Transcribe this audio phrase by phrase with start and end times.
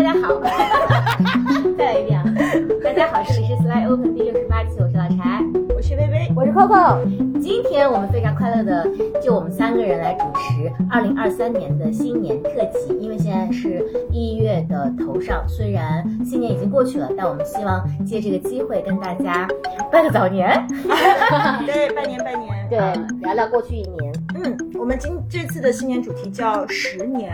[0.00, 0.40] 大家好，
[1.76, 2.24] 再来一遍啊！
[2.82, 5.44] 大家好，这里是 Slide Open 第六十八期，我是老柴，
[5.76, 7.38] 我是薇薇，我是 Coco。
[7.38, 8.88] 今天我们非常快乐的，
[9.22, 12.96] 就我们三个人来主持二零二三年的新年特辑。
[12.98, 19.46] 因为现在是一月的头上，虽然新年已经过去了，但我们希望借这个机会跟大家
[19.92, 20.48] 拜个早年，
[21.66, 22.78] 对，拜年拜年，对，
[23.20, 24.10] 聊聊过去一年。
[24.42, 27.30] 嗯，我们今这次的新年主题叫十年。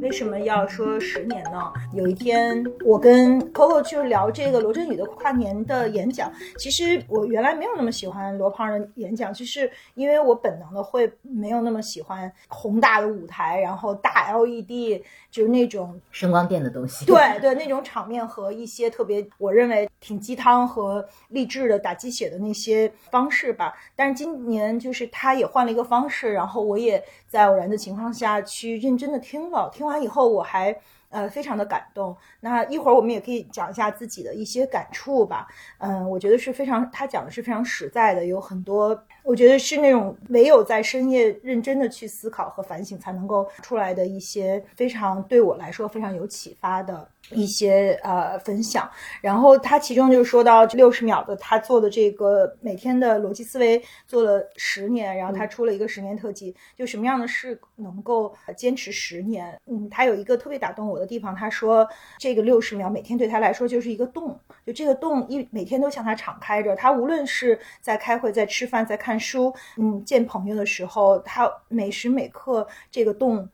[0.00, 1.72] 为什么要说十年呢？
[1.92, 6.30] 有一天，我跟 Coco 就聊这个罗振宇的跨年的演讲。
[6.58, 15.02] 其实我原来没有那么喜欢罗胖的演讲，就是因为我本能的会没有那么喜欢宏大的舞台，然后大 LED，
[15.36, 17.04] 就是那种声光电的东西。
[17.04, 23.74] 对对，那种场面和一些特别我认为挺鸡汤和励志的打鸡血的那些方式吧。
[23.94, 29.84] 但是今年就是他也换了一个方式，然后我也在偶然的情况下去认真的听了，听。
[29.86, 30.74] 完以后我还
[31.10, 35.46] 呃非常的感动，那一会儿我们也可以讲一下自己的一些感触吧。
[35.76, 47.08] 嗯，我觉得是非常，他讲的是非常实在的，有很多我觉得是那种唯有在深夜认真的去思考和反省才能够出来的一些非常对我来说非常有启发的。
[47.32, 48.88] 一些呃分享，
[49.20, 59.60] 然后他其中就说到六十秒的他做的这个每天的逻辑思维做了十年，然后他出了一个十年特辑，就什么样的事能够坚持十年？
[59.66, 61.84] 嗯，他有一个特别打动我的地方，他说
[62.16, 73.48] 这个六十秒每天对他来说就是一个洞，就这个洞一每天都向他敞开着，他无论是在开会、在吃饭、在看书、嗯见朋友的时候，他每时每刻这个洞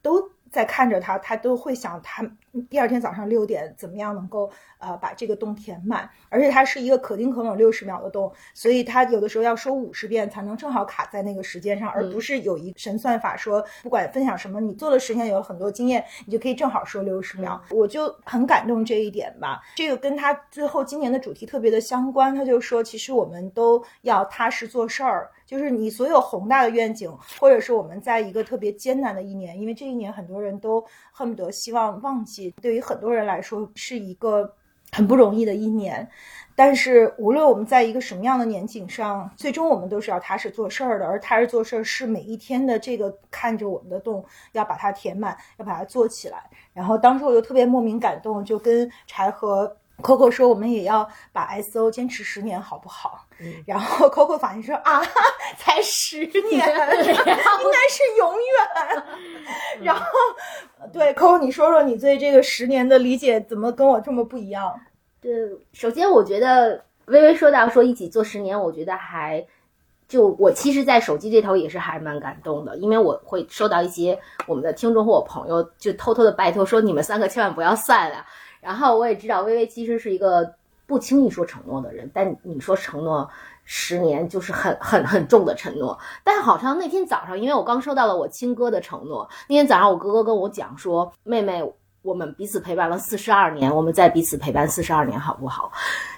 [0.00, 0.30] 都。
[0.52, 2.22] 在看着他，他都会想他
[2.68, 17.60] 第二天早上六点怎么样能够呃把这个洞填满，而且它是一个可丁可卯六十秒的洞，所以他有的时候要说五十遍才能正好卡在那个时间上，而不是有一神算法说不管分享什么，你做了十年有很多经验，你就可以正好说六十秒。
[17.70, 25.30] 我就很感动这一点吧，这个跟他最后今年的主题特别的相关，他就说其实我们都要踏实做事儿。
[25.44, 30.82] 就是你所有宏大的愿景，或者是我们在一个特别艰难的一年，因为这一年很多人都
[31.12, 34.52] 恨不得希望忘记，对于很多人来说是一个
[34.90, 36.08] 很不容易的一年。
[36.56, 46.42] 但是无论我们在一个什么样的年景上，最终我们都是要踏实做事儿的，而踏实做事儿是每一天的这个看着我们的洞，要把它填满，要把它做起来。
[46.72, 49.76] 然后当时我就特别莫名感动，就跟柴禾。
[50.02, 53.26] Coco 说：“我们也要把 SO 坚持十年，好不好？”
[53.66, 55.02] 然后 Coco 反应说：“啊，
[55.56, 59.04] 才十 年，应该是永远。
[59.82, 60.04] ”然后，
[60.92, 64.78] 对 Coco，你说说你对这个十年的理解，怎么跟我这么不一样？
[65.20, 65.30] 对，
[65.72, 69.46] 首先我觉得微微说到说一起做十年，我觉得还
[70.08, 78.24] 就我其实，在手机这头也是还蛮感动的，因为我会收到一些我们的听众或我朋友就偷偷的拜托说：“你们三个千万不要散了。”
[78.62, 80.54] 然后我也知道微微其实是一个
[80.86, 83.28] 不轻易说承诺的人，但你说承诺
[83.64, 85.98] 十年就是很很很重的承诺。
[86.22, 91.60] 但好像那天早上，因为我刚收到了我亲哥的承诺，那天早上我哥哥跟我讲说：“妹妹，
[92.02, 95.72] 我们彼此陪伴了四十二年，我们再彼此陪伴四十二年，好不好？”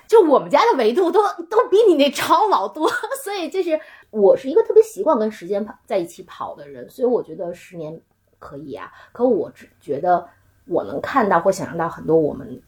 [0.06, 2.86] 就我们家的维度都都比你那超老多，
[3.24, 3.80] 所以就是
[4.10, 7.98] 我是一个特别习惯跟时间跑在一起跑的人，所以我觉得十年
[8.38, 8.92] 可以啊。
[9.12, 10.28] 可我只觉得。
[10.66, 12.60] 我能看到或想象到很多我们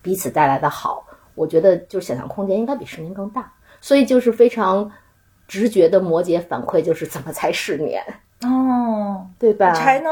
[0.00, 1.04] 彼此带来的好，
[1.34, 4.90] 我觉得就是想象空间应该比十年更大，所以就是非常
[5.46, 8.02] 直觉的摩羯反馈，就是怎么才十年
[8.42, 9.72] 哦，对吧？
[9.74, 10.08] 才呢？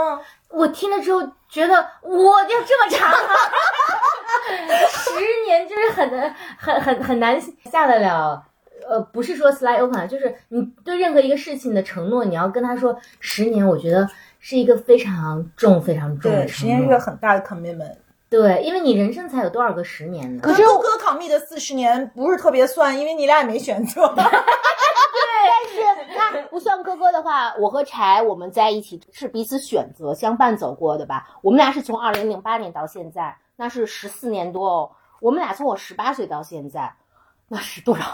[0.48, 3.10] 我听了之后觉得我就这么长，
[4.88, 5.10] 十
[5.46, 8.44] 年就是很难很很很难下得了。
[8.88, 14.08] 呃，不是说 slide open，就是你对任何一个事情的承诺，你要跟他说十年，我觉得。
[14.40, 17.94] 是一个非常重、非常重的十年是个很大的 commitment。
[18.28, 20.42] 对，因为你人生才有多少个十年呢？
[20.42, 24.06] 可是哥哥 commit 的四十年不是特别算，因为你俩也没选择。
[24.16, 24.24] 对，
[26.16, 31.28] 但是那不算哥哥的话，我和柴我们在一起是彼此选择相伴走过的吧？
[31.42, 34.90] 我们俩是从二零零八年到现在，那是十四年多哦。
[35.20, 36.94] 我们俩从我十八岁到现在。
[37.52, 38.04] 那是多少？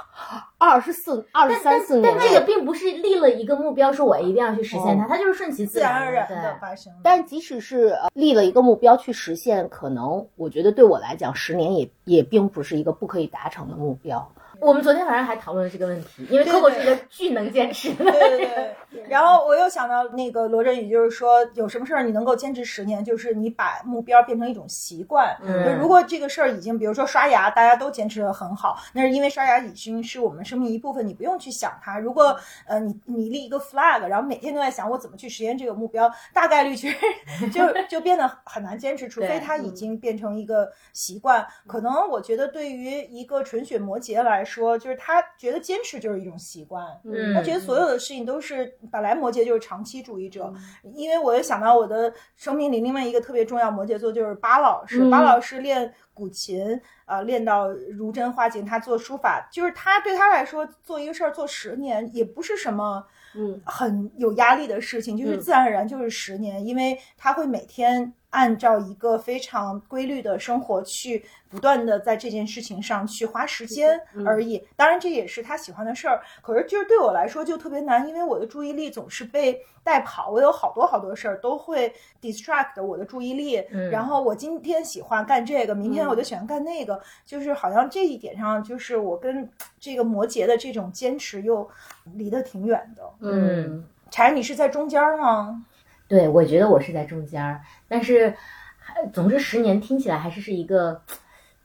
[0.56, 2.10] 二十四、二十三四年。
[2.10, 6.90] 但这个并不是立了一个目标，说我一定要去实现它，它就是顺其自然而然的发生。
[7.02, 14.26] 但即使是立了一个目标去实现，可能我觉得对我来讲，十年也也并不是一个不可以达成的目标。
[14.60, 18.04] 我们昨天晚上还讨论了这个问题，因为对 Coco 是一个巨能坚持的。
[18.04, 18.76] 对对对。
[19.08, 25.36] 然后我又想到那个罗振宇，就是说有什么事儿你能够坚持十年，就是你把目标变成一种习惯。
[25.42, 31.98] 嗯如果这个事儿已经，比如说刷牙，大家都坚持的很好，那是因为刷牙已经是我们生命一部分，你不用去想它。
[31.98, 32.36] 如果
[32.66, 36.96] 呃你你立一个 flag，然后每天都在想我怎么去实现这个目标，大概率其实
[37.52, 41.46] 就就变得很难坚持，除非它已经变成一个习惯。
[41.66, 46.82] 可能我觉得对于一个纯血摩羯来说，就是他觉得坚持就是一种习惯。
[47.04, 50.50] 嗯他觉得所有的事情都是本来摩羯就是长期主义者，
[50.94, 55.10] 因为我又想到我的生命里另外一个特别重要摩羯座就是巴老师，嗯。
[55.10, 63.04] 巴老师练古琴，呃，练到如真花景，他做书法，就是他对他来说做一个事儿做十年也不是什么。
[63.34, 63.60] 嗯。
[63.66, 65.40] 很有压力的事情，就是嗯。
[65.40, 74.62] 自然而然就是十年，因为他会每天按照一个非常规律的生活去不断的在这件事情上去花时间嗯而已。
[74.76, 81.90] 当然这也是他喜欢的事儿，可是就是对我来说就特别难，因为我的注意力总是被带跑，我有好多好多事儿都会
[82.20, 89.50] distract 我的注意力，嗯然后我今天喜欢干这个，明天嗯我就喜欢干那个，就是好像这一点上，就是我跟
[89.80, 91.66] 这个摩羯的这种坚持又
[92.12, 93.02] 离得挺远的。
[93.20, 95.64] 嗯柴，你是在中间吗？
[96.08, 98.34] 对，我觉得我是在中间儿，但是，
[98.78, 101.02] 还总之十年听起来还是是一个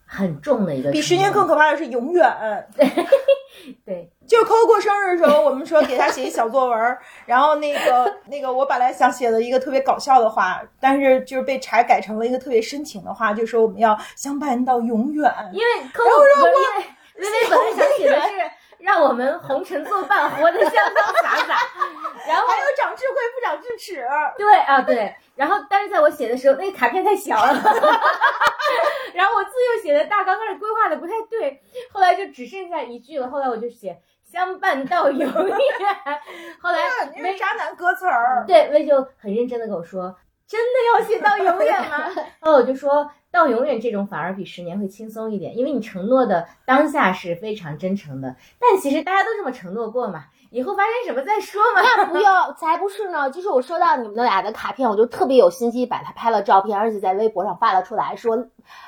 [0.05, 0.91] 很重的一个。
[0.91, 2.67] 比十年更可怕的是永远。
[3.85, 15.31] 对，就 Coco 过生日的时候，我们说给他写一小作文儿，然后那个那个我本来想写的一个特别搞笑的话，但是就是被柴改成了一个特别深情的话，就说我们要相伴到永远。
[15.51, 21.57] 因为 Coco 不是因为本来想写的是让我们红尘作伴，活得相当洒洒，
[22.27, 24.05] 然后还有长智慧不长智齿，
[24.37, 27.53] 对啊对，然后但是在我写的时候，那个卡片太小了，
[29.13, 31.61] 然后我字又写的大刚开始规划的不太对，
[31.91, 35.57] 后来就只剩下一句了，后来我就写相伴到永远，
[36.61, 36.79] 后来
[37.15, 38.43] 你微是渣男歌词儿。
[38.47, 40.15] 对，薇就很认真的跟我说
[40.51, 42.09] ：“真的要写到永远吗？”
[42.43, 51.81] 然后我就说到永远这种反而比十年会轻松一点，因为你承诺的当下是非常真诚的，但其实大家都这么承诺过嘛，以后发生什么再说嘛。
[51.95, 53.31] 那不要，才不是呢！
[53.31, 58.37] 就是我收到你们俩的卡片，我就特别有心机，把它拍了照片，而且在微博上发了出来，说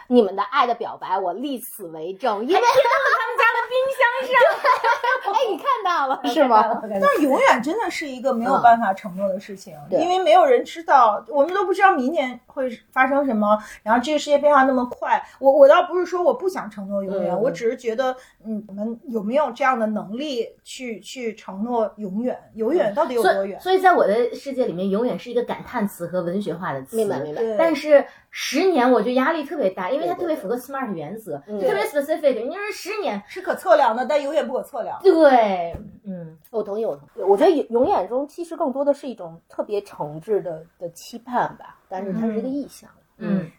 [0.08, 2.42] 你们的爱的表白，我立此为证。
[2.42, 6.82] 因为他们家的冰箱上 哎，你看到了是吗？？
[6.84, 13.58] 那永远真的是一个没有办法承诺的事情，对因为没有人知道，我们都不知道明年会发生什么。
[13.82, 18.16] 然后这个世界变化那么快，我我倒不是说我不想承诺永远，嗯我只是觉得，
[18.46, 22.38] 嗯，我们有没有这样的能力去去承诺永远？
[22.56, 23.58] 永远到底有多远？
[23.60, 26.98] 以，所以在我的世界里面，永远是一个感叹词和文学化的词。
[26.98, 27.42] 明白明白。
[27.58, 28.06] 但是
[28.36, 32.34] 十年我觉得压力特别大，因为它特别符合 SMART 原则，嗯特别 specific。
[32.44, 35.00] 你说十年，是可测量的，但永远不可测量。
[35.04, 37.22] 对，嗯，我同意，我同意。
[37.22, 42.90] 我觉得永永远中其实更多的是一种特别诚挚的的期盼吧，但是它是一个意向。
[42.90, 43.03] 嗯，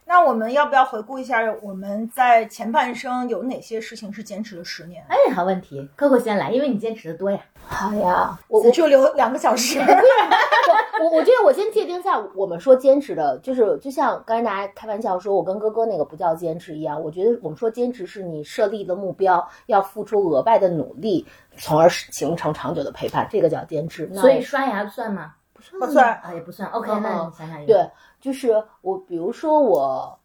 [0.05, 5.03] 那我们要不要回顾一下我们在前半生有哪些事情是坚持了十年？
[5.09, 7.39] 哎，好问题，Coco 先来，因为你坚持的多呀。
[7.67, 9.79] 好呀，我我我就留两个小时。
[9.79, 17.01] 我我觉得我先界定一下，我们说坚持的，就是就像刚才大家开玩笑说，我跟哥哥那个不叫坚持一样。
[17.01, 21.25] 我觉得我们说坚持是你设立的目标，要付出额外的努力，
[21.57, 24.09] 从而形成长久的陪伴，这个叫坚持。
[24.13, 25.33] 那所以刷牙算吗？
[25.53, 26.69] 不算不算啊，也不算。
[26.69, 27.73] OK，嗯那嗯你想想一个。
[27.73, 27.89] 对，
[28.25, 30.17] 就是我，比如说我，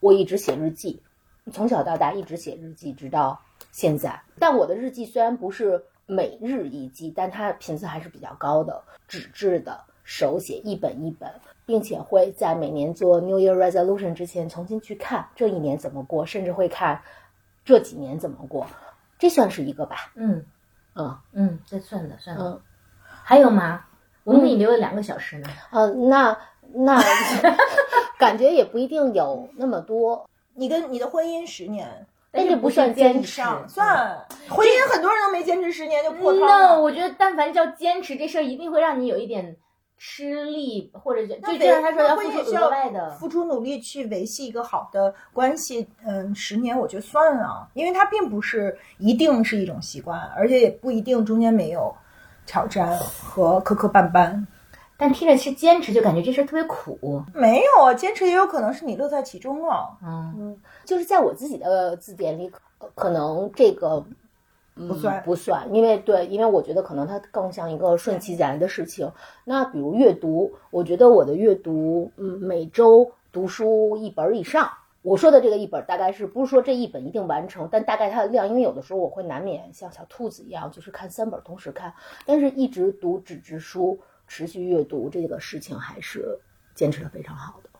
[0.00, 1.02] 我一直写日记，
[1.52, 3.42] 从小到大一直写日记，直到
[3.72, 4.22] 现在。
[4.38, 11.30] 但我的日记虽然不是每日一记，但它频次还是比较高的，纸质的，手写一本一本，
[11.66, 17.02] 并且会在每年做 New Year Resolution 之前重新去看这一年怎么过，甚至会看
[17.66, 18.66] 这几年怎么过，
[19.18, 20.10] 这算是一个吧。
[20.14, 20.46] 嗯
[20.94, 22.42] 嗯嗯，这算的算的。
[22.42, 22.60] 嗯
[23.22, 23.84] 还有吗？
[24.22, 25.48] 我们给你留了两个小时呢。
[25.70, 26.38] 呃，那
[26.74, 27.00] 那
[28.18, 30.28] 感觉也不一定有那么多。
[30.54, 36.82] 你跟你的婚姻十年但这不算坚坚持上算婚姻，很多人都没坚持十年就破汤 No，了。
[36.82, 39.56] 我觉得但凡叫坚持这事儿，一定会让你有一点
[39.98, 43.10] 吃力，或者就就就像他说要付出额外的。
[43.12, 51.94] 付出努力去维系一个好的关系，嗯，十年我觉得算啊，因为它并不是一定是一种习惯，而且也不一定中间没有
[52.46, 54.44] 挑战和磕磕绊绊。
[54.96, 57.22] 但听着是坚持，就感觉这事儿特别苦。
[57.34, 59.96] 没有啊，坚持也有可能是你乐在其中了。
[60.02, 64.04] 嗯，就是在我自己的字典里，可可能这个。
[64.08, 69.10] 嗯不算不算，因为对，因为我觉得可能它更像一个顺其自然的事情。
[69.42, 74.68] 那比如阅读，我觉得我的阅读，嗯，每周读书一本以上，
[75.00, 81.94] 我说的这个一本大概是不是说这一本一定完成，但大概它的量，因为有的时候我会难免像小兔子一样，就是看三本同时看，
[82.26, 86.38] 但是一直读纸质书，持续阅读这个事情还是
[86.74, 87.70] 坚持的非常好的。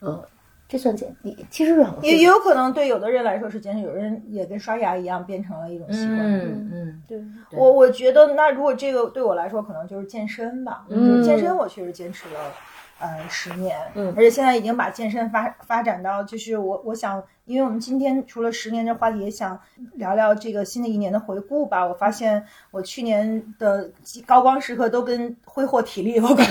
[0.00, 0.22] 嗯，
[0.68, 6.20] 这算坚，你其实是很也也有可能对有的人来说是坚持，有人也跟刷牙一样变成了一种习惯。
[6.20, 10.84] 嗯嗯，对，我我觉得，那如果这个对我来说，可能就是健身吧。
[10.88, 12.52] 嗯就是健身我确实坚持了，
[12.98, 13.78] 呃，十年。
[13.94, 19.58] 嗯而且现在已经把健身发发展到，就是我我想，因为我们今天除了十年这话题，也想
[19.94, 21.86] 聊聊这个新的一年的回顾吧。
[21.86, 23.90] 我发现我去年的
[24.26, 26.48] 高光时刻都跟挥霍体力有关，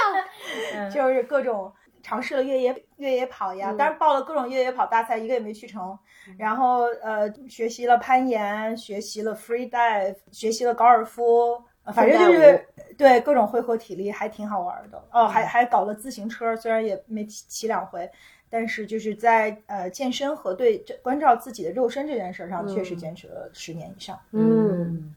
[0.92, 1.72] 就是各种。
[2.00, 5.98] 尝试了越野越野跑呀，但是报了各种越野跑大赛，一个也没去成。
[6.38, 12.66] 然后呃，学习了攀岩，学习了 free dive，学习了高尔夫，呃反正就是
[12.96, 15.02] 对各种挥霍体力，还挺好玩的。
[15.12, 18.10] 哦，还还搞了自行车，虽然也没骑骑两回，
[18.50, 24.18] 但是就是在呃健身和对这关照自己的肉身这件事上，确实坚持了十年以上。
[24.32, 25.14] 嗯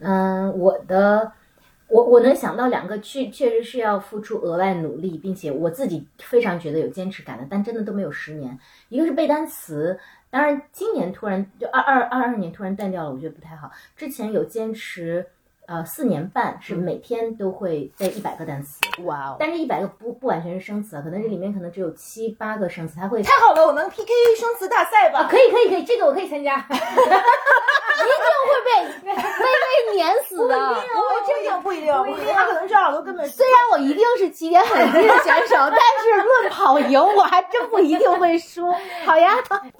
[0.00, 1.32] 嗯，我的，
[1.88, 8.56] 我我能想到两个确确实是要付出额外努力，并且我自己非常觉得有坚持感的，但真的都没有十年。
[8.90, 9.98] 一个是背单词，
[10.30, 13.72] 当然今年突然就二二二二年突然断掉了，我觉得不太好。
[13.96, 15.26] 之前有坚持
[15.68, 23.22] 呃四年半，是每天都会背一百个单词，哇哦，但是一百个不不完全是生词啊，可能这里面可能只有七八个生词，它会。
[23.22, 25.28] 太好了，我们 PK 生词大赛吧？
[25.30, 26.56] 可以可以可以，这个我可以参加。
[27.98, 28.70] 一定会被
[29.04, 30.56] 微微碾死的。
[30.56, 30.72] 我
[31.26, 38.72] 这个不一定，不一定，他可能这样都根本虽然我一定是起点很低的选手，但是论跑赢，我还真不一定会输。
[39.04, 39.34] 好呀，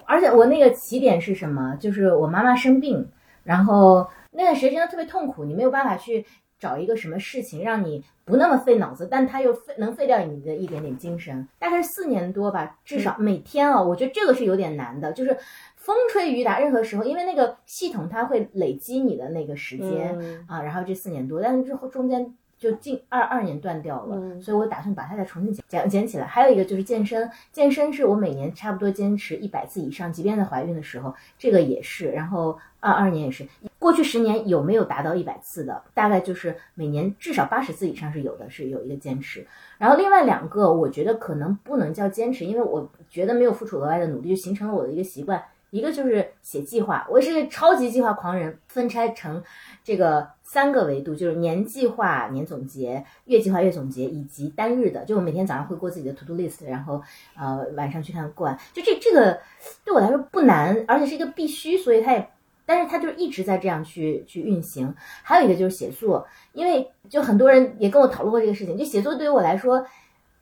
[0.05, 1.75] 而且我那个起点是什么？
[1.79, 3.09] 就是我妈妈生病，
[3.43, 4.07] 然后
[4.39, 6.25] 那段时间真的特别痛苦，你没有办法去
[6.57, 11.45] 找一个什么事情让你不那么费脑子，但它又费能费掉你的一点点精神。
[11.59, 15.37] 大概是四年多吧，至少每天啊、我觉得这个是有点难的，就是
[15.75, 22.33] 风吹雨打，任何时候，因为那个系统它会累积你的那个时间、嗯啊，然后这四年多，但是之后中间。
[22.59, 26.27] 就近二二年断掉了，嗯所以我打算把它再重新捡捡捡起来。
[26.27, 32.11] 还有一个就是健身，健身是我每年差不多坚持一百次以上，即便在怀孕的时候，这个也是。
[32.11, 33.47] 然后二二年也是，
[33.79, 35.81] 过去十年有没有达到一百次的？
[35.93, 39.47] 大概就是每年至少八十次以上是有的，是有一个坚持。
[39.77, 45.43] 然后另外两个，我觉得可能不能叫坚持，因为我觉得没有付出额外的努力，就形成了我的一个习惯。
[45.71, 49.43] 一个就是写计划，我是超级计划狂人，分拆成
[49.83, 55.05] 这个三个维度，就是年计划、年总结、月计划、月总结，以及单日的。
[55.05, 56.99] 就我每天早上会过自己的 to do list，然后
[57.37, 58.57] 呃晚上去看过完。
[58.73, 59.39] 就这这个
[59.85, 62.29] 对我来说不难，而且是一个必须，所以它也，
[62.69, 64.93] 但是他就一直在这样去去运行。
[65.23, 69.83] 还有一个就是写作，因为就很多人也跟我讨论过这个事情，就写作对于我来说。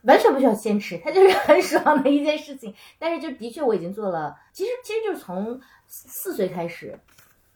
[0.03, 2.73] 完全不需要坚持，它就是很爽的一件事情。
[2.97, 6.97] 但是就的确我已经做了，其实其实就是从四岁开始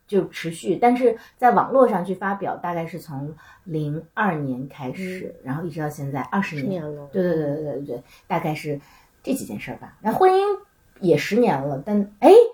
[0.06, 6.68] 就持续，但是在网络上去发表，大概是从零二年开始，然后一直到现在二十年。
[6.68, 8.82] 年了对对对对对对，大概是
[9.24, 9.96] 这几件事儿吧。
[10.02, 10.42] 那婚姻
[11.00, 12.51] 也十年了，但哎啊，真的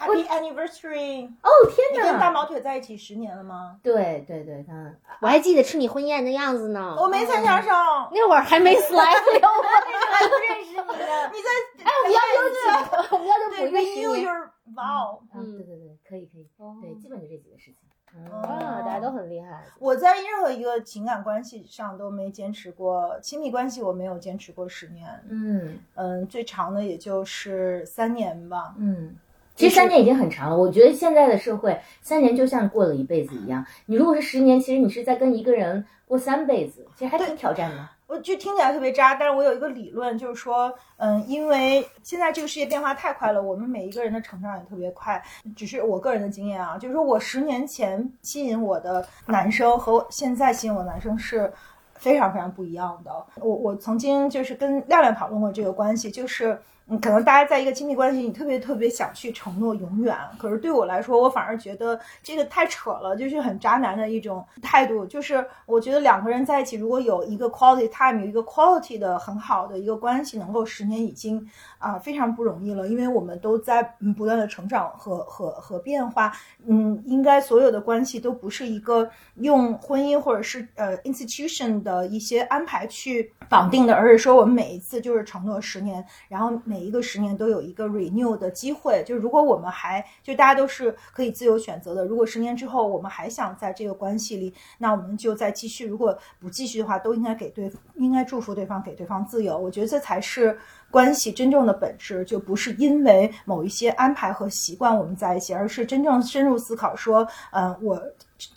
[0.00, 1.28] Happy Anniversary！
[1.42, 2.30] 哦天你跟大！
[2.30, 3.78] 毛腿在一起十年了吗？
[3.82, 6.96] 对对对，嗯，我还记得吃你婚宴的样子呢。
[6.98, 8.08] 我没参加上。
[8.12, 11.30] 那会儿还没 slide，还不认识你呢。
[11.32, 12.56] 你在哎，我们要有几
[12.90, 15.20] 个，我们要就补对一个新 your vow。
[15.34, 16.48] 嗯，对对对，可以可以，
[16.80, 17.76] 对，基本就这几个事情。
[18.12, 19.62] 啊，大家都很厉害。
[19.78, 28.74] 我在任何一个情感关系上都没坚持过，亲密关系我没有坚持过十年，嗯嗯，最长的也就是三年吧。
[28.78, 29.14] 嗯，
[29.60, 30.56] 其实三年已经很长了。
[30.56, 33.62] 我觉得现在的社会，三年就像过了一辈子一样。
[33.84, 37.88] 你如果是十年，其实你是在跟一个人过三辈子，其实还挺挑战的。
[38.06, 45.22] 我就听起来特别渣，但是我有一个理论，就是说，嗯，因为现在这个世界变化太快了，我们每一个人的成长也特别快。
[45.54, 51.52] 只是我个人的经验啊，就是说我十年前吸引我的男生和现在吸引我的男生是
[51.96, 53.12] 非常非常不一样的。
[53.36, 56.58] 我我曾经就是跟亮亮讨论过这个关系，就是。
[56.98, 65.06] 可能大家在一个亲密关系，你特别特别想去承诺永远，可是对我来说，我反而觉得这个太扯了，就是很渣男的一种态度。
[65.06, 73.82] 就是我觉得两个人在一起，如果有一个 quality time，有一个 quality 的很好的一个关系，能够十年已经啊、非常不容易了，因为我们都在
[74.16, 76.32] 不断的成长和和和变化。
[76.66, 89.04] 嗯，应该所有的关系都不是一个用婚姻或者是呃 institution 的一些安排去绑定的，而是说我们每一次就是承诺十年，然后每每一个十年都有一个 renew 的机会。
[89.06, 99.58] 就如果我们还就大家都是可以自由选择的，如果十年之后我们还想在这个关系里，那我们就再继续；如果不继续的话，都应该给对应该祝福对方，给对方自由。
[99.58, 100.58] 我觉得这才是。
[100.90, 108.02] 关系真正的本质就不是因为某一些安排和习惯我们在一起，而是真正深入思考说，嗯，我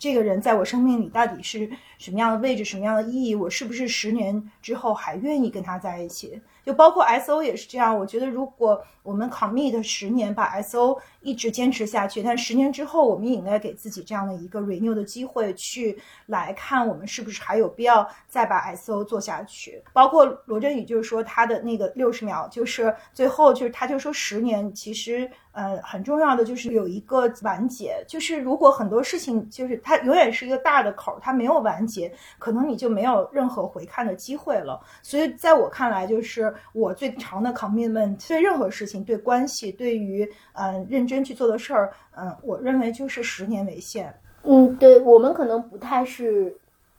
[0.00, 3.36] 这个人在我生命里到底是什么样的位置，什么样的意义？
[3.36, 6.42] 我是不是十年之后还愿意跟他在一起？
[6.64, 15.96] 就包括 S O 也是这样，我觉得如果我们 commit 十年把 S O 一直坚持下去，但十年之后我们也应该给自己这样的一个 renew 的机会，去
[16.26, 19.80] 来看我们是不是还有必要再把 S O 做下去。
[19.92, 25.30] 包括罗振宇就是说他的那个六十秒，就是最后就是他就说十年其实。
[25.54, 34.80] 呃，很重要的就是有一个完结，就是如果很多事情就是它永远是一个大的口，它没有完结，可能你就没有任何回看的机会了。
[35.00, 44.14] 所以在我看来，就是我最长的 commitment，对任何事情、对关系、对于呃认真去做的事儿，嗯，我认为就是十年为限。
[44.42, 46.54] 嗯，对我们可能不太是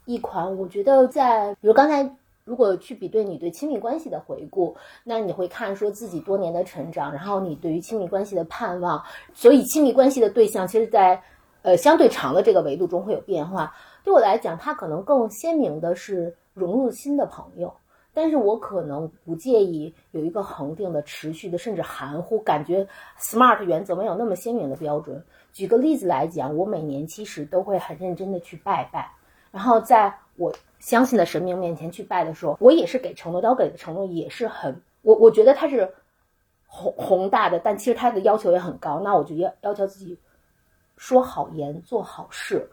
[0.05, 2.09] 一款，我觉得在比如刚才。
[2.45, 11.19] 如果去比对你对亲密关系的回顾，那你会看说自己多年的成长，然后你对于亲密关系的盼望，所以亲密关系的对象，其实，在
[11.63, 13.73] 呃相对长的这个维度中会有变化。
[14.03, 17.73] 对我来讲，它可能更鲜明的是融入新的朋友，
[18.15, 22.88] 但是我可能不介意有一个恒定的、持续的，甚至含糊，感觉
[23.19, 25.24] SMART 原则没有那么鲜明的标准。
[25.53, 29.12] 举个例子来讲，我每年其实都会很认真的去拜拜，
[29.51, 30.51] 然后在我。
[30.77, 35.91] 相信的神明面前去拜的时候，我也是给承诺，但我给的承诺也是很我我觉得它是
[36.67, 39.00] 宏宏大的，但其实它的要求也很高。
[39.00, 40.15] 那我就要要求自己
[40.95, 42.69] 说好言，做好事，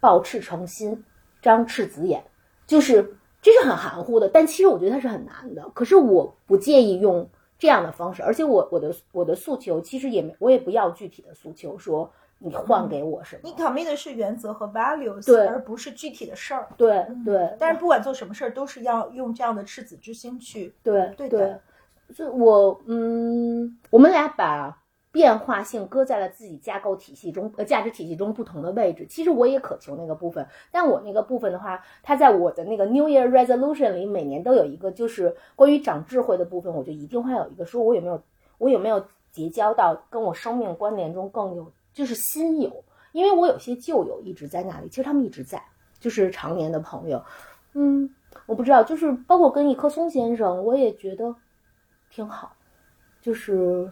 [0.00, 1.02] 抱赤诚心，
[1.40, 2.22] 张赤子眼，
[2.66, 3.16] 就是
[3.50, 4.28] 这是很含糊的。
[4.28, 5.68] 但其实我觉得它是很难的。
[5.74, 12.10] 可是我不介意用这样的方式，而且我我的我的诉求其实也没我也不要具体的诉求说。
[12.38, 13.40] 你换给我什么？
[13.44, 16.68] 你 commit 的是原则和 values，对，而不是具体的事儿。
[16.76, 17.56] 对对。
[17.58, 20.74] 但是不管做什么事儿，都是要用这样的赤子之心去。
[20.82, 21.56] 对对对。
[22.14, 24.76] 就我嗯，我们俩把
[25.16, 29.06] 变化性搁在了自己架构体系中呃价值体系中不同的位置。
[29.08, 38.22] 其实我也渴求那个部分，但我那个部分的话，它在我的那个 New Year Resolution 里，每年都有一个就是关于长智慧的部分，我就一定会有一个说，我有没有
[38.58, 41.72] 我有没有结交到跟我生命关联中更有。
[41.94, 45.62] 就是新友，因为我有些旧友一直在那里，其实他们一直在，
[45.98, 47.24] 就是常年的朋友。
[47.72, 51.34] 嗯，我不知道，就是包括跟一棵松先生，我也觉得
[52.10, 52.52] 挺好，
[53.22, 53.90] 就是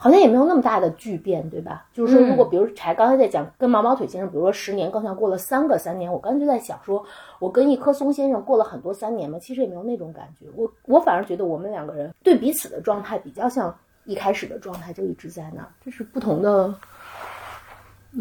[0.00, 1.84] 好像也没有那么大的巨变，对吧？
[1.92, 7.04] 就是说，如果比如柴刚才在讲跟毛毛腿先生，比如说十年更像过了三个三年，我刚才就在想，说
[7.40, 10.46] 我跟一棵松先生过了很多三年嘛，其实也没有那种感觉。
[10.54, 16.72] 我我反而觉得我们两个人对彼此的状态比较像一开始的状态，就一直在那儿，这是不同的。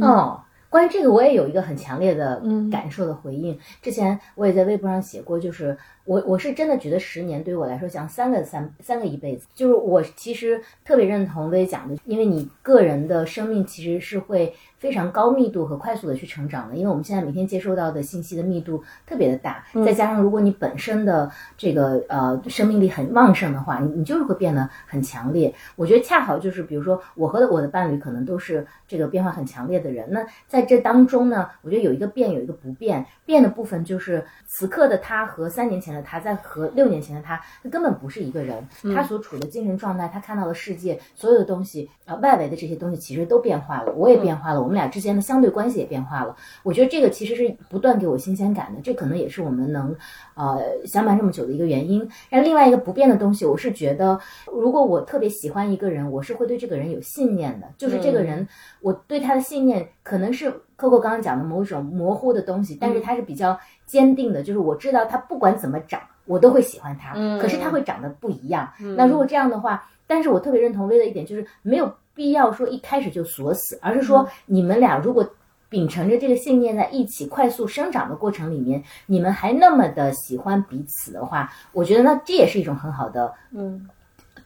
[0.02, 0.42] 哦，
[0.78, 2.40] 关于这个，我也有一个很强烈的
[2.72, 3.58] 感受的回应。
[3.82, 9.48] 之前我也在微博上写过，就是我我是真的觉得十年对于我来说像三个三三个一辈子。
[9.56, 14.54] 就是我其实特别认同薇讲的，因为你个人的生命其实是会。
[14.78, 25.54] 非常高密度和快速的去成长的，因为我们现在每天接收到的信息的密度特别的大，再加上如果你本身的这个呃生命力很旺盛的话，你你就是会变得很强烈。
[25.76, 33.06] 我觉得恰好就是，比如说我和我的伴侣可能都是这个变化很强烈的人，那在这当中呢，我觉得有一个变，有一个不变。
[33.28, 38.66] 变的部分就是此刻的他和三年前的他，在和六年前的他，他根本不是一个人。
[38.96, 44.62] 他所处的精神状态，他看到的世界，所有的东西呃，外围的这些东西其实都变化了，我也变化了。
[44.62, 49.94] 我们俩之间的相对关系也变化了，我觉得这个其实是不断给我新鲜感的，这可能也是我们能
[50.36, 52.10] 呃相伴这么久的一个原因。
[52.30, 58.48] 但另外一个不变的东西，我是觉得，如果我特别喜欢一个人，我是会对这个人有信念的，就是这个人，
[58.80, 68.72] 我对他的信念可能是 Coco 刚刚讲的某种模糊的东西，但是它是比较坚定的，就是我知道它不管怎么长，我都会喜欢他，可是它会长得不一样。
[68.96, 71.94] 那如果这样的话，但是我特别认同薇的一点，就是没有。
[72.18, 75.24] 必要说一开始就锁死，而是说你们俩如果
[75.70, 83.88] 秉承着这个信念在一起快速生长的过程里面，你们还那么的喜欢彼此的话，我觉得那这也是一种很好的，嗯，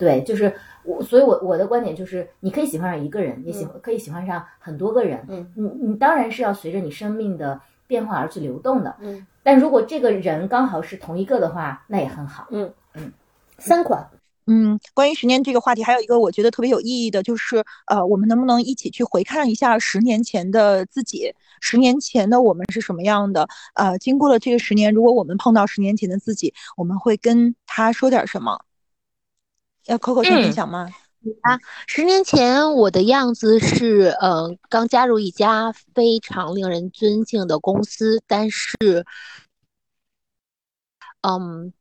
[0.01, 0.51] 对，就是
[0.83, 13.11] 我，所以我我的观点就是，你可以喜欢上一个人，也喜欢可以喜欢上很多个人，嗯，你你当然是要随着你生命的变化而去流动的，嗯，但如果这个人刚好是同一个的话，那也很好，嗯嗯，
[13.59, 14.03] 三款。
[14.47, 21.31] 嗯，关于十年这个话题，还有一个我觉得特别有意义的，就是呃，我们能不能一起去回看一下十年前的自己？
[21.61, 23.47] 十年前的我们是什么样的？
[23.75, 28.59] 呃，经过了这个十年，如果我们碰到十年前的自己，我们会跟他说点什么？
[29.85, 30.89] 要 Coco 先分享吗？
[31.41, 38.75] 啊，十年前我的样子是，呃，刚加入一家非常令人尊敬的公司，但是，
[41.21, 41.73] 嗯。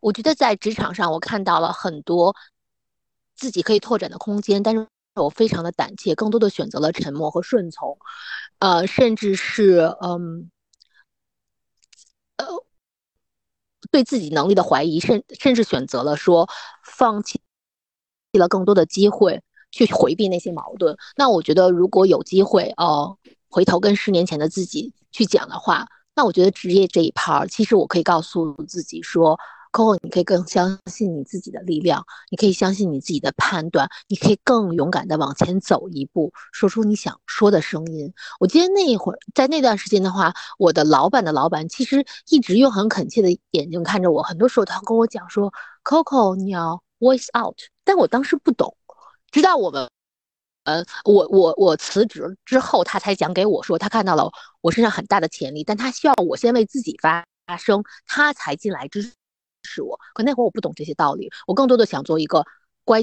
[0.00, 2.34] 我觉得在职场上，我看到了很多
[3.36, 4.84] 自己可以拓展的空间，但是
[5.14, 7.96] 我非常的胆怯，更多的选择了沉默和顺从，
[8.58, 10.50] 呃，甚至是嗯，
[12.36, 12.46] 呃，
[13.92, 16.48] 对自己能力的怀疑，甚甚至选择了说
[16.82, 17.40] 放弃
[18.32, 20.96] 了更多的机会去回避那些矛盾。
[21.16, 23.16] 那我觉得，如果有机会呃，
[23.48, 29.38] 回头跟十年前的自己去讲的话，那我觉得职业这一趴儿，其实我可以告诉自己说。
[29.72, 38.12] Coco，你可以更相信你自己的力量，你可以相信你自己的判断，你可以更勇敢的往前走一步，说出你想说的声音。
[38.38, 45.50] 我记得那一会儿，在那段时间的话，我的老板的老板其实一直用很恳切的眼睛看着我，很多时候他跟我讲说
[45.82, 48.76] ，Coco，你要 voice out，但我当时不懂，
[49.30, 49.88] 直到我们，
[50.64, 54.30] 呃，我我我辞职之后，他才讲给我说，他看到了
[54.60, 57.24] 我身上很大的潜力，但他需要我先为自己发
[57.56, 59.12] 声，他才进来支。
[59.62, 62.44] 是我，可那会儿我不懂这些道理，我更多的想做一个
[62.84, 63.02] 乖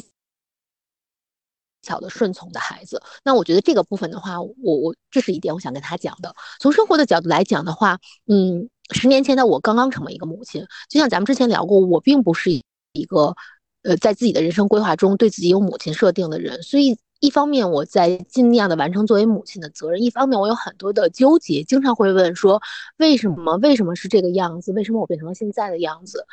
[1.81, 3.01] 巧的顺从的孩子。
[3.23, 6.35] 那我觉得这个部分的话，我我这是一点我想跟他讲的。
[6.59, 12.51] 从生活的角度来讲的话，嗯，十年前的我刚刚成为一个母亲，就像咱们之前聊过，我并不是
[12.93, 13.35] 一个
[13.83, 16.97] 呃在自己的人生规划中对自己有母亲设定的人，所以。
[17.19, 22.61] 一方面我在尽量的完成作为母亲的责任，一方面我有很多的纠结，经常会问说
[22.97, 24.71] 为什么为什么是这个样子？
[24.71, 26.25] 为什么我变成了现在的样子？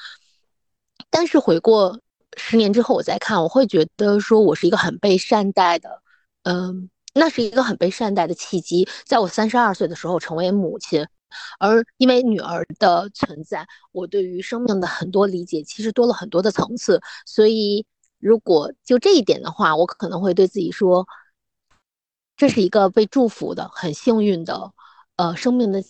[1.11, 2.01] 但是回过
[2.37, 6.03] 十年之后我再看，我会觉得说我是一个很被善待的，
[6.45, 8.89] 嗯，那是一个很被善待的契机。
[9.05, 11.05] 在我三十二岁的时候成为母亲，
[11.59, 17.85] 而因为女儿的存在，我对于生命的很多理解其实多了很多的层次，所以。
[18.27, 21.07] 如果就这一点的话，我可能会对自己说，
[22.37, 24.73] 这是一个被祝福的、很幸运的，
[25.15, 25.81] 呃，生命的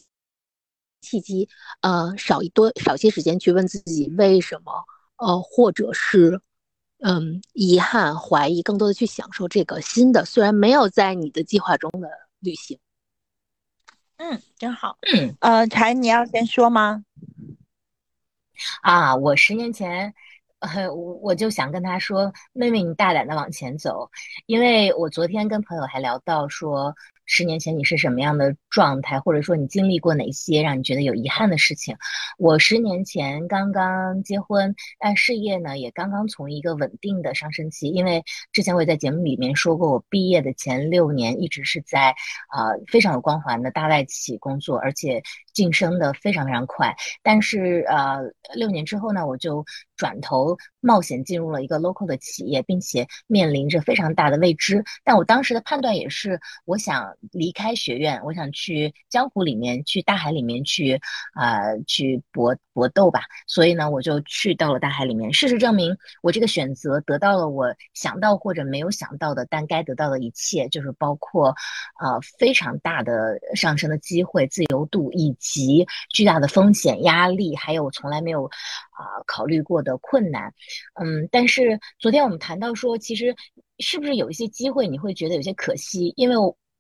[1.01, 1.49] 契机。
[1.81, 4.85] 呃，少一多少些时间去问自己为什么，
[5.17, 6.43] 呃，或者是，
[6.99, 12.79] 嗯，遗憾、怀疑，更多的去享受这个新的，虽然没有在你的计划中的旅行。
[14.19, 14.99] 嗯，真好。
[15.15, 17.03] 嗯，呃，柴，你要先说吗？
[18.83, 20.15] 啊，我十年前。
[20.61, 24.11] 呃，我我就想跟他说，妹妹，你大胆的往前走，
[24.47, 26.95] 因为我昨天跟朋友还聊到说。
[27.29, 31.97] 十年前你是什么样的状态，或者说你经历过哪些让你觉得有遗憾的事情？
[32.39, 37.89] 我十年前刚刚结婚，但事业呢也刚刚从一个稳定的上升期。
[37.89, 42.15] 因为之前我也在节目里面说过，我毕业的前六年一直是在
[42.57, 45.21] 呃非常有光环的大外企工作，而且
[45.53, 46.95] 晋升的非常非常快。
[47.25, 48.21] 但是呃
[48.55, 49.65] 六年之后呢，我就
[49.97, 54.85] 转头冒险进入了一个 local 的企业，并且面临着非常大的未知。
[55.05, 57.07] 但我当时的判断也是，我想。
[57.33, 61.01] 离开学院，我想去江湖里面，去大海里面去，
[61.35, 63.21] 啊，去搏搏斗吧。
[63.47, 65.33] 所以呢，我就去到了大海里面。
[65.33, 71.49] 事实证明，我这个选择得到了我想到或者没有想到的，但该得到的一切，就是包括，
[72.01, 78.51] 呃，非常大的上升的机会、自由度，以及巨大的风险、压力，还有从来没有
[78.97, 80.53] 啊考虑过的困难。
[80.95, 83.35] 嗯，但是昨天我们谈到说，其实
[83.79, 86.37] 是不是有一些机会你会觉得有些可惜，因为。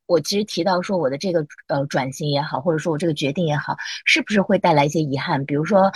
[0.09, 3.75] 我其实提到说我的这个呃转型也好，或者说我这个决定也好，
[4.05, 5.45] 是不是会带来一些遗憾？
[5.47, 5.91] 比如说，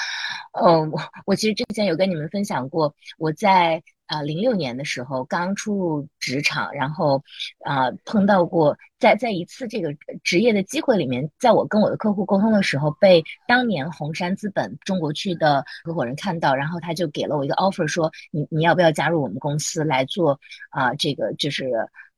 [0.60, 7.22] 嗯，我我其实之前有跟你们分享过，我在呃零六年的时候刚出入职场，然后
[7.64, 20.38] 啊碰到过在在一次这个职业的机会里面，在我跟我的客户沟通的时候，被当年红杉资本中国区的合伙人看到，然后他就给了我一个 offer，说你你要不要加入我们公司来做
[20.70, 21.70] 啊这个就是。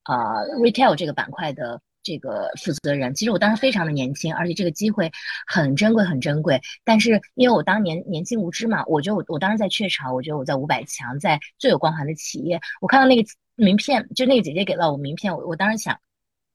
[0.04, 5.10] 啊，retail 这个板块的这个负责人，其实我当时非常的年轻，而且这个机会
[5.46, 6.60] 很珍贵，很珍贵。
[6.84, 15.98] 但是因为我当年年轻无知嘛，我觉得我我当时在雀巢，我觉得我在五百强，在最有光环的企业，我看到那个名片，就那个姐姐给了我名片，我我当时想，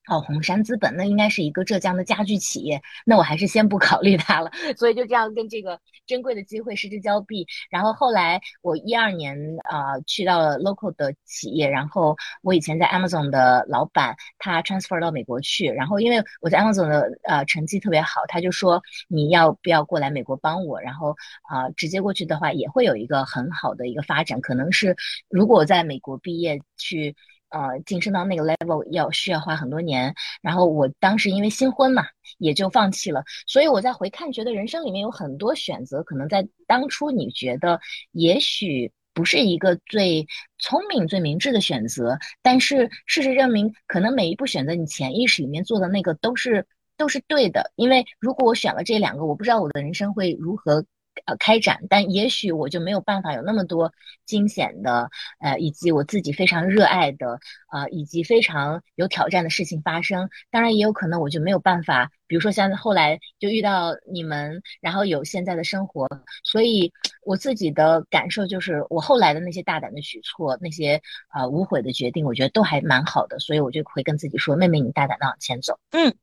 [0.08, 4.50] 哦，红杉资本那应该是一个浙江的家具企业，那我还是先不考虑它了。
[4.78, 7.46] 所以就这样跟这个珍贵的机会失之交臂。
[7.70, 20.80] 然后后来我一二年啊去到了 local 的企业，然后我以前在 Amazon 的老板他 transfer 到美国去，然后因为我在 Amazon 的呃成绩特别好，他就说你要不要过来美国帮我？
[20.80, 21.16] 然后
[21.50, 24.96] 啊直接过去的话也会有一个很好的一个发展，可能是
[25.30, 27.14] 如果我在美国毕业去。
[27.50, 32.06] 呃，晋升到那个 level 要需要花很多年，然后我当时因为新婚嘛，
[32.40, 33.24] 也就放弃了。
[33.46, 37.80] 所以我在回看，觉得人生里面有很多选择，可能在当初你觉得
[38.12, 40.28] 也许不是一个最
[40.60, 46.66] 聪明、最明智的选择，但是事实证明，可能每一步选择，你潜意识里面做的那个都是
[46.98, 47.72] 都是对的。
[47.76, 50.86] 因为如果我选了这两个，我不知道我的人生会如何。
[51.26, 53.92] 呃，开展，但也许我就没有办法有那么多
[54.26, 57.40] 惊险的，呃，以及我自己非常热爱的，
[57.72, 60.30] 呃，以及非常有挑战的事情发生。
[60.52, 66.08] 当然，也有可能我就没有办法，比如说像后来就遇到你们，然后有现在的生活。
[66.44, 66.92] 所以，
[67.24, 71.02] 我自己的感受就是，我后来的那些大胆的举措，那些
[71.34, 73.40] 呃无悔的决定，我觉得都还蛮好的。
[73.40, 76.14] 所以我就会跟自己说：“妹妹，你大胆的往前走。”嗯，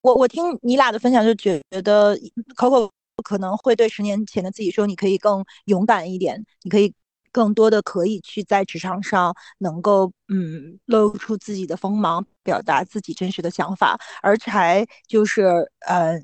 [0.00, 2.16] 我我听你俩的分享，就觉得
[2.56, 2.90] Coco。
[3.22, 6.92] 可能会对十年前的自己说：“你可以更勇敢一点，你可以
[7.32, 15.44] 更多的可以去在职场上能够嗯露出自己的锋芒，表达自己真实的想法。”而才就是
[15.86, 16.20] 呃，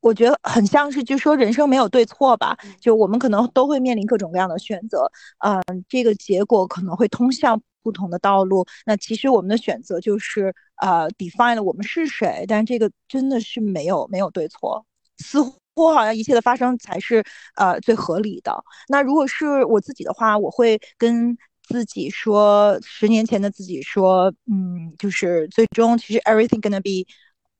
[0.00, 8.64] 我觉得很像是就说人生没有对错吧，就我们可能都会面临各种各样的选择，嗯，这个结果可能会通向不同的道路。
[8.84, 14.84] 那其实我们的选择就是呃 define 了我们是谁，但这个真的是没有没有对错，
[15.18, 15.38] 似
[15.76, 15.84] 乎。
[15.84, 17.22] 我好像一切的发生才是
[17.54, 18.64] 呃最合理的。
[18.88, 21.36] 那如果是我自己的话，我会跟
[21.68, 27.06] 自己说，十年前的自己说，嗯，就是最终其实 everything gonna be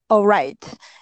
[0.09, 0.57] alright。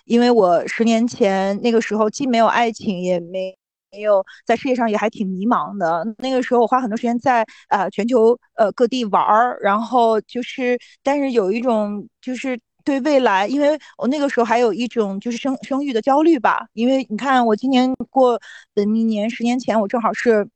[0.04, 3.56] 因为我十年前那个时候既没有爱情，也没
[3.92, 6.04] 没有在事业上也还挺迷茫的。
[6.18, 12.58] 那个时候我花很多时间在呃全球呃各地玩儿，然后就是但是有一种就是。
[12.84, 18.40] 对未来，因为我那个时候还有一种就是生生育的焦虑吧，因为你看我今年过
[18.74, 20.46] 本命年，十年前我正好是。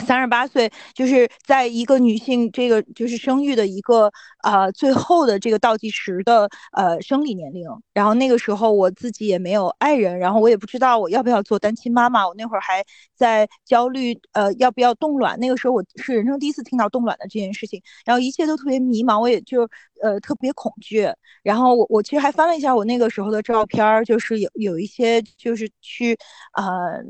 [0.00, 4.10] 三十八岁，就是在一个女性这个就是生育的一个
[4.42, 7.68] 呃最后的这个倒计时的呃生理年龄。
[7.92, 12.26] 然后那个时候我自己也没有爱人，然后我也不知道我要不要做单亲妈妈。
[12.26, 12.84] 我那会儿还
[13.14, 15.38] 在焦虑，呃，要不要冻卵？
[15.38, 19.68] 那个时候我是人生第一次听到冻卵的这件事情，然后一切都特别迷茫，我也就
[20.02, 21.08] 呃特别恐惧。
[21.42, 26.16] 然后我我其实还翻了一下我那个时候的照片，就是有有一些就是去
[26.54, 27.04] 呃。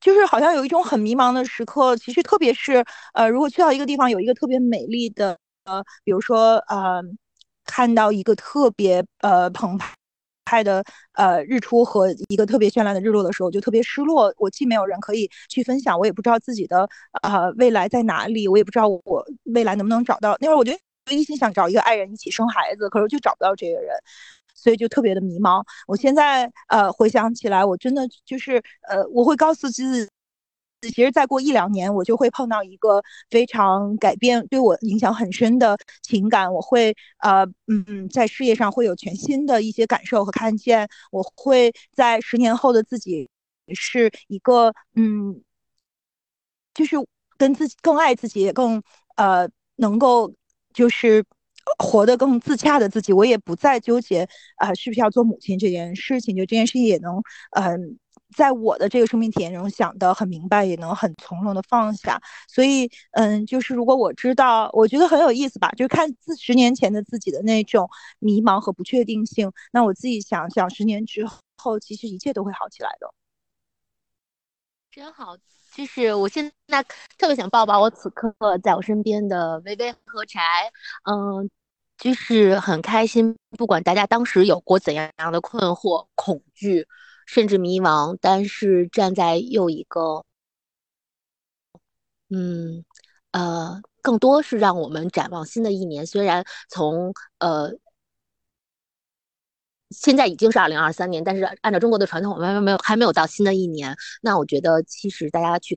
[0.00, 7.02] 就是好像有一种很迷茫的时刻，其实特别是呃，如果去到一个地方，有一个特别美丽的呃，比如说呃，
[7.64, 9.78] 看到一个特别呃澎
[10.44, 14.32] 湃的呃日出和一个特别绚烂的日落的时候，就特别失落。
[14.38, 16.88] 我既没有人可以去分享，我也不知道自己的
[17.22, 20.36] 呃未来在哪里，我也不知道我未来能不能找到。
[20.40, 20.72] 那会儿我就
[21.10, 23.94] 一心想找一个爱人一起生孩子，可是就找不到这个人。
[24.58, 25.62] 所以就特别的迷茫。
[25.86, 30.10] 我现在呃回想起来，我真的就是呃，我会告诉自己，
[30.90, 36.52] 其实再过一两年，我就会碰到一个非常改变、对我影响很深的情感。
[36.52, 40.88] 我会呃嗯，在事业上会有全新的一些感受和看见。
[41.10, 43.28] 我会在十年后的自己
[43.74, 45.42] 是一个嗯，
[46.74, 46.96] 就是
[47.36, 48.82] 跟自己更爱自己，更
[49.16, 50.32] 呃能够
[50.72, 51.24] 就是。
[51.78, 56.34] 活得更自洽的自己，我也不再纠结啊，是不是要做母亲这件事情？
[56.36, 57.98] 就这件事情也能，嗯，
[58.36, 62.20] 在我的这个生命体验中想得很明白，也能很从容的放下。
[62.48, 71.26] 所以，嗯，就是如果我知道，我觉得很有意思吧，就看自十年前的自己的那种迷茫和不确定性，那我自己想想，十年之
[71.56, 73.12] 后，其实一切都会好起来的。
[74.90, 75.36] 真好。
[75.74, 76.82] 就是我现在
[77.18, 80.40] 特别想抱抱我此刻在我身边的微微和柴，
[81.04, 81.48] 嗯，
[81.98, 83.36] 就是很开心。
[83.58, 86.86] 不管大家当时有过怎样的困惑、恐惧，
[87.26, 90.24] 甚至迷茫，但是站在又一个，
[92.30, 92.84] 嗯，
[93.32, 96.06] 呃，更多是让我们展望新的一年。
[96.06, 97.76] 虽然从呃。
[99.90, 103.96] 现在已经是二零二三年，但是按照中国的传统，我们没有还没有到新的一年。
[104.20, 105.74] 那我觉得，其实大家去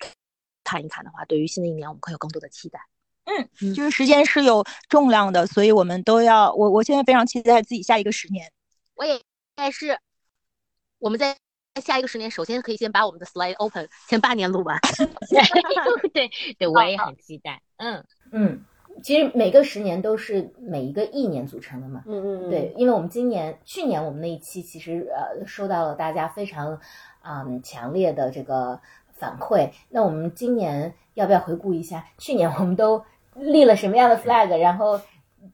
[0.66, 2.91] 看一看的话，对于新的一年，我们可以有更多的期待。
[3.62, 6.54] 嗯，就是时间是有重量的，所以我们都要。
[6.54, 8.52] 我我现在非常期待自己下一个十年。
[8.96, 9.20] 我也
[9.58, 9.98] 也是。
[11.00, 11.36] 我们在
[11.82, 14.78] 下一个十年，首先可以先把我们的 slide open 前八年录完。
[16.14, 17.62] 对 对，我也很期待。
[17.78, 18.66] 嗯嗯。
[19.02, 22.04] 其实每个十年都是每一个一年组成的嘛。
[22.06, 26.78] 嗯嗯嗯，对，因为我们今年、去年我们那一期其实呃收到了大家非常
[27.24, 28.80] 嗯强烈的这个
[29.14, 29.72] 反馈。
[29.90, 33.04] 那我们今年要不要回顾一下去年我们都
[33.36, 34.58] 立了什么样的 flag？
[34.58, 35.00] 然后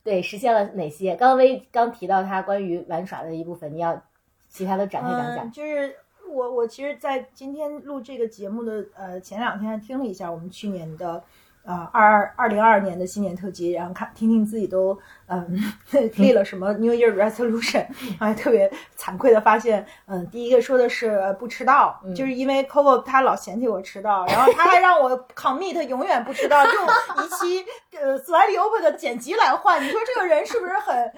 [0.03, 1.15] 对实现了哪些？
[1.15, 4.01] 刚刚微刚提到他关于玩耍的一部分，你要
[4.47, 5.51] 其他的展开讲讲嗯。
[5.51, 5.95] 就是
[6.29, 11.23] 我我其实，在今天录这个节目的呃前两天还听了一下我们去年的。
[11.67, 15.45] 呃，二二二零二二年的新年特辑，然后看听听自己都嗯
[16.15, 17.85] 立了什么 New Year Resolution，
[18.17, 26.85] 还特别惭愧的发现，嗯，第一个说的是呃不迟到，就是因为 Coco 他老嫌弃我迟到，然后他还让我 commit 永远不迟到，用
[27.25, 27.65] 一期
[27.99, 31.11] 呃 Slightly Open 的剪辑来换，你说这个人是不是很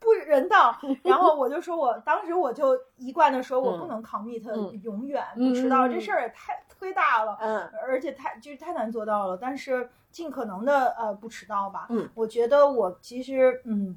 [0.00, 0.74] 不人道？
[1.02, 4.42] 然后我就说我当时我就一贯的说我不能 commit
[4.82, 9.88] 永远不迟到，这事儿也太忒大了，嗯，而且太就是太难做到了，但是。
[10.12, 13.94] 尽可能的呃不迟到吧，嗯，我觉得我其实嗯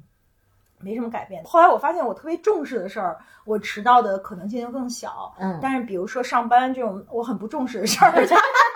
[0.78, 1.42] 没什么改变。
[1.44, 8.12] 后来我发现我特别重视的事儿，我迟到的可能性就更小，嗯，但是比如说上班这种我很不重视的事儿，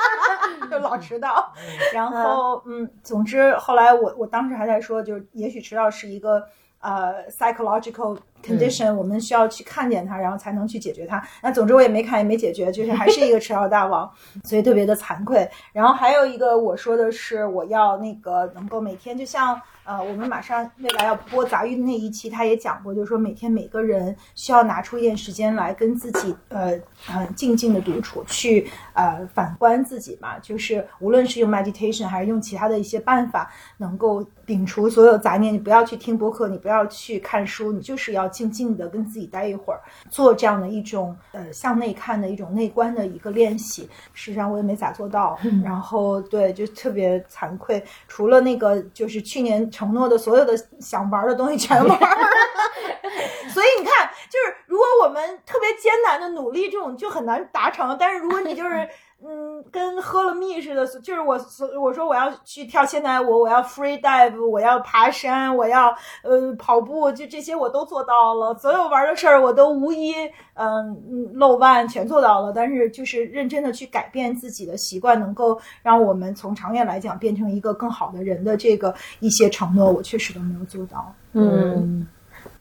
[0.71, 1.53] 就老迟到。
[1.93, 6.49] 然后嗯，总之后来我我当时还在说，就是也许迟到是一个
[6.81, 8.19] 呃 psychological。
[8.45, 11.23] condition，、嗯、我们需要去看见它，然后才能去解决它。
[11.43, 14.11] 那总之我也没看也没解决，就是 还是一个迟到大王，
[14.45, 15.49] 所以特别的惭愧。
[15.73, 26.79] 然后还有一个我说的是，我要那个能够每天，就像呃，我们马上未来要播杂育的那一期，他也讲过，就是说每天每个人需要拿出一点时间来跟自己呃
[27.09, 30.39] 呃静静的独处，去呃反观自己嘛。
[30.39, 35.53] 就是无论是用 meditation 还是用其他的一些办法，能够摒除所有杂念。
[35.53, 38.29] 你不要去听播客，你不要去看书，你就是要。
[38.35, 43.89] 静静的跟自己待一会儿，做这样的一种呃向内看的一种内观的一个练习。
[44.13, 47.83] 实际上我也没咋做到，然后对就特别惭愧。
[48.09, 52.29] 除了那个就是去年承诺的所有的想玩的东西全玩了，
[53.55, 57.97] 所以你看，就是如果我们特别艰难的努力，这种就很难达成。
[57.99, 58.89] 但是如果你就是。
[59.23, 61.39] 嗯，跟喝了蜜似的，就是我
[61.81, 65.89] 我说我要去跳现代舞，我要 free dive，我要爬山，我要
[66.23, 70.15] 呃跑步，就这些我都做到了，所有玩的事儿我都无一
[70.55, 72.53] 嗯漏万，全做到了。
[72.55, 81.15] 但是就是认真的去改变自己的习惯，能够让我们从长远来讲变成一个更好的人的这个一些承诺，我确实都没有做到。
[81.33, 82.07] 嗯，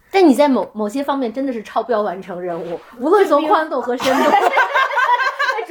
[0.10, 4.30] 但你在某某些方面真的是超标完成任务，无论从宽度和深度。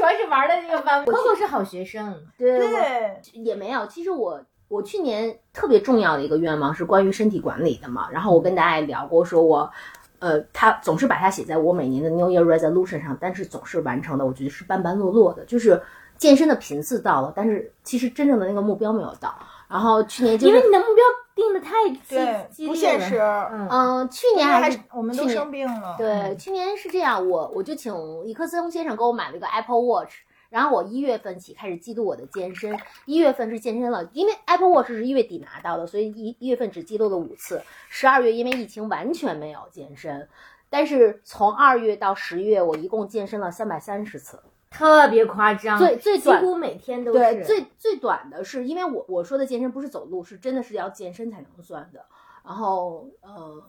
[0.02, 3.86] 主要是玩的那个班，Coco 是好学生，对对，也没有。
[3.86, 9.70] 其实我我去年特别重要的一个愿望是关于身体管理的嘛，然后我跟大家也聊过，说我
[10.18, 15.80] 呃，他总是把它写在我每年的 New Year Resolution 上，但是总是完成的，我觉得是斑斑落落的，就是
[16.16, 19.32] 健身的频次到了，但是其实真正的那个目标没有到。
[19.72, 21.04] 然后去年就是因为你的目标
[21.34, 30.12] 定的太激激不现实，嗯，嗯，去年还是我们都生病了，对，去年是这样，我我就请李克森先生给我买了一个 Apple Watch。
[30.50, 37.62] 然后我一月份起开始记录我的健身，一月份是健身了，因为 Apple Watch 是一月底拿到的，所以一一月份只记录了五次。
[37.88, 40.28] 十二月因为疫情完全没有健身，
[40.68, 45.78] 但是从二月到十月，我一共健身了三百三十次，特别夸张。
[45.78, 47.18] 最最短，几乎每天都是。
[47.18, 52.04] 对，最最短的是因为我我说的健身不是走路，是真的是要健身才能算的。
[52.44, 53.62] 然后呃。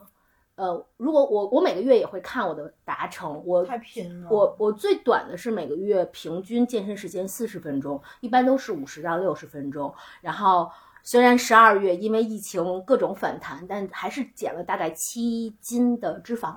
[0.56, 4.28] 呃，如果我我每个月也会看我的达成，我太拼了。
[4.30, 9.92] 我我最短的是每个月平均健身时间四十分钟，一般都是五十到六十分钟。
[10.20, 10.70] 然后
[11.02, 16.54] 虽然十二月因为疫情各种反弹，但还是减了大概七斤的脂肪。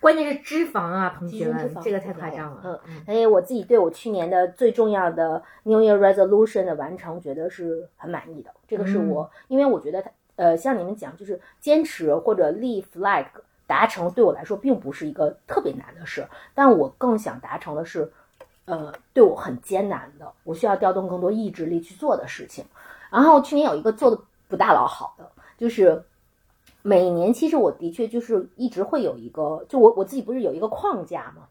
[0.00, 2.80] 关键是脂肪啊，同学们，肪这个太夸张了。
[2.86, 8.50] 嗯，所以我自己对我去年的最重要的 New Year Resolution 的完成，觉得是很满意的。
[8.68, 10.10] 这个是我，嗯、因为我觉得它。
[10.36, 13.24] 呃，像你们讲，就是坚持或者立 flag
[13.66, 18.12] 达成，对我来说并不是一个特别难的事，但我更想达成的是，
[18.66, 22.62] 呃，对我很艰难的，我需要调动更多意志力去做的事情。
[23.10, 26.04] 然后去年有一个做的不大老好的，就是
[26.86, 31.48] 每年其实我的确就是一直会有一个，就我我自己不是有一个框架吗？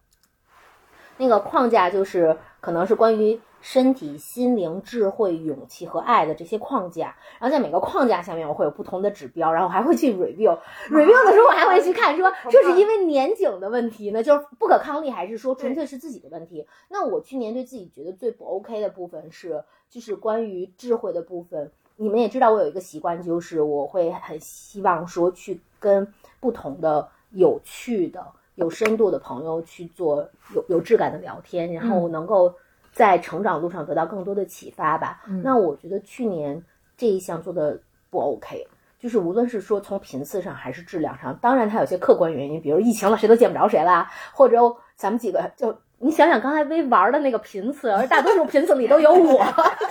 [1.18, 3.40] 那个框架就是可能是关于。
[3.62, 10.56] 身体、心灵、智慧、勇气和爱的这些框架，然后在每个框架下面，我会有不同的指标，然后我还会去 review。
[10.92, 16.68] review 的时候，我还会去看说，这是因为年景的问题呢，就是不可抗力，还是说纯粹是自己的问题？
[16.90, 21.72] 那我去年对自己觉得最不 OK 的部分是，就是关于智慧的部分。
[21.98, 26.08] 你们也知道，我有一个习惯，就是我会很希望说去跟
[26.40, 32.54] 不同的有趣的、有深度的朋友去做有有质感的聊天，然后能够。
[32.96, 35.22] 在成长路上得到更多的启发吧。
[35.28, 36.64] 嗯、那我觉得去年
[36.96, 37.78] 这一项做的
[38.10, 38.66] 不不 OK。
[38.98, 44.58] 就是无论是说从频次上还是质量上，当然它有些客观原因，比如疫情了，谁都见不着谁啦，或者
[44.96, 49.44] 咱们几个就你想想刚才微玩的那个频次，而大多数频次里都有我，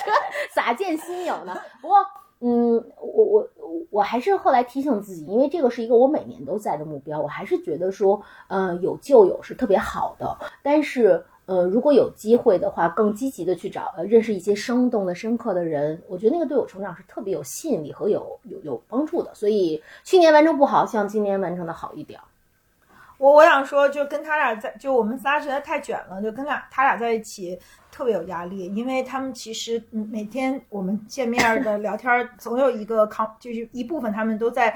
[0.55, 1.57] 咋见新友呢？
[1.81, 1.97] 不过，
[2.40, 3.49] 嗯，我我
[3.90, 11.25] 我还是后来提醒自己，因为这个是一个我每年都在的目标，我还是觉得说，呃，有旧友是特别好的，但是。
[11.47, 19.31] 呃，如果有机会的话，更积极的去找呃认识一些生动的、深刻的人，我觉得那个对我成长是特别有吸引力和有有有帮助的。
[19.35, 22.19] 所以去年完成不好，希望今年完成的好一点。
[23.18, 27.58] 我我想说，就跟他俩在，就我们仨实在太卷了，就跟俩他俩在一起。
[27.95, 34.75] 特别有压力，因为他们其实每天我们见面的聊天，总有一个康，就是一部分他们都在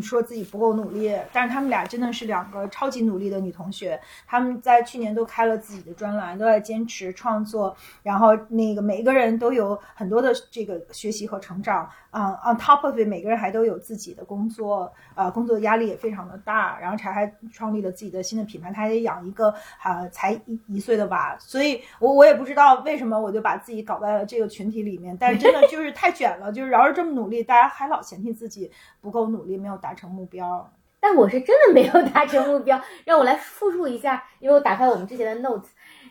[0.00, 4.00] 说自己不够努力，但是他们俩真的是两个超级努力的女同学。
[4.24, 11.90] 他们在去年都开了自己的专栏，都在坚持创作，然后那个每个人都有很多的这个学习和成长。
[12.10, 16.76] 啊，on top of it，每个人还都有自己的工作，啊，工作压力也非常的大。
[16.80, 22.59] 然后柴还创立了自己的新的品牌，他还得养一个啊才一一岁的娃，所以我我也不知道。
[22.60, 25.16] 道为什么我就把自己搞在了这个群体里面？
[25.18, 30.72] 但是真的就是太卷了，就是饶是这么努力，大家还老嫌弃自己不够努力，没有达成目标。
[31.00, 32.80] 但我是真的没有达成目标。
[33.04, 35.68] 让我来复述一下，因为我打开我们之前的 notes，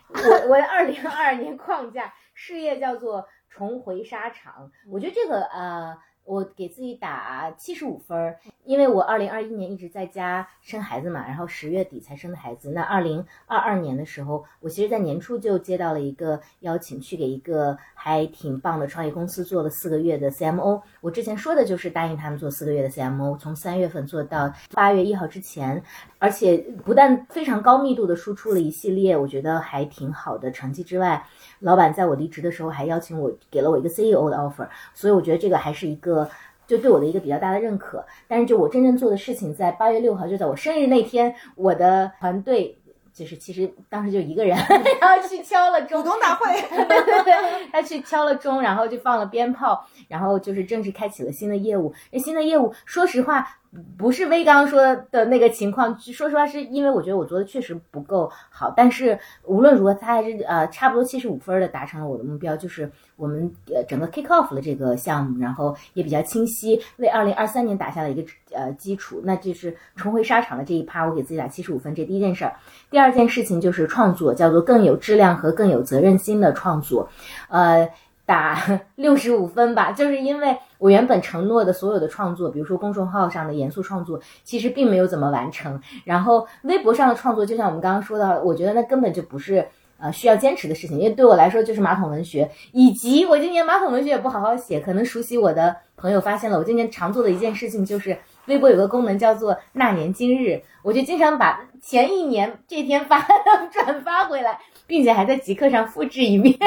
[0.09, 0.19] 我
[0.49, 4.71] 我的二零二二年框架事业叫做重回沙场。
[4.89, 5.97] 我觉得这个呃。
[6.25, 12.69] 我给自己打七十五分儿，因为我二零二一年一直在家生孩子嘛，然后十月底才生的孩子。
[12.69, 20.81] 那二零二二年的时候，我其实，在年初就接到了一个邀请，去给一个还挺棒的创业公司做了四个月的 CMO。
[21.01, 25.81] 我之前说的就是答应他们做四个月的 CMO，从三月份做到八月一号之前，
[26.19, 31.25] 而且不但非常高密度的输出了一系列我觉得还挺好的成绩之外，
[31.59, 34.67] 老板在我离职的时候还邀请我，给了我一个 CEO 的 offer。
[34.93, 36.29] 所以我觉得这个还是一个。
[36.69, 42.77] 就对我的一个比较大的认可，但是就我真正做的事情，在八月六号，就在我生日那天，我的团队
[43.11, 44.55] 就是其实当时就一个人，
[45.01, 51.91] 然后去敲了钟，股东大会，对对对，他去敲了钟，然后就放了鞭炮，然后就是正式开启了新的业务。
[52.11, 53.57] 那新的业务，说实话。
[53.97, 58.73] 不是威刚说的那个情况，说实话，是因为我觉得我做的确实不够好。
[58.75, 69.21] 但是无论如何，他还是呃差不多七十五分的达成了我的目标，就是我们呃整个 kick off 了这个项目，然后也比较清晰，为二零二三年打下了一个呃基础。
[69.23, 72.55] 那就是重回沙场的这一趴，我给自己打七十五分，这第一件事儿。
[72.89, 77.07] 第二件事情就是创作，叫做更有质量和更有责任心的创作，
[77.49, 77.87] 呃。
[78.25, 85.79] 打 六十五分吧，就是因为我原本承诺的所有的创作，比如说公众号上的严肃创作，其实并没有怎么完成。
[86.05, 89.67] 然后微博上的创作，就像我们刚刚说的，我觉得那根本就不是
[89.99, 94.79] 呃需要坚持的事情，因为对我来说就是马桶文学，以及我今年马桶文学也不好好写。
[94.79, 103.27] 可能熟悉我的朋友发现了，我今年常做的一件事情就是微博有个功能叫做那年今日，我就经常把前一年这天发的
[103.71, 104.57] 转发回来，
[104.87, 106.57] 并且还在极客上复制一遍。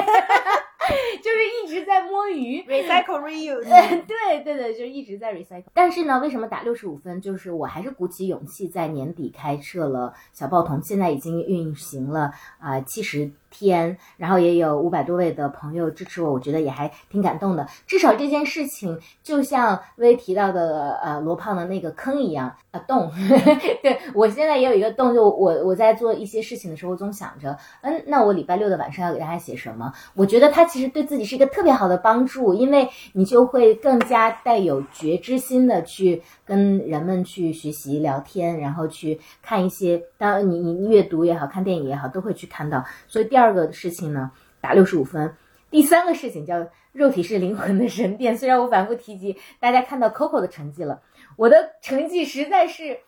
[1.23, 3.63] 就是一直在摸鱼，recycle reuse，
[4.07, 5.65] 对对对，就是一直在 recycle。
[5.73, 7.21] 但是呢，为什么打六十五分？
[7.21, 13.31] 就是我还是鼓起勇气在年底开设了小报童，现在已经运行了啊七十。
[13.53, 17.67] 天，然后也有五百多位的朋友支持我，我觉得也还挺感动的。
[17.87, 23.13] 至少这件事情就像微提到的，呃，罗胖的那个坑一样啊，洞。
[23.83, 29.93] 对我现在也有一个洞，就我我在做一些事情的时候，总想着，嗯，那我礼拜六的晚上要给大家写什么？
[30.15, 36.23] 我觉得它其实对自己是一个特别好的帮助，因为你就会更加带有觉知心的去。
[36.45, 42.85] 跟人们去学习聊天，然后去看一些，当你你阅读也好看电影也好，都会去看到。
[43.09, 44.31] 所以第二个事情呢，
[44.61, 45.35] 打六十五分。
[45.71, 48.37] 第三个事情叫肉体是灵魂的神殿。
[48.37, 51.01] 虽然我反复提及，大家看到 Coco 的成绩了，
[51.37, 52.99] 我的成绩实在是。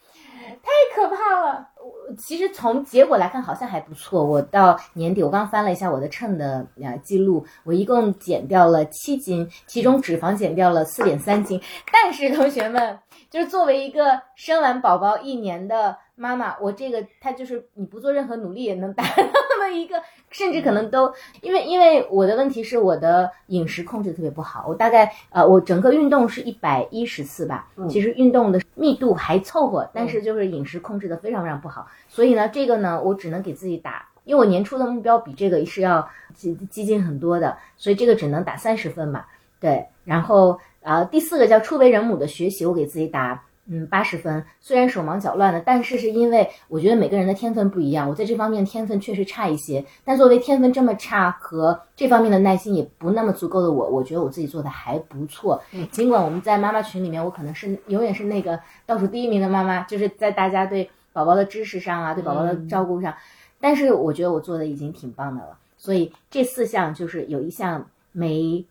[0.44, 1.70] 太可怕了！
[1.84, 4.24] 我其实从结果来看好像还不错。
[4.24, 11.60] 我到年底，我刚翻了一下我的秤的啊记录，我一共减掉了七斤，其中脂肪减掉了四点三斤。
[11.92, 15.98] 但是同学们，就是作为一个生完宝宝一年的。
[16.16, 19.22] 妈妈，我这个她就是你不做任何努力也能 达到
[19.58, 31.73] 的一个，甚至可能都因为因为我的问题是我的饮食控制特别不好，我大概呃我整个运动是一百一十次吧，其实运动的密度还凑合，但是就是饮食控制的非常非常不好，
[32.08, 39.24] 所以呢这个呢我只能给自己打，因为我年初的目标比这个是要激激进很多的，所以这个只能打三十分嘛，
[39.60, 43.42] 对，然后啊第四个叫初为人母的学习，我给自己打。
[43.66, 49.82] 嗯八十分，虽然手忙脚乱的，但是是因为我觉得每个人的天分不一样，我在这方面天分确实差一些。
[50.04, 55.58] 但作为天分这么差和这方面的耐心也不那么足够的我，我觉得我自己做的还不错。
[55.90, 63.14] 尽管我们在妈妈群里面，我可能是永远是那个倒数第一名的妈妈，就是在大家对宝宝的知识上啊，对宝宝的照顾上，
[63.58, 65.56] 但是我觉得我做的已经挺棒的了。
[65.78, 68.62] 所以这四项就是有一项没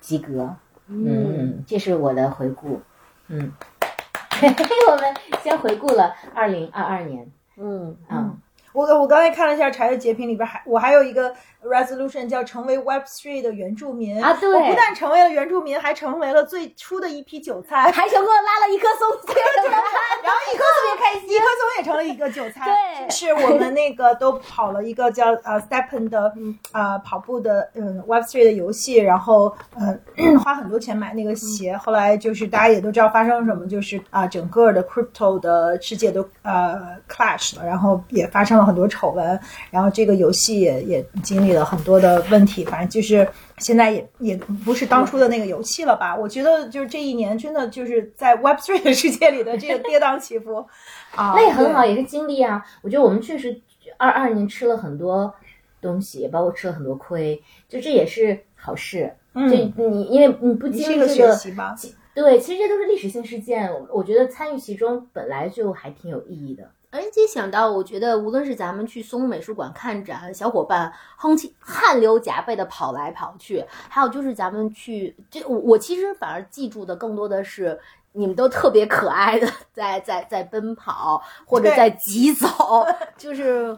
[0.00, 0.54] 及格，
[0.88, 2.82] 嗯，这是我的回顾，
[3.28, 3.52] 嗯，
[4.90, 7.96] 我们先回顾了二零二二年，嗯。
[8.10, 8.38] 嗯，
[8.72, 11.32] 我我刚才看了一下柴的截屏里边还我还有一个
[11.64, 14.22] resolution 叫成为 Web Three 的原住民。
[14.22, 14.52] 啊对。
[14.54, 19.70] 我不但成为了原住民，还成为了最初的一批韭菜，还成功拉了一棵松接着
[20.22, 22.64] 然后一棵松也开心，一棵松也成了一个韭菜。
[22.64, 23.10] 对。
[23.10, 26.32] 是我们那个都跑了一个叫呃 Stepen 的
[26.72, 29.98] 呃跑步的嗯 Web Three 的游戏，然后呃
[30.38, 39.38] 花很多钱买那个鞋，后来就是大家也都知道发生了什么，就是啊、整个的 crypto 的世界都呃 clash 了，然后也发生了很多丑闻，
[39.70, 43.26] 然后这个游戏也也经历了很多的问题，反正就是
[43.58, 46.14] 现在也也不是当初的那个游戏了吧？
[46.14, 50.56] 我觉得就是这一年真的就是在 Web Three 的世界里的这个跌宕起伏
[51.14, 52.64] 啊，那也很好，也是经历啊。
[52.82, 53.60] 我觉得我们确实
[53.96, 55.32] 二二年吃了很多
[55.80, 59.12] 东西，也包括吃了很多亏，就这也是好事。
[59.36, 59.56] 嗯就
[59.88, 61.36] 你因为你不经历这个？
[62.14, 66.70] 对，其实这都是历史性事件，我我觉得参与其中本来就还挺有意义的。
[66.94, 77.80] 而且想到，我觉得无论是咱们去松美术馆看展，小伙伴哼起汗流浃背的跑来跑去，还有就是咱们去，这我我其实反而记住的更多的是
[78.12, 82.46] 你们都特别可爱的在在在奔跑或者在疾走，
[83.16, 83.76] 就是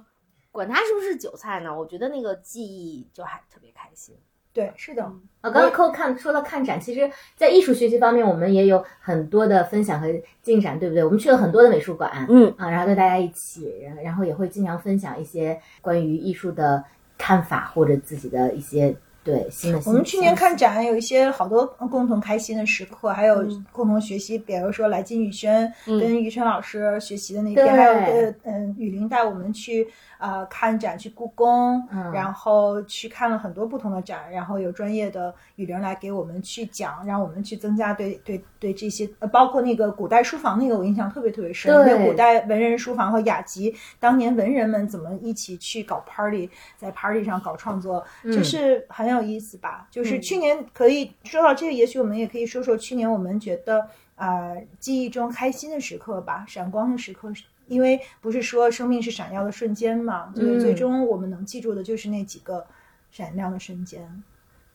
[0.52, 4.14] 管他是不是韭菜呢，我觉得那个记忆就还特别开心。
[4.56, 5.02] 对，是的，
[5.42, 10.08] 啊，刚刚扣看说到看展，其实，在艺术学习方面，我们也有很多的分享和
[10.40, 11.04] 进展，对不对？
[11.04, 12.50] 我们去了很多的美术馆，嗯。
[12.56, 16.82] 啊，然后跟大家一起，然然后也会经常分享一些关于艺术的
[17.18, 19.82] 看法或者自己的一些对新的。
[19.84, 26.00] 我们去年看展有一些好多共同开心的时刻，还有共同学习，比如说来金宇轩嗯。
[26.00, 27.62] 跟于晨老师学习的那对。
[27.62, 29.86] 天，还有呃嗯雨林带我们去
[30.18, 49.86] 呃看展，去故宫，嗯然后去看了很多不同的展，然后有专业的雨玲来给我们去讲，让我们去增加对对对这些，呃包括那个古代书房那个我印象特别特别深，对那古代文人书房和雅集，当年文人们怎么一起去搞 party，在 party 上搞创作，就是很有意思吧。
[49.90, 57.32] 就是去年可以说到这个，也许我们也可以说说去年我们觉得呃记忆中开心的时刻吧，闪光的时刻。
[57.66, 62.64] 因为不是说生命是闪耀的瞬间嘛，就是最终我们能记住的就是那几个
[63.10, 64.22] 闪亮的瞬间。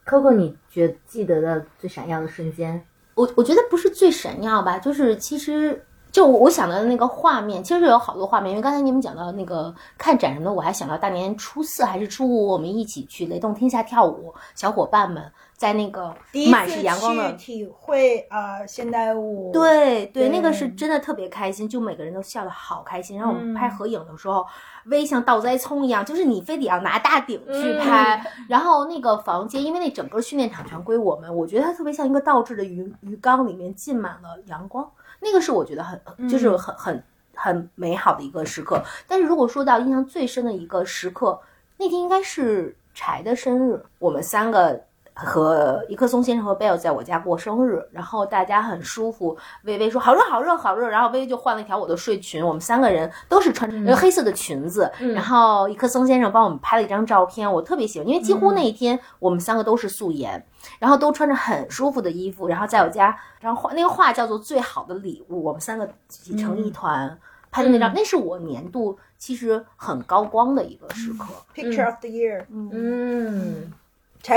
[0.06, 2.84] Coco，你觉记得的最闪耀的瞬间？
[3.14, 8.52] 我我觉得不是最闪耀吧，就是其实就我想到的那个画面，其实有好多画面。
[8.52, 15.32] 因为刚才你们讲到那个看展什么的，我还想到大年初四还是初五，我们一起去雷动天下跳舞，小伙伴们
[15.62, 16.12] 在那个
[16.50, 23.16] 满次是阳光的体会呃现代舞，对对，对那个是真的特别开心，就每个人都笑得好开心。
[23.16, 24.44] 然后我们拍嗯合影的时候，
[24.86, 28.26] 微像倒栽葱一样，就是你非得要拿大顶去嗯拍。
[28.50, 34.90] 然后那个房间，因为那整个训练场全归我们，我觉得它特别像一个倒置的鱼鱼缸，里面浸满了阳光。
[35.20, 37.04] 那个是我觉得很就是嗯很很
[37.36, 38.84] 很美好的一个时刻。
[39.08, 41.40] 但是如果说到印象最深的一个时刻，
[41.78, 44.86] 那天应该是柴的生日，我们三个。
[45.14, 49.38] 和一棵松先生和贝尔在我家过生日，然后大家很舒服。
[49.64, 60.46] 微微说好热好热好热，然后微微就换了一条我的睡裙，我们三个人都是穿着黑色的裙子，嗯然后一棵松先生帮我们拍了一张照片，我特别喜欢，因为几乎那一天我们三个都是素颜，
[60.80, 67.18] 然后都穿着很舒服的衣服，然后在我家，然后画那个画叫做最好的礼物，我们三个挤成一团。
[67.54, 71.26] 拍的那张，那是我年度其实很高光的一个时刻。
[71.54, 73.81] Picture of the Year，嗯，柴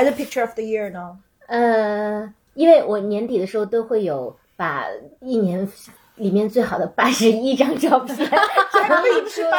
[0.05, 1.19] 的 Picture of the Year 呢？
[1.47, 4.87] 呃，因为我年底的时候都会有把
[5.21, 5.67] 一年
[6.17, 8.17] 里面最好的八十一张照片。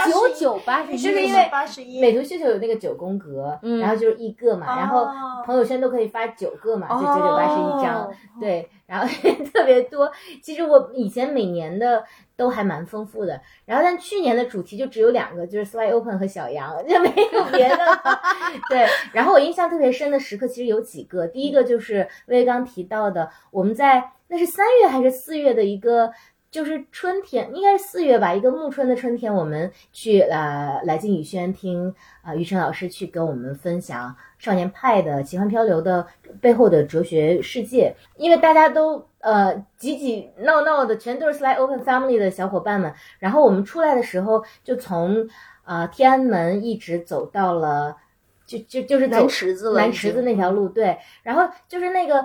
[0.08, 9.08] 九九八十一，就是因为八十一，美图秀秀有那个九宫格，嗯然后就是一个嘛，然后哦朋友圈都可以发九个嘛，就九九八十一张，哦对，然后
[9.52, 10.12] 特别多。
[10.44, 12.04] 其实我以前每年的
[12.38, 18.22] 都还蛮丰富的，然后但去年的主题就只有两个，就是 Sly Open 和小杨， 就没有别的了。
[18.70, 26.12] 对，然后我印象特别深的时刻其实有几个，第一个就是薇薇刚提到的，我们在那是三月还是四月的一个。
[26.56, 36.08] 就是春天，应该是四月吧，一个暮春的春天，我们去呃来进宇轩听啊、呃、于晨老师去跟我们分享少年派的奇幻漂流的
[36.40, 45.28] 背后的哲学世界，因为大家都呃挤挤闹闹的，全都是 Slide Open Family 的小伙伴们，然后我们出来的时候就从
[45.66, 47.98] 呃天安门一直走到了。
[48.46, 52.20] 就就就是走南池子了南池子那条路，对，然后就是那个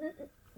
[0.00, 0.12] 嗯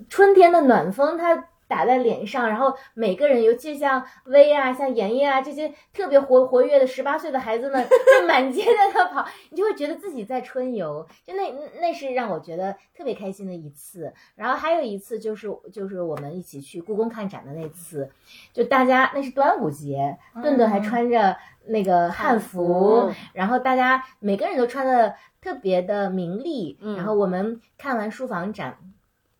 [0.08, 11.50] 春天的暖风，它打在脸上，然后每个人，尤其像薇啊、像妍妍啊这些特别活活跃的十八岁的孩子们， 就满街在那跑，你就会觉得自己在春游，就那
[11.80, 14.12] 那是让我觉得特别开心的一次。
[14.34, 18.10] 然后还有一次就是就是我们一起去故宫看展的那次，
[18.52, 21.34] 就大家那是端午节，顿顿还穿着
[21.68, 26.96] 那个汉服，服然后大家每个人都穿的特别的明丽，嗯。
[26.96, 28.76] 然后我们看完书房展，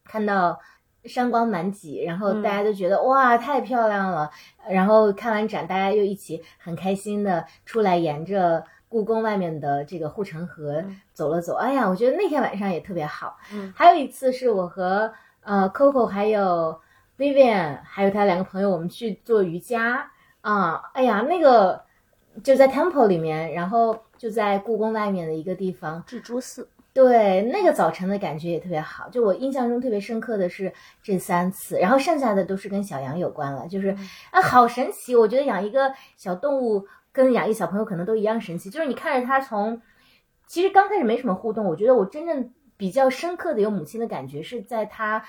[0.05, 0.59] 看到
[1.05, 4.31] 山光满脊，然后大家都觉得、哇太漂亮了，
[4.69, 13.39] 然后看完展，大家又一起很开心的出来，沿着故宫外面的这个护城河走了走，哎呀，我觉得那天晚上也特别好。
[13.53, 13.73] 嗯。
[13.77, 16.81] 还有一次是我和呃 Coco 还有
[17.19, 20.11] Vivian 还有他两个朋友，我们去做瑜伽。
[20.43, 21.85] 啊、哎呀，那个
[22.43, 29.09] 就在 Temple 里面，然后就在故宫外面的一个地方，智珠寺，对，那个早晨的感觉也特别好。
[29.09, 30.71] 就我印象中特别深刻的是
[31.03, 33.67] 这三次，然后剩下的都是跟小羊有关了。
[33.67, 33.97] 就是
[34.31, 35.17] 啊，好神奇！
[35.17, 38.69] 我觉得养一个小动物跟养一小朋友可能都一样神奇。
[38.69, 39.81] 就是你看着它从，
[40.47, 45.25] 其实刚开始没什么互动，我觉得我真正比较深刻的有母亲的感觉是在它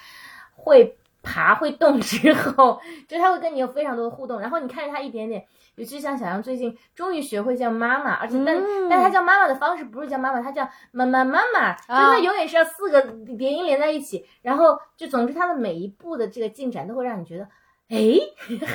[0.56, 5.44] 会爬会动之后， 就是它会跟你有非常多的互动，然后你看着它一点点。
[5.76, 13.02] 尤其像小羊最近终于学会叫妈妈，而且但、嗯但它叫妈妈的方式不是叫妈妈，它叫妈妈妈妈，就它永远是要四个
[13.36, 17.48] 叠音连在一起，然后就总之它的每一步的这个进展都会让你觉得，
[17.90, 17.98] 哎，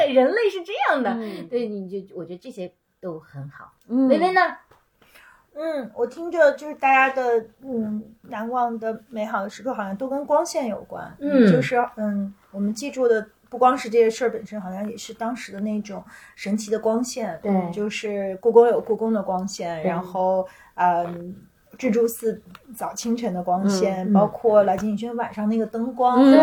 [0.09, 3.71] 人类是这样的，嗯对，你就我觉得这些都很好。
[3.89, 4.41] 嗯薇薇呢？
[5.55, 11.17] 嗯，我听着就是大家的嗯难忘的美好的时刻，好像都跟光线有关。
[11.21, 16.03] 嗯就是嗯，我们记住的不光是这些事儿本身，好像也是当时的那种
[16.37, 17.39] 神奇的光线。
[17.43, 21.35] 对嗯就是故宫有故宫的光线，然后嗯。
[21.77, 22.43] 蜘蛛寺
[22.75, 26.37] 早清晨的光线，嗯嗯包括来金宇轩晚上那个灯光，嗯和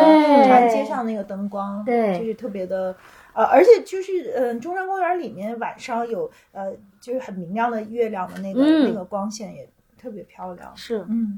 [0.46, 2.96] 长安对街上那个灯光，对就是特别的，
[3.34, 9.68] 呃，而且就是嗯、呃中山公园里面晚上有呃，就是很明亮的月亮的那个、嗯那个光线也
[10.02, 10.72] 特别漂亮。
[10.74, 11.38] 是嗯，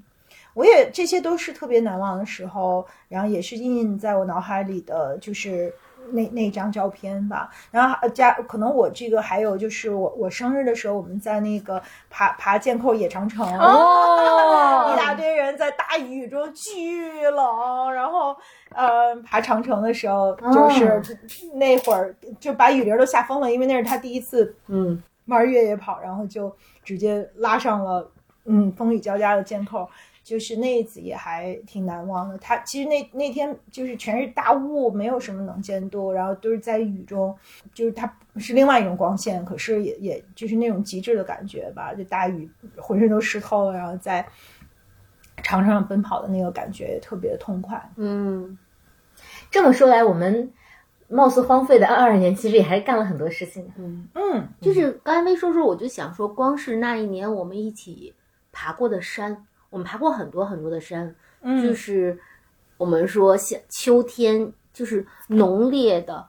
[0.57, 5.71] 我也这些都是特别难忘的时候，然后也是印印在我脑海里的，就是
[6.11, 7.51] 那那张照片吧。
[7.69, 11.79] 然后呃加可能我这个还有就是我我生日的时候，我们在那个
[12.09, 13.45] 爬爬箭扣野长城。
[13.59, 18.35] 哦一大堆人在大雨中巨冷，然后
[18.73, 21.19] 呃爬长城的时候，就是
[21.53, 26.51] 那会儿就把雨林都吓疯了，因为那是他第一次嗯玩越野跑，然后就
[26.83, 28.09] 直接拉上了
[28.45, 29.87] 嗯风雨交加的箭扣。
[30.27, 32.37] 就是那一次也还挺难忘的。
[32.37, 37.33] 他其实那那天就是全是大雾，没有什么能见度，然后都是在雨中，
[37.73, 41.93] 就是它是另外一种光线，可是也也就是那种极致的感觉吧。
[41.93, 44.27] 就大雨浑身都湿透了，然后在
[45.41, 47.89] 长城上奔跑的那个感觉也特别的痛快。
[47.95, 48.57] 嗯
[49.49, 50.51] 这么说来，我们
[51.07, 53.71] 貌似荒废的二二年，其实也还干了很多事情。
[53.77, 58.13] 嗯，嗯，就是刚才没说说，我就想说，光是那一年我们一起
[58.51, 62.17] 爬过的山，我们爬过很多很多的山，嗯就是
[62.77, 66.25] 我们说像秋天，就是浓烈的。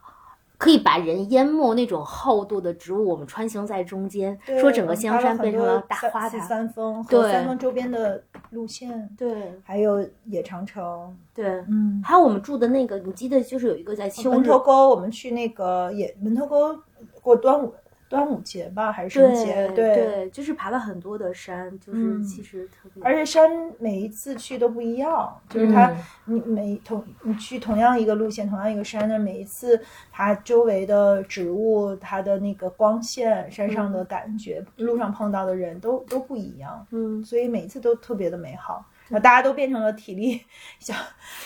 [0.57, 6.41] 可以把人淹没那种厚度的植物，我们穿行在中间，说整个香山变成了大花坛。
[6.41, 11.17] 三峰和对三峰周边的路线，对还有野长城。
[11.33, 16.77] 对，嗯，还有我们住的那个，你记得就是有一个在秋日门头沟，我们去那个野门头沟
[17.21, 17.73] 过端午
[18.09, 19.67] 端午节吧，还是什么节？
[19.75, 23.47] 对对，就是爬了很多的山，就是嗯其实特别，而且山
[23.77, 25.91] 每一次去都不一样，就是它
[26.25, 29.79] 嗯你每同你去同样一个路线，同样一个山那每一次，
[30.11, 38.83] 它周围的植物、它的那个光线、山上的感觉、路上碰到的人都都不一样，嗯所以每一次都特别的美好。
[39.11, 40.39] 那大家都变成了体力
[40.79, 40.93] 小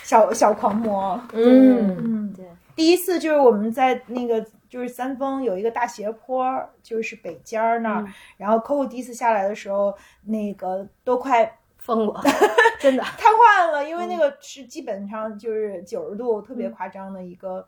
[0.02, 1.18] 小小狂魔。
[1.32, 2.44] 嗯嗯，对，
[2.76, 4.44] 第一次就是我们在那个
[4.74, 6.44] 就是三峰有一个大斜坡，
[6.82, 12.20] 就是北尖儿那儿，嗯然后 Coco 第一次下来的时候，那个都快疯了，
[12.80, 17.64] 真的，瘫痪了，因为那个是基本上就是九十度，特别夸张的一个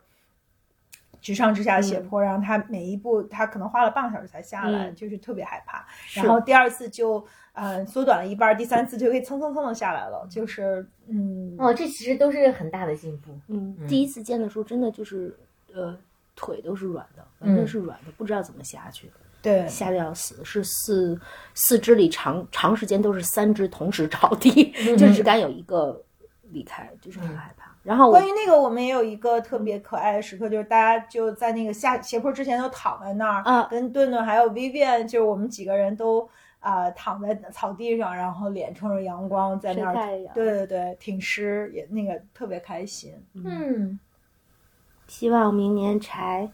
[1.21, 5.87] 直上直下的斜坡，然后他每一步他可能花了半个小时才下来，嗯就是特别害怕。
[6.13, 13.31] 然后第二次就呃缩短了一半，第三次就可以蹭蹭蹭的下来了，就是嗯哦，这其实都是很大的进步。
[13.47, 15.33] 嗯，嗯第一次见的时候真的就是
[15.73, 15.97] 呃
[16.37, 19.11] 腿都是软的，完全嗯是软的，不知道怎么下去，
[19.41, 20.39] 对，吓得要死。
[20.45, 21.19] 是四
[21.53, 26.01] 四肢里长长时间都是三只同时着地，嗯就只敢有一个
[26.43, 27.75] 离开，就是很害怕。
[27.83, 36.29] 然后关于那个，我们也有一个特别可爱的时刻，就是大家就在那个下斜坡之前都躺在那儿，啊跟顿顿还有 Vivian，就是我们几个人都
[36.59, 39.93] 啊、躺在草地上，然后脸冲着阳光在那儿，
[40.33, 43.13] 对对对，挺湿也那个特别开心。
[43.35, 43.97] 嗯，
[45.07, 46.49] 希望明年柴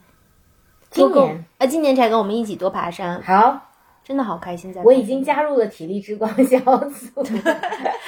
[0.90, 3.60] 今年啊，今年柴跟我们一起多爬山，好，
[4.04, 4.80] 真的好开心在。
[4.82, 7.22] 我已经加入了体力之光小组。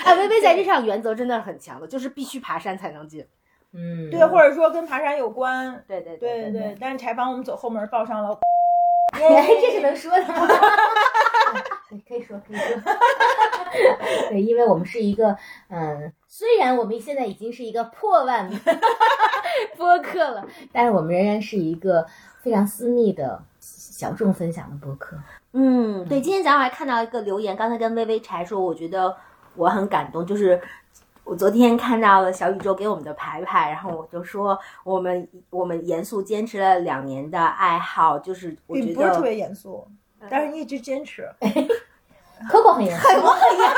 [0.05, 3.27] 哎，微微 在这上原则真的很强的，就是必须爬山才能进。
[3.73, 6.77] 嗯，对，或者说跟爬山有关，对对对对对。
[6.81, 8.39] 但是柴帮我们走后门报上了，
[9.13, 9.21] 哎，
[9.61, 10.49] 这是能说的吗？
[12.09, 12.81] 可以说，可以说。
[14.31, 15.37] 对，因为我们是一个，
[15.69, 18.51] 嗯，虽然我们现在已经是一个破万
[19.77, 22.07] 播客了，但是我们仍然是一个
[22.41, 25.17] 非常私密的小众分享的播客。
[25.53, 29.15] 嗯，对，今天早上还看到一个留言，刚才跟微微柴说，我觉得
[29.55, 30.61] 我很感动，就是
[31.25, 39.87] 我昨天看到了小宇宙给我们的牌牌，然后我就说我们我们严肃坚持了两年的爱好，就是我觉得不是特别严肃，
[40.31, 41.29] 但是一直坚持。
[42.51, 43.77] Coco 很严肃，我很严肃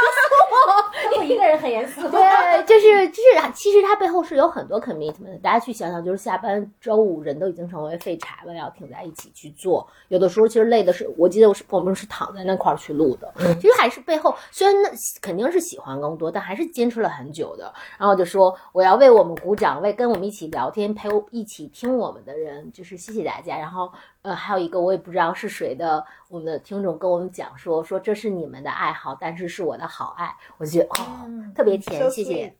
[1.13, 2.01] Coco 一个人很严肃。
[2.09, 5.41] 对，就是就是，其实它背后是有很多 commitment。
[5.41, 9.87] 大家去想想，就是下班周五人都已经成为废柴了，要挺在一起去做。
[10.09, 13.33] 有的时候其实累的是，我记得我是我们是躺在那块儿去录的。
[13.37, 17.73] 嗯其实还是背后虽然那肯定是喜欢更多，但还是坚持了很久的。
[17.99, 23.57] 然后就说我要为我们鼓掌，为跟我们一起聊天、陪我一起听我们的人，就是谢谢大家。
[23.59, 23.91] 然后
[24.23, 31.07] 呃，还有一个我也不知道是谁的，我们的听众跟我们讲说说这是你们的爱好，但是是我的好爱，我就觉得哦。
[31.27, 32.55] 嗯特别甜谢谢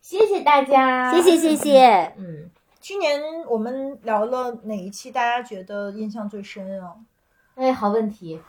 [0.00, 1.56] 谢谢大家，谢谢谢。
[1.56, 2.14] 谢。
[2.16, 2.48] 嗯，
[2.80, 5.10] 去年我们聊了哪一期？
[5.10, 6.94] 大家觉得印象最深啊？
[7.56, 8.40] 哎，好问题，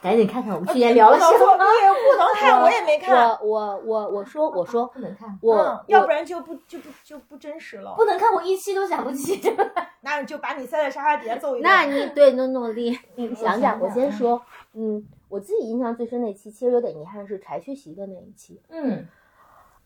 [0.00, 1.58] 赶紧看看我们去年聊了什不能说么。
[1.58, 3.14] 不能看，我也没看。
[3.14, 7.92] 我我我我说我说不能看，我、嗯，要不然就不就不就不真实了。
[7.94, 9.38] 不能看，我一期都想不起。
[10.00, 11.62] 那你就把你塞在沙发底下揍一顿。
[11.62, 14.40] 那你对努努力，你想想，我先说，
[14.72, 19.08] 嗯，我自己印象最深那期，其实有点遗憾是柴缺席的那一期，嗯。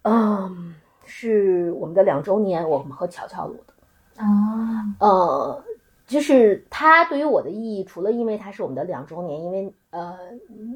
[0.03, 0.75] 嗯，
[1.05, 5.65] 是我们的两周年，我们和乔乔录的，啊，呃，
[6.05, 10.19] 就是它对于我的意义，除了因为它是我们的两周年，因为呃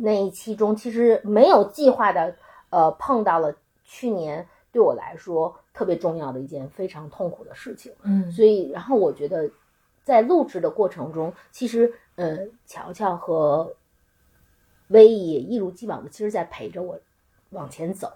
[0.01, 2.33] 那一期中其实没有计划的，
[2.71, 3.53] 呃碰到了
[3.85, 8.31] 去年对我来说特别重要的一件非常痛苦的事情，嗯。
[8.31, 9.51] 所以然后我觉得
[10.05, 13.73] 在录制的过程中，其实呃乔乔和
[14.91, 17.01] 威也一如既往的，其实在陪着我
[17.51, 18.13] 往前走，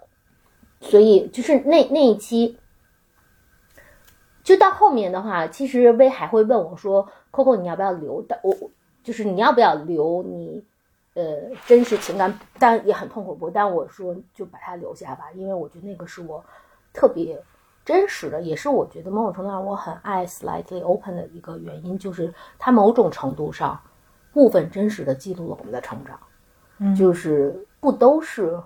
[0.79, 2.57] 所以就是那那一期。
[4.43, 8.23] 就到后面的话，其实威还会问我说：“Coco，你要不要留？
[8.29, 8.55] 但我
[9.03, 10.63] 就是你要不要留你
[11.15, 12.37] 呃真实情感？
[12.59, 13.49] 但也很痛苦不？
[13.49, 16.45] 但我说就把它留下吧，因为我觉得那个是我
[16.93, 17.41] 特别
[17.83, 23.81] 真实的，也是我觉得某种程度上我很爱 Slightly Open 的一个原因，就是它某种程度上
[24.31, 26.19] 部分真实的记录了我们的成长，
[26.79, 26.95] 嗯。
[26.95, 28.59] 就是不都是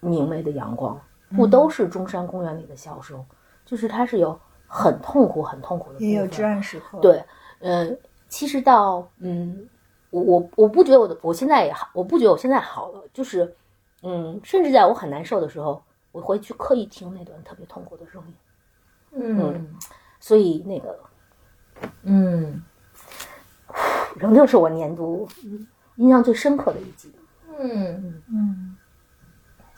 [0.00, 1.00] 明媚的阳光，
[1.36, 3.24] 不都是中山公园里的笑声，
[3.64, 7.24] 就是它是有很痛苦、很痛苦的也有至暗时刻。，对，
[7.60, 7.96] 嗯，
[8.28, 9.68] 其实到嗯，
[10.10, 13.54] 我我我不觉得我的我现在也好，我不觉得我现在好了，就是
[14.02, 15.80] 嗯，甚至在我很难受的时候，
[16.10, 18.34] 我会去刻意听那段特别痛苦的声音，
[19.12, 19.76] 嗯
[20.18, 20.98] 所以那个
[22.02, 22.62] 嗯
[24.16, 25.28] 仍旧是我年度
[25.96, 27.12] 印象最深刻的一集。
[27.58, 28.76] 嗯，嗯，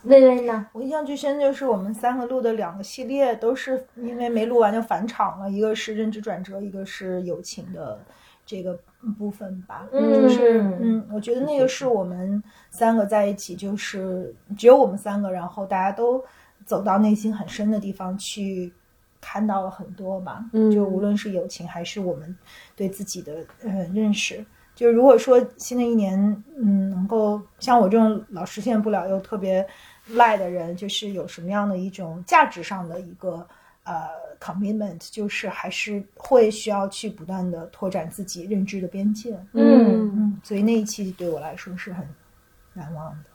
[0.03, 0.67] 薇薇呢？
[0.73, 7.99] 我印象最深就是我们三个录的两个系列，都是因为没录完就返场了，一个是认知转折，一个是友情的
[8.45, 8.79] 这个
[9.17, 9.87] 部分吧。
[9.91, 16.23] 嗯就是嗯，我觉得那个是我们三个在一起，就是只有我们三个，然后大家都
[16.65, 18.73] 走到内心很深的地方去。
[19.27, 22.37] 看到了很多吧，嗯就无论是友情还是我们
[22.75, 24.45] 对自己的呃认识，
[24.75, 26.19] 就如果说新的一年，
[26.57, 29.65] 嗯，能够像我这种老实现不了又特别
[30.09, 33.47] 赖的人，就是有什么样的一种价值上的一个
[33.85, 34.07] 呃
[34.39, 39.33] commitment，就是还是会需要去不断的拓展自己认知的边界。
[39.53, 42.05] 嗯嗯，所以那一期对我来说是很
[42.73, 43.29] 难忘的。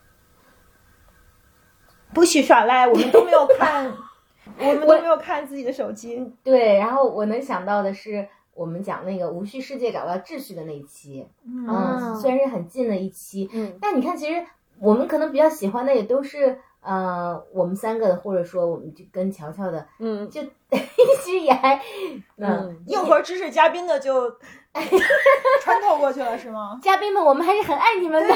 [2.13, 3.87] 不许耍赖，我们都没有看，
[4.59, 6.31] 我们都没有看自己的手机。
[6.43, 8.29] 对，然后我能想到的是，
[8.61, 11.27] 我们讲那个无序世界找到秩序的那一期，
[11.67, 13.79] 啊嗯，虽然是很近的一期，嗯。
[13.81, 14.45] 但你看，其实
[14.79, 20.29] 我们可能比较喜欢的也都是呃，我们三个的或者说我们就跟乔乔的，嗯。
[20.29, 21.77] 就其实也还，
[22.37, 24.31] 嗯嗯，硬核知识嘉宾的就
[25.63, 26.79] 穿透过去了，是吗？
[26.83, 28.35] 嘉宾们，我们还是很爱你们的。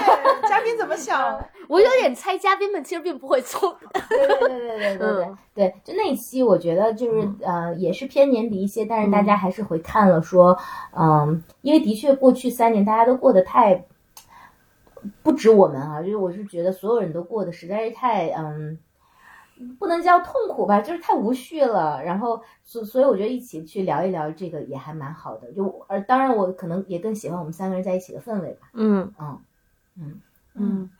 [0.48, 1.40] 嘉宾怎么想？
[1.68, 3.78] 我有点猜嘉宾们其实并不会错。
[4.08, 10.58] 对对对对对对对嗯对，就那一期，我觉得就是呃，也是偏年底一些，但是大家还是回看了说，
[10.96, 13.84] 嗯，因为的确过去三年大家都过得太，
[15.22, 18.78] 不止我们啊，就是我是觉得所有人都过得实在是太嗯。
[19.78, 22.02] 不能叫痛苦吧，就是太无序了。
[22.02, 25.52] 然后，所所以我觉得一起去聊一聊这个也还蛮好的。
[25.52, 28.68] 就而当然，我可能也更喜欢我们三个人在一起的氛围吧。
[28.72, 29.38] 嗯嗯
[29.96, 30.20] 嗯。
[30.54, 30.90] 嗯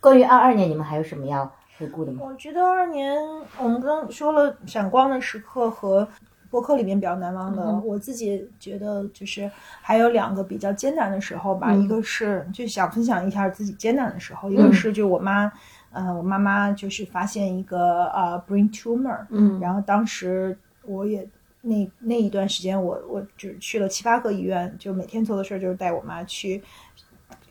[0.00, 2.20] 关于二二年，你们还有什么要回顾的吗？
[2.24, 3.18] 我觉得二年
[3.58, 6.06] 我们刚说了闪光的时刻和
[6.48, 9.50] 播客里面比较难忘的，嗯我自己觉得就是
[9.80, 11.72] 还有两个比较艰难的时候吧。
[11.72, 15.50] 嗯一个是就想分享一下自己艰难的时候，一个是就我妈，
[15.96, 19.58] 呃，我妈妈就是发现一个呃 brain tumor，嗯。
[19.58, 21.26] 然后当时我也
[21.62, 26.62] 那那一段时间我，我只去了七八个医院，就每天做的事儿就是带我妈去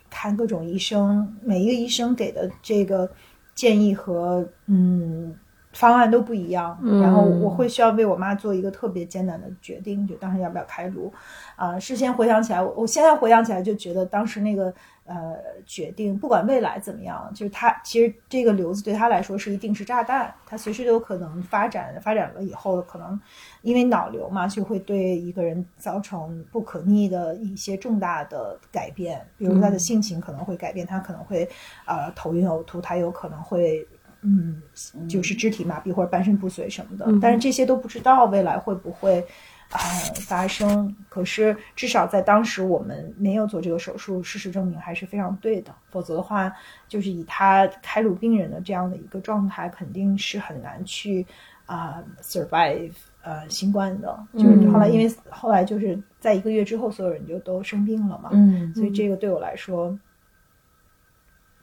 [0.10, 3.12] 看各种医生，每一个医生给的这个
[3.56, 5.36] 建议和嗯
[5.76, 11.12] 方案都不一样，嗯然后我会需要为我妈做一个特别艰难的决定，就当时要不要开颅
[11.58, 14.74] 啊、事先回想起来，我我现在回想起来就觉得当时那个
[15.06, 23.20] 呃决定，不管未来怎么样，就是他其实这个瘤子对他来说是一定时炸弹，他随时都有可能发展，发展了以后可能
[23.62, 31.48] 因为脑瘤嘛，就会对一个人造成不可逆的一些重大的改变，比如他的性情可能会改变，他可能会
[31.86, 33.86] 呃头晕呕吐，他有可能会。
[34.26, 39.24] 嗯，就是肢体麻痹或者半身不遂什么的，但是这些都不知道未来会不会
[39.72, 39.80] 呃
[40.16, 40.94] 发生。
[41.10, 45.72] 可是至少在当时我们没有做这个手术，事实证明还是非常对的。
[45.92, 46.52] 否则的话，
[46.88, 51.26] 就是以他开颅病人的这样的一个状态，肯定是很难去
[51.68, 54.18] 啊、survive 呃新冠的。
[54.34, 59.98] 就是后来因为后来就是在一个月之后，所有人就都生病了嘛，嗯所以这个对我来说，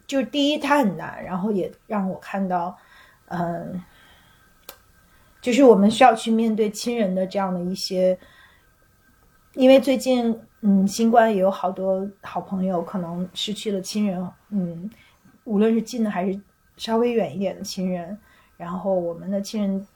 [0.07, 2.77] 就是第一它很难，然后也让我看到，
[3.27, 3.83] 嗯、
[5.41, 8.19] 就是我们需要去面对亲人的这样的一些，
[9.55, 14.91] 因为最近嗯新冠也有好多好朋友可能失去了亲人，嗯，
[15.45, 16.39] 无论是近的还是
[16.77, 18.19] 稍微远一点的亲人，
[18.57, 19.87] 然后我们的亲人，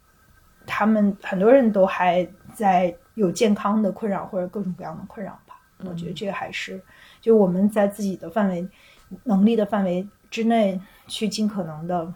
[0.67, 5.61] 他们很多人都还在有健康的困扰或者各种各样的困扰吧。
[5.85, 6.83] 我觉得这个还是
[7.21, 8.67] 就我们在自己的范围、
[9.25, 12.13] 能力的范围之内，去尽可能的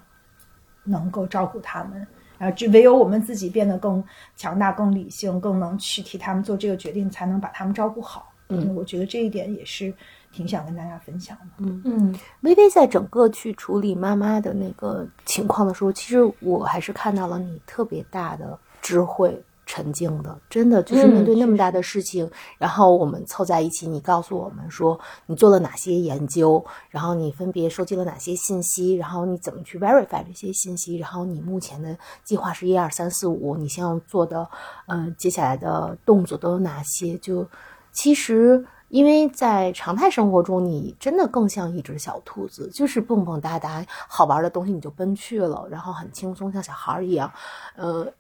[0.85, 2.07] 能够照顾他们。
[2.39, 4.03] 然后，只唯有我们自己变得更
[4.35, 8.33] 强大、更理性、更能去替他们做这个决定，才能把他们照顾好。
[8.49, 9.93] 嗯，我觉得这一点也是
[10.33, 11.45] 挺想跟大家分享的。
[11.85, 19.41] 嗯微微在整个去处理妈妈的那个情况的时候，其实我还是看到了你特别大的智慧。
[19.71, 34.49] 沉静的，真的就是面对那么大的事情，然后我们凑在一起，你告诉我们说你做了哪些研究，然后你分别收集了哪些信息，然后你怎么去 verify 这些信息，然后你目前的计划是一二三四五，你想要做的，
[34.89, 37.17] 呃，接下来的动作都有哪些？
[37.19, 37.47] 就
[37.93, 38.67] 其实。
[38.91, 47.33] 因为在常态生活中，你真的更像一只小兔子，就是蹦蹦哒哒，好玩的东西你就奔去了，然后很轻松，像小孩一样，
[47.77, 48.13] 呃，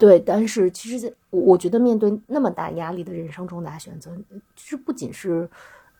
[0.00, 0.18] 对。
[0.18, 4.10] 但是其实我我觉得面对那么大压力的人生重大选择，
[4.56, 5.48] 其实不仅是，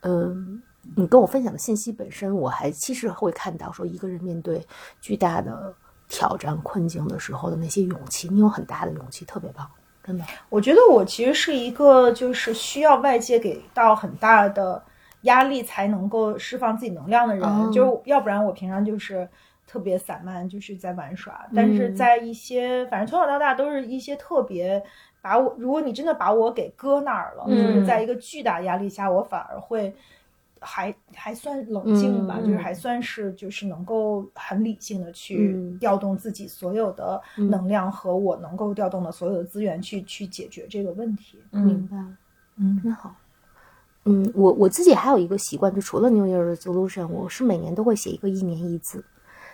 [0.01, 0.61] 嗯、
[0.95, 4.61] 你跟我分享的信息本身，我还其实会看到说一个人面对
[4.99, 5.73] 巨大的
[6.09, 9.65] 挑战困境的时候的那些勇气，你有很大的勇气，特别棒，
[10.03, 10.25] 真的。
[10.49, 14.83] 我觉得我其实是一个就是需要外界给到很大的
[15.21, 19.29] 压力才能够释放自己能量的人，哦就要不然我平常就是
[19.71, 21.47] 特别散漫，就是在玩耍。
[21.55, 24.83] 但是嗯在一些反正从小到大都是一些特别
[25.21, 29.93] 把我，如果你真的把我给搁那儿了，就是嗯在一个巨大压力下，我反而会。
[30.63, 41.39] 还还算冷静吧，嗯就是还算是就是能够很理性的去嗯调动自己所有的能量和我能够调动的所有的资源去去解决这个问题。
[41.49, 41.97] 明白。
[42.57, 43.15] 嗯真好。
[44.05, 49.03] 嗯，我我自己还有一个习惯，就除了 New Year Resolution，我是每年都会写一个一年一字，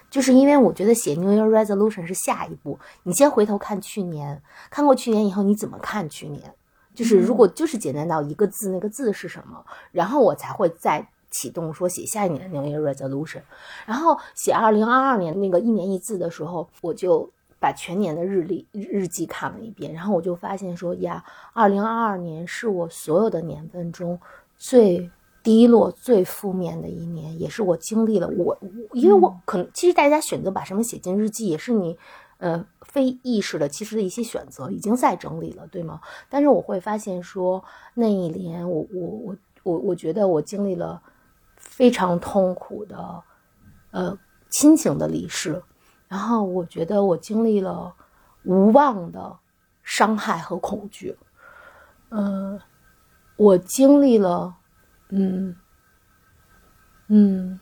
[0.09, 6.53] 就是因为我觉得写 New Year Resolution 是下一步，你先回头看去年，看过去年以后你怎么看去年，
[6.93, 13.41] 就是如果就是简单到一个字，那个字是什么，然后我才会再启动说写下一年的 New Year Resolution，
[13.85, 17.29] 然后写二零二二年那个一年一字的时候，我就。
[17.59, 24.17] 把全年的日历日记看了一遍，然后我就发现说呀，二零二二年是我所有的年份中
[24.59, 25.09] 最
[25.47, 28.57] 低落、最负面的一年，也是我经历了我，
[28.91, 31.97] 因为我可能其实大家选择把什么写进日记，也是你
[32.39, 36.01] 呃非意识的其实的一些选择，已经在整理了，对吗？
[36.27, 41.01] 但是我会发现说那一年，我我我我我觉得我经历了
[41.55, 43.23] 非常痛苦的
[43.91, 44.19] 呃
[44.49, 45.63] 亲情的离世，
[46.09, 47.95] 然后我觉得我经历了
[48.43, 49.33] 无望的
[49.81, 51.15] 伤害和恐惧，
[52.09, 52.59] 呃，
[53.37, 54.53] 我经历了。
[55.09, 55.55] 嗯，
[57.07, 57.59] 嗯，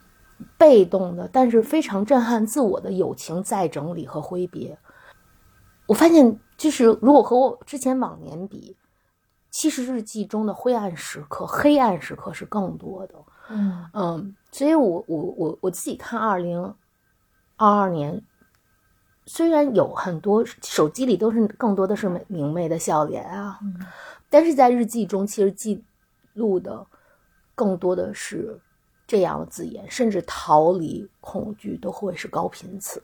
[0.58, 4.78] 被动的，但是非常震撼自我的友情再整理和挥别。
[5.86, 8.76] 我发现，就是如果和我之前往年比，
[9.52, 13.16] 其实日记中的灰暗时刻、黑暗时刻是更多的。
[13.50, 16.74] 嗯嗯，所以我我我我自己看二零
[17.56, 18.24] 二二年，
[19.28, 23.60] 虽然有很多手机里都是更多的是明媚的笑脸啊，
[24.32, 25.84] 但是在日记中其实记
[26.34, 26.88] 录的。
[27.56, 28.60] 更多的是
[29.08, 33.01] 这样的字眼，甚至逃离、恐惧都会是高频词。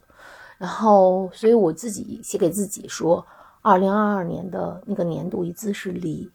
[0.58, 3.26] 然后，所以我自己写给自己说，
[3.62, 6.30] 二零二二年的那个年度一字是离。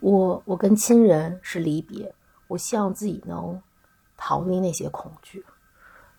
[0.00, 2.12] 我我跟亲人是离别，
[2.48, 3.62] 我希望自己能
[4.16, 5.44] 逃离那些恐惧。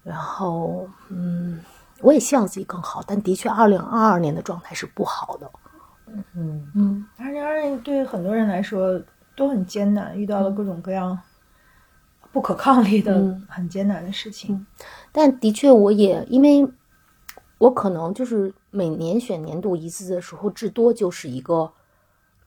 [0.03, 1.59] 然后，嗯，
[1.99, 5.51] 我也希望自己更好，但的确，二零二二年的状态是不好的。
[6.33, 9.01] 嗯嗯，二零二二年对很多人来说。
[9.41, 11.17] 都很艰难，遇到了各种各样
[12.31, 14.67] 不可抗力的很艰难的事情。
[15.11, 16.71] 但的确，我也因为，
[17.57, 21.71] 我可能就是每年选年度一字的时候，至多就是一个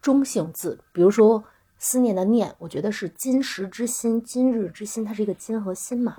[0.01, 1.43] 中性字，比如说
[1.79, 6.19] 思念的念，我觉得是今时之心，今日之心，它是一个今和心嘛。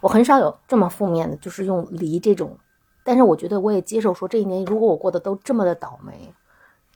[0.00, 2.56] 我很少有这么负面的，就是用离这种。
[3.04, 6.32] 但是我觉得我也接受说，这一年如果我过得都这么的倒霉。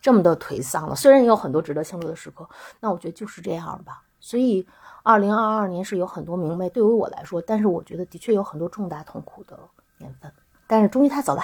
[0.04, 2.46] 这么的颓丧了，虽然也有很多值得庆祝的时刻，
[2.78, 4.02] 那我觉得就是这样吧。
[4.20, 4.66] 所以，
[5.02, 9.58] 二零二二年是有很多明媚，对于我来说，但是我觉得的确有很多重大痛苦的
[9.96, 10.30] 年份。
[10.66, 11.42] 但是终于他走了，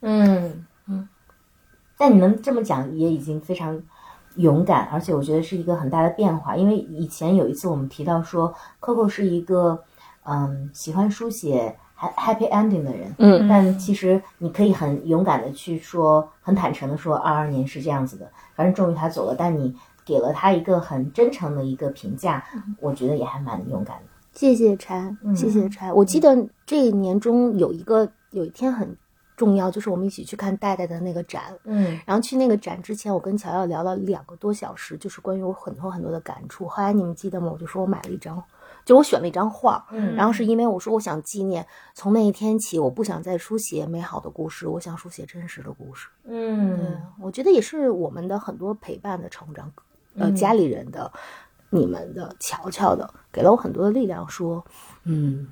[0.00, 1.08] 嗯嗯。
[1.96, 3.80] 但你能这么讲，也已经非常
[4.34, 6.56] 勇敢，而且我觉得是一个很大的变化。
[6.56, 9.84] 因为以前有一次我们提到说，Coco 是一个
[10.24, 11.78] 嗯喜欢书写。
[12.00, 18.30] Happy ending 的人，嗯，但其实你可以很勇敢的去说，很坦诚的说，二二年是这样子的。
[18.54, 19.74] 反正终于他走了，但你
[20.04, 22.42] 给了他一个很真诚的一个评价，
[22.80, 24.02] 我觉得也还蛮勇敢的。
[24.32, 25.92] 谢谢柴，谢谢柴。
[25.92, 28.96] 我记得这一年中有一个有一天很
[29.36, 36.66] 重要，就是我们一起去看戴戴的那个展，嗯，然后去那个展之前，我跟乔乔聊了两个多小时，就是关于我很多很多的感触。
[36.68, 37.50] 后来你们记得吗？
[37.52, 38.42] 我就说我买了一张。
[38.90, 41.64] 就我选了一张画，嗯，然后是因为我说我想纪念，
[41.94, 46.08] 从那一天起，我不想再书写美好的故事，我想书写真实的故事。
[46.24, 49.72] 嗯，我觉得也是我们的很多陪伴的成长，
[50.16, 51.12] 呃，家里人的、
[51.68, 54.28] 你们的、乔乔的，给了我很多的力量。
[54.28, 54.64] 说，
[55.04, 55.46] 嗯，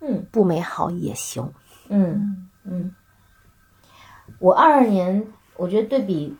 [0.00, 1.48] 嗯，不美好也行。
[1.86, 2.92] 嗯嗯，
[4.40, 5.24] 我二二年，
[5.56, 6.36] 我觉得对比。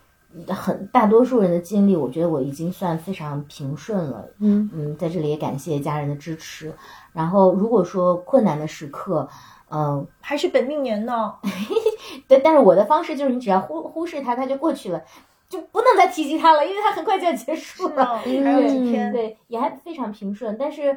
[0.48, 4.28] 很大多数人的经历，我觉得我已经算非常平顺了。
[4.40, 6.72] 嗯嗯，在这里也感谢家人的支持。
[7.12, 9.28] 然后，如果说困难的时刻，
[9.70, 11.34] 嗯，还是本命年呢。
[12.28, 15.02] 但，但是我的方式就是，你只要忽忽视它，它就过去了，
[15.48, 18.18] 就不能再提及它了，因为它很快就要结束了。
[18.18, 20.56] 还有几天，对，也还非常平顺。
[20.58, 20.96] 但是，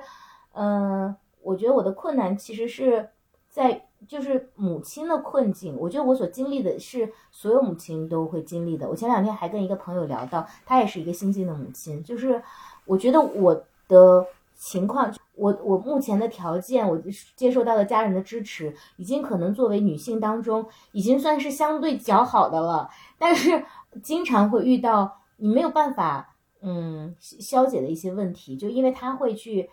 [0.53, 3.09] 嗯，我觉得我的困难其实是
[3.51, 3.83] 在。
[4.07, 8.89] 就是母亲的困境，我觉得我所经历的是所有母亲都会经历的。
[8.89, 12.03] 我前两天还跟一个朋友聊到，她也是一个新晋的母亲。
[12.03, 12.41] 就是
[12.85, 13.53] 我觉得我
[13.87, 14.25] 的
[14.55, 16.99] 情况，我我目前的条件，我
[17.35, 22.89] 接受到的家人的支持，已经可能作为女性当中，已经算是相对较好的了。
[23.19, 23.63] 但是
[24.01, 29.69] 经常会遇到你没有办法嗯消解的一些问题，就因为她会去。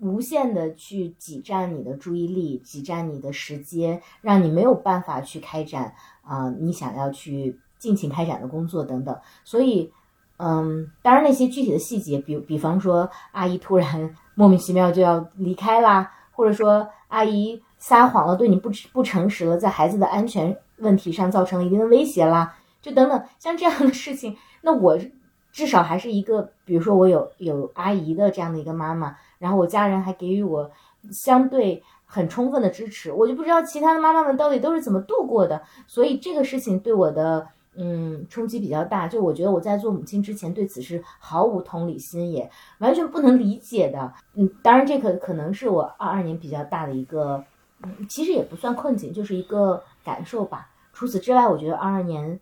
[0.00, 5.92] 无限的去挤占你的注意力，挤占你的时间，让你没有办法去开展
[6.22, 9.18] 啊你想要去尽情开展的工作等等。
[9.44, 9.92] 所以，
[10.36, 24.96] 嗯，当然那些具体的细节，比比方说阿姨突然 莫名其妙就要离开啦，或者说阿姨撒谎了，对你不不诚实了，在孩子的安全问题上造成了一定的威胁啦，就等等像这样的事情，那我
[25.50, 29.16] 至少还是一个，比如说我有有阿姨的这样的一个妈妈。
[29.38, 30.70] 然后我家人还给予我
[31.10, 35.62] 相对很充分的支持，我就不知道其他的妈妈们到底都是怎么度过的。
[35.86, 39.06] 所以这个事情对我的嗯冲击比较大。
[39.06, 44.12] 就我觉得我在做母亲之前对此是毫无同理心，也完全不能理解的。
[44.34, 47.44] 嗯，当然这可可能是我二二年比较大的一个，
[47.82, 50.70] 嗯，其实也不算困境，就是一个感受吧。
[50.92, 52.40] 除此之外，我觉得二二年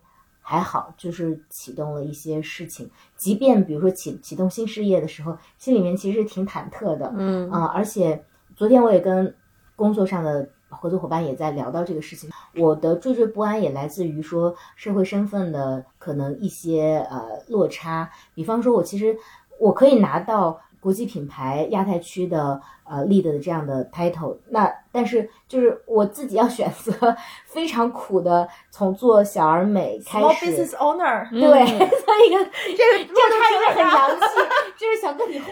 [0.49, 2.89] 还好，就是启动了一些事情。
[3.17, 7.51] 即便比如说启启动新事业的时候，心里面其实挺忐忑的，嗯。
[7.51, 8.23] 啊、而且
[8.55, 9.35] 昨天我也跟
[9.75, 19.17] 工作上的合作伙伴也在聊到这个事情，我的惴惴不安也来自于说社会身份的可能一些呃落差，比方说我其实
[19.59, 27.13] 我可以拿到国际品牌亚太区的呃 lead 的这样的 title，那但是就是我自己要选择
[27.45, 30.45] 非常苦的从做小而美开 Small 始。
[30.45, 32.39] business owner，对，所以一个
[32.77, 34.25] 这个这个是不是很洋气？
[34.79, 35.51] 就是小个体户，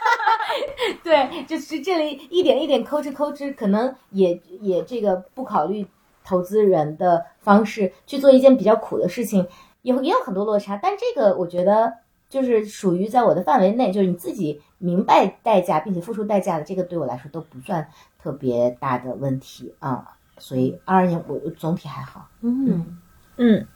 [1.04, 5.86] 对，就是这里一点一点抠哧抠哧，可能也也这个不考虑
[6.24, 9.46] 投资人的方式去做一件比较苦的事情，
[9.82, 10.80] 也也有很多落差。
[10.82, 11.92] 但这个我觉得
[12.28, 20.16] 就是属于在我的范围内，就是你自己明白代价并且付出代价的，这个对我来说都不算特别大的问题啊。
[20.38, 22.98] 所以二二年我我总体还好，嗯。
[23.38, 23.66] 嗯，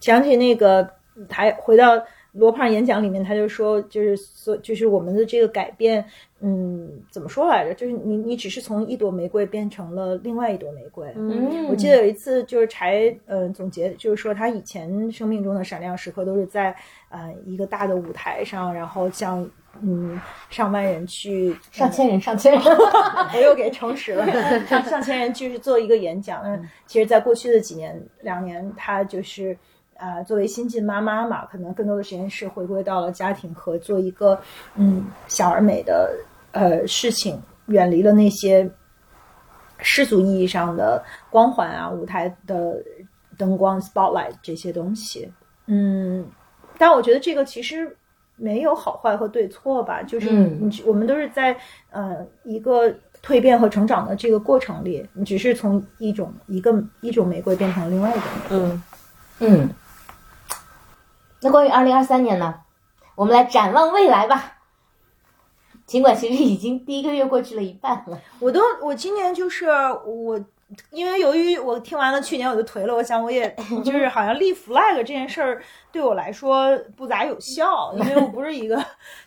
[0.00, 0.88] 想起那个
[1.28, 2.00] 还回到
[2.32, 6.04] 罗胖演讲里面，他就说，就是所就是我们的这个改变，
[6.40, 7.74] 嗯，怎么说来着？
[7.74, 11.12] 就是你你只是从一朵玫瑰变成了另外一朵玫瑰。
[11.14, 16.74] 嗯我记得有一次就是柴呃总结，就是说他以前生命中的闪亮时刻都是在
[17.10, 19.46] 呃一个大的舞台上，然后向
[19.82, 20.18] 嗯
[20.48, 24.26] 上万人去上千人，上千人，我 又给诚实了，
[24.66, 26.42] 上上千人就是做一个演讲。
[26.44, 29.56] 嗯，其实，在过去的几年两年，他就是
[30.02, 34.36] 呃，作为新晋妈妈嘛，可能更多的时间是回归到了家庭和做一个
[34.74, 36.12] 嗯小而美的
[36.50, 38.68] 呃事情，远离了那些
[39.78, 41.00] 世俗意义上的
[41.30, 42.82] 光环啊、舞台的
[43.38, 45.32] 灯光、spotlight 这些东西。
[45.66, 46.26] 嗯，
[46.76, 47.96] 但我觉得这个其实
[48.34, 51.56] 没有好坏和对错吧，就是嗯你、我们都是在
[51.92, 52.92] 呃一个
[53.22, 58.58] 蜕变和成长的这个过程里，你只是从一种一个一种玫瑰变成另外一种玫瑰。
[58.58, 58.82] 嗯
[59.44, 59.68] 嗯，
[61.42, 62.54] 那关于二零二三年呢，
[63.16, 64.58] 我们来展望未来吧。
[65.84, 69.66] 尽管其实已经第一个月过去了一半了，我都我今年就是
[70.06, 70.40] 我，
[70.90, 78.76] 因为由于我听完了去年我就颓了，我想我也 就是好像立 flag 这件事儿对我来说不咋有效，因为我不是一个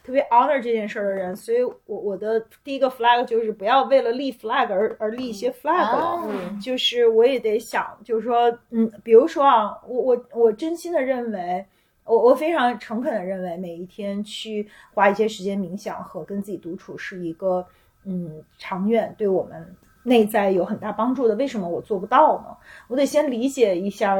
[0.03, 6.05] 特别 honor 这件事儿的人，所以我我的第一个 flag 就是不要为了立 flag 而而立一些 flag 了。
[6.05, 6.23] 啊
[6.63, 11.65] 就是我也得想，就是说，嗯，比如说啊，我我我真心的认为，
[12.05, 17.65] 我我非常诚恳的认为，每一天去花一些时间冥想和跟自己独处是一个，
[18.03, 21.35] 嗯，长远对我们内在有很大帮助的。
[21.35, 22.55] 为什么我做不到呢？
[22.87, 24.15] 我得先理解一下，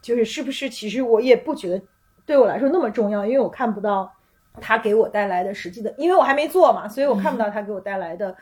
[0.00, 1.82] 就是是不是其实我也不觉得
[2.24, 4.12] 对我来说那么重要，因为我看不到
[4.60, 8.36] 它给我带来的实际的，因为我还没做嘛，所以我看不到它给我带来的。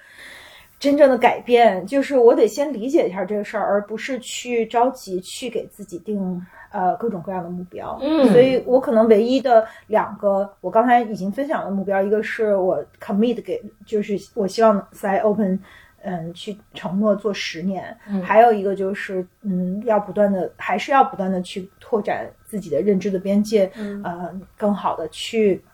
[0.80, 7.98] 真正的改变就是我得先理解一下这个事儿，而不是去着急去给自己定呃各种各样的目标。
[8.02, 15.58] 嗯所以我可能唯一的两个，我刚才已经分享的目标，一个是我 commit 给，就是我希望在 open。
[16.06, 25.64] 嗯，去承诺做十年，嗯还有一个就是，嗯，要不断的，还是要不断的去拓展自己的认知的边界，嗯呃，更好的去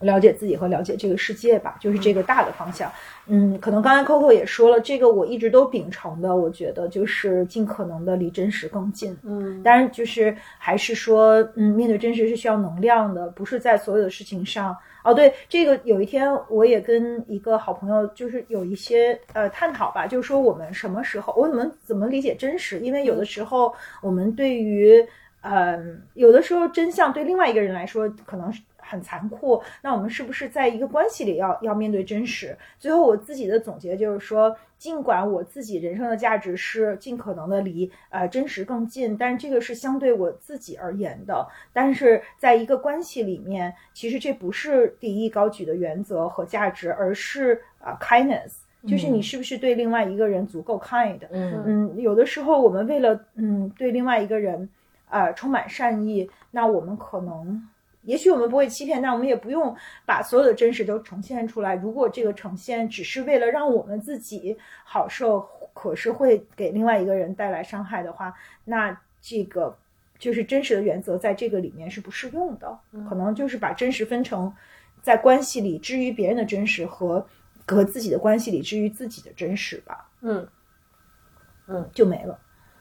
[0.00, 2.92] 了解自己和了解这个世界吧，就是这个大的方向。
[3.19, 3.19] 嗯，
[3.60, 9.16] 可能刚才 Coco 也说了，这个我一直都秉承的，我觉得就是尽可能的离真实更近。
[9.22, 14.76] 嗯当然，就是还是说，嗯，面对真实是需要能量的，不是在所有的事情上。
[15.04, 22.80] 哦，对，这个有一天我也跟一个好朋友就是有一些呃探讨吧，就是说我们什么时候，我们怎么理解真实？
[22.80, 23.72] 因为有的时候
[24.02, 25.02] 我们对于，
[25.42, 28.60] 嗯、有的时候真相对另外一个人来说可能是。
[28.90, 32.58] 很残酷，那我们是不是在一个关系里要要面对真实？
[32.76, 41.46] 最后我自己的总结就是说，尽管我自己人生的价值是尽可能的离呃真实更近，但是这个是相对我自己而言的。
[41.72, 48.54] 但是在一个关系里面，其实这不是第一高举的原则和价值，而是啊、kindness，
[48.88, 51.20] 就是你是不是对另外一个人足够 kind。
[51.30, 54.68] 嗯嗯，有的时候我们为了嗯对另外一个人，
[55.08, 57.68] 呃充满善意，那我们可能。
[58.10, 59.72] 也许我们不会欺骗，但我们也不用
[60.04, 61.76] 把所有的真实都呈现出来。
[61.76, 68.34] 如果这个呈现只是为了让我们自己好受，可是会给另外一个人带来伤害的话，
[68.64, 69.78] 那这个
[70.18, 72.76] 就是真实的原则在这个里面是不适用的。
[73.08, 74.52] 可能就是把真实分成
[75.00, 77.24] 在关系里之于别人的真实和
[77.64, 82.36] 和自己的关系里之于自己的真实吧，嗯就没了。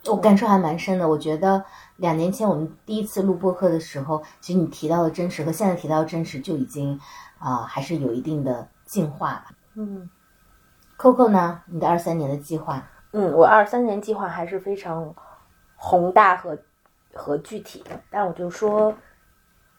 [0.09, 1.07] 我感受还蛮深的。
[1.07, 1.63] 我觉得
[1.97, 6.99] 两年前我们第一次录播客的时候，其实你提到的真实和现在提到的真实就已经
[7.37, 9.51] 啊、还是有一定的进化吧。
[9.75, 10.09] 嗯
[10.97, 11.61] Coco 呢？
[11.67, 12.85] 你的二三年的计划？
[13.13, 15.15] 嗯，我二三年计划还是非常
[15.77, 16.57] 宏大和
[17.13, 18.93] 和具体的，但我就说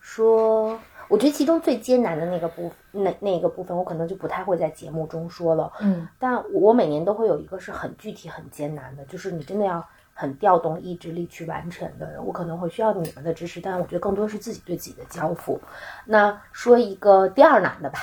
[0.00, 0.78] 说，
[1.08, 5.70] 我觉得其中最艰难的那个部那那个部分，我可能就不太会在节目中说了。
[5.80, 9.86] 嗯但我每年都会有一个是很具体、很艰难的，就是你真的要
[10.20, 12.20] 很调动意志力去完成的。
[12.22, 15.58] 我可能会需要你们的支持，但我觉得更多是自己对自己的交付。
[16.04, 18.00] 那说一个第二难的吧，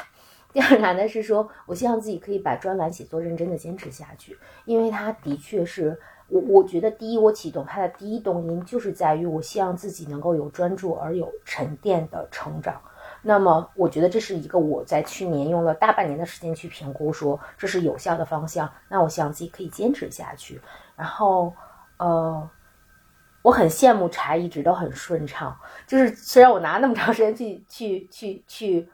[0.51, 5.95] 第二难的是说，我希望自己可以把专栏写作认真的坚持下去，因为它的确是
[6.28, 12.82] 我我觉得第一，我启动它的第一动因就是在于我希望自己能够有专注而有沉淀的成长。
[13.24, 18.70] 那么，我觉得这是一个我在去年用了大半年的时间去评估，说这是有效的方向。
[18.87, 20.62] 那我希望自己可以坚持下去。
[20.96, 21.51] 然后，
[21.97, 22.49] 呃，
[23.41, 28.89] 我很羡慕柴一直都很顺畅，就是虽然我拿那么长时间去去去去，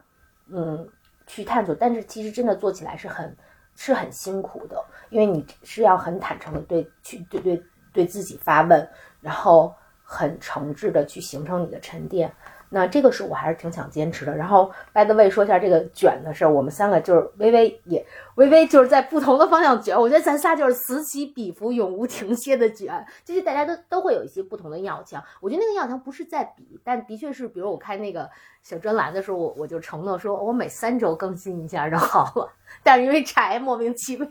[0.48, 0.90] 嗯，
[1.26, 3.36] 去探索，但是其实真的做起来是很
[3.76, 8.88] 是很辛苦的，因为你是要很坦诚的对去对对对自己发问，
[9.22, 12.32] 然后很诚挚的去形成你的沉淀。
[12.74, 14.36] 那这个是我还是挺想坚持的。
[14.36, 18.04] 然后，by the way，说一下这个卷的事儿，我们三个就是微微也
[18.36, 19.96] 微微就是在不同的方向卷。
[19.96, 25.24] 我觉得咱仨就是此起彼伏、永无停歇的卷，就是大家都都会有一些不同的要强。
[25.40, 28.28] 我觉得那个要强不是在比，但的确是，比如我开那个
[28.64, 32.52] 小专栏的时候，我我就承诺说我每三周更新一下就好了。
[32.82, 34.30] 但是因为柴莫名其妙，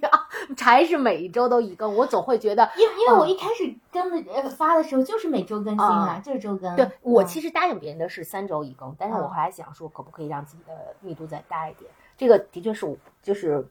[0.57, 6.75] 柴是每一周都一更，我总会觉得因为因为我一开始跟的呃发的时候就是每周更新啊，就是周更。
[6.77, 11.91] 对我嗯其实答应别人的是三周一更，但是我嗯后来想说，可不可以让自己的密度再大一点？
[12.17, 13.65] 这个的确是我，就是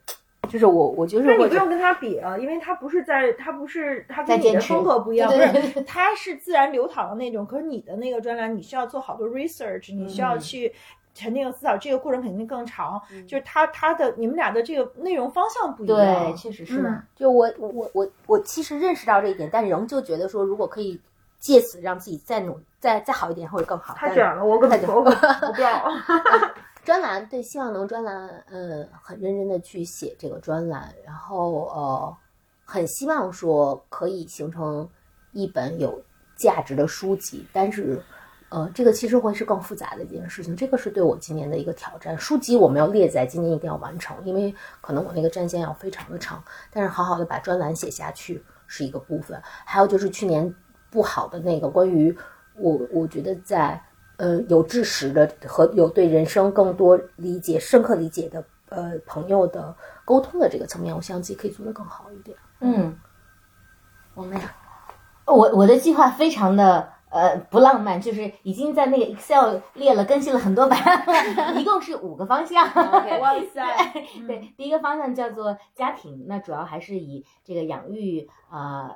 [0.49, 7.45] 就是我，我就是那你不用跟他比啊，因为他不是在，他不是他跟你的风格不一样， 对对不是，他是自然流淌的那种。
[7.45, 10.73] 可是你的那个专栏，你需要做好多 research，你需要嗯去
[11.13, 13.01] 沉淀和思考，这个过程肯定更长。
[13.11, 15.97] 嗯就是他他的你们俩的这个内容方向不一样。
[15.97, 16.81] 对，确实是。
[16.81, 20.99] 嗯就我我我我其实认识到这一点，但仍旧觉得说，如果可以
[21.39, 23.95] 借此让自己再努再再好一点，会更好。
[23.99, 25.89] 但太卷了，我可太卷 我不要。
[26.83, 32.17] 专栏对，希望能专栏，嗯，很认真的去写这个专栏，然后呃，
[32.65, 34.89] 很希望说可以形成
[35.31, 36.01] 一本有
[36.35, 38.01] 价值的书籍，但是。
[38.51, 42.17] 呃，这个其实会是更复杂的一件事情，这个是对我今年的一个挑战。
[42.17, 49.41] 书籍我们要列在今年一定要完成，因为可能我那个战线要非常的长，但是好好的把专栏写下去是一个部分。
[49.63, 50.53] 还有就是去年
[50.89, 52.13] 不好的那个关于
[52.55, 53.81] 我，我觉得在
[54.17, 59.73] 呃有知识的和有对人生更多理解、深刻理解的呃朋友的
[60.03, 62.37] 沟通的这个层面，我相信自己可以做得更好一点。
[62.59, 62.93] 嗯，
[64.13, 64.53] 我们俩
[65.25, 70.79] 我我的计划非常的呃不浪漫，就是已经在那个 Excel 列了更新了很多版，
[71.59, 72.65] 一共是五个方向。
[73.21, 73.93] 哇塞！
[74.25, 78.89] 对，第一个方向叫做家庭，那主要还是以这个养育呃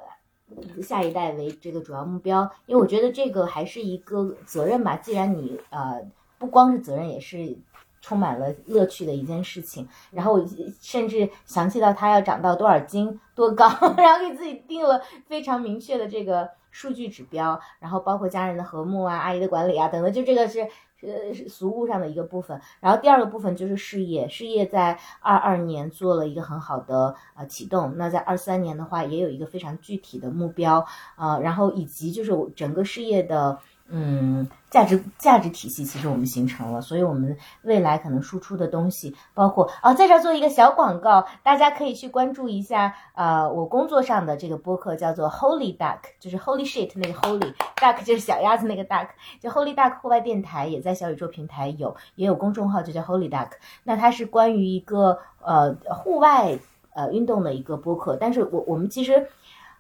[0.82, 4.96] 下一代为这个主要目标，因为我觉得这个还是一个责任吧。
[4.96, 6.02] 既然你呃
[6.38, 7.58] 不光是责任，也是
[8.02, 9.88] 充满了乐趣的一件事情。
[10.12, 10.46] 然后我
[10.80, 13.68] 甚至详细到他要长到多少斤、多高，
[13.98, 20.68] 然后给自己定了非常明确的这个数据指标，然后包括家人的和睦啊、阿姨的管理啊等等，就这个是。
[21.02, 30.84] 呃，俗物上的一个部分，然后第二个部分就是事业，事业在二二年做了一个很好的呃启动，那在二三年的话也有一个非常具体的目标，
[31.18, 49.08] 呃，然后以及就是我整个事业的嗯价值价值体系，其实我们形成了，所以我们未来可能输出的东西，包括啊，在这儿做一个小广告，大家可以去关注一下，呃，我工作上的这个播客叫做 Holy Duck，就是 Holy Shit 那个 Holy Duck 就是小鸭子那个 Duck，
[49.40, 53.52] 就 Holy Duck 户外电台也在小宇宙平台有，也有公众号就叫 Holy Duck，
[53.84, 56.58] 那它是关于一个呃户外
[56.94, 59.28] 呃运动的一个播客，但是我我们其实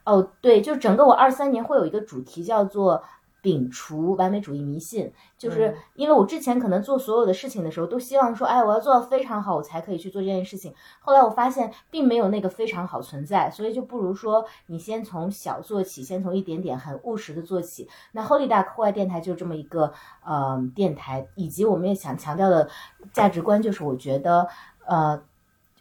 [0.03, 3.03] 哦对，就整个我二三年会有一个主题叫做。
[3.45, 10.73] 摒除完美主义迷信，就是因为我之前可能做所有的事情的时候，都希望说，哎，我要做到非常好，我才可以去做这件事情。
[10.99, 17.87] 后来我发现并没有那个非常好存在，所以就不如说你先从小做起，先从一点点很务实的做起。
[18.13, 19.93] 那 Holy Duck 户外电台就这么一个
[20.25, 22.67] 呃电台，以及我们也想强调的
[23.13, 24.47] 价值观，就是我觉得
[24.87, 25.21] 呃。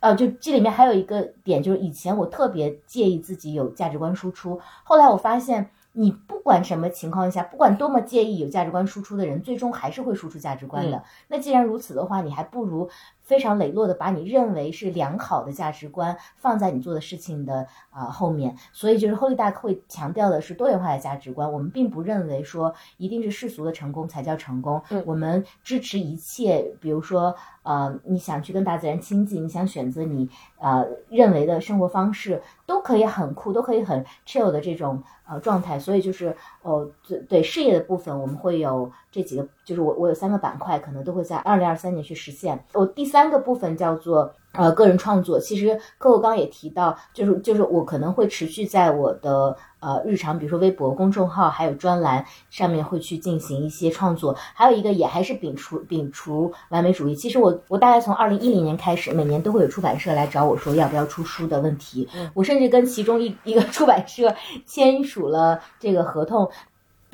[0.00, 11.02] 呃，就这里面还有一个点，就是以前我特别介意自己有价值观输出，后来我发现，你不管什么情况下，不管多么介意有价值观输出的人，最终还是会输出价值观的。
[11.28, 12.90] 那既然如此的话，你还不如
[13.22, 21.50] 非常磊落的把你认为是良好的价值观放在你做的事情的啊、后面，所以就是 Holy Duck 会强调的是多元化的价值观。
[21.52, 30.30] 我们并不认为说一定是世俗的成功才叫成功，嗯我们支持一切，比如说呃，你想去跟大自然亲近，你想选择你
[30.60, 35.76] 呃认为的生活方式，都可以很酷，都可以很 chill 的这种呃状态。
[35.76, 42.64] 所以就是哦，对对事业的部分，我们会有这几个，就是我我有三个板块，可能都会在二零二三年去实现。
[42.74, 44.32] 我第三个部分叫做。
[44.54, 54.36] 呃，个人创作，其实客户刚刚也提到，就是就是我可能会持续在我的呃日常，比如说微博公众号还有专栏上面会去进行一些创作。
[54.54, 57.16] 还有一个也还是摒除摒除完美主义。
[57.16, 62.08] 其实我我大概从二零一零年开始，每年都会有出版社来找我说要不要出书的问题。
[62.32, 66.50] 我甚至跟其中一一个出版社签署了这个合同。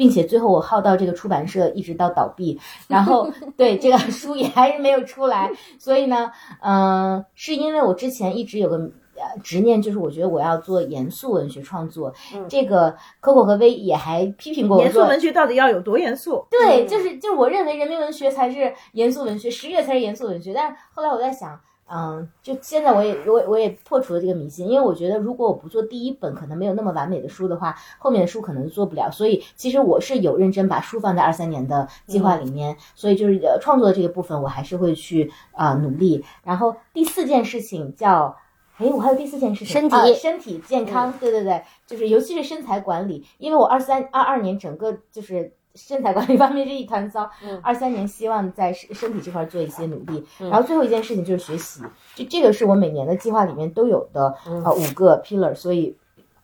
[0.01, 2.59] 并且最后我耗到这个出版社一直到倒闭，
[2.89, 6.33] 然后对这个书也还是没有出来，所以呢，
[6.63, 12.15] 嗯、是因为我之前一直有个呃执念，就是我觉得我要做严肃文学创作。
[12.35, 16.47] 嗯这个 Coco 和薇也还批评过我说，严肃文学到底要有多严肃？
[16.51, 20.55] 对，嗯就是就是我认为人民文学才是严肃文学，十月才是严肃文学。
[20.55, 21.61] 但是后来我在想，
[21.93, 29.11] 嗯，就现在我也我我也破除了这个迷信，因为我觉得如果我不做第一本可能没有那么完美的书的话，后面的书可能做不了。
[29.11, 36.25] 所以其实我是有认真把书放在二三年的计划里面，所以就是呃创作的这个部分我还是会去啊、呃努力。
[36.45, 38.37] 然后第四件事情叫。
[38.77, 47.59] 哎，我还有第四件事情，身体啊身体健康，对对对，就是尤其是身材管理，因为我二三二二年整个就是身材管理方面是一团糟，嗯。
[47.63, 50.51] 二三年希望在身身体这块做一些努力，嗯。
[50.51, 51.83] 然后最后一件事情就是学习，
[52.15, 54.63] 就这个是我每年的计划里面都有的嗯。
[54.65, 55.97] 呃五个 pillar，所以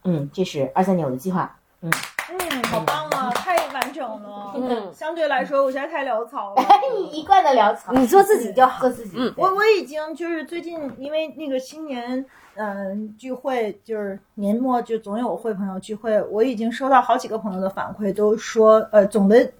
[0.04, 1.90] 嗯，这是二三年我的计划，嗯，
[2.30, 3.05] 嗯好棒
[4.54, 6.62] 嗯相对来说，我现在太潦草了。
[6.98, 12.24] 你一贯的潦草，你做自己就好做自己，嗯我我已经就是最近因为那个新年
[12.58, 19.52] 嗯、聚会，就是年末就总有会朋友聚会，我已经收到好几个朋友的反馈，都说呃总的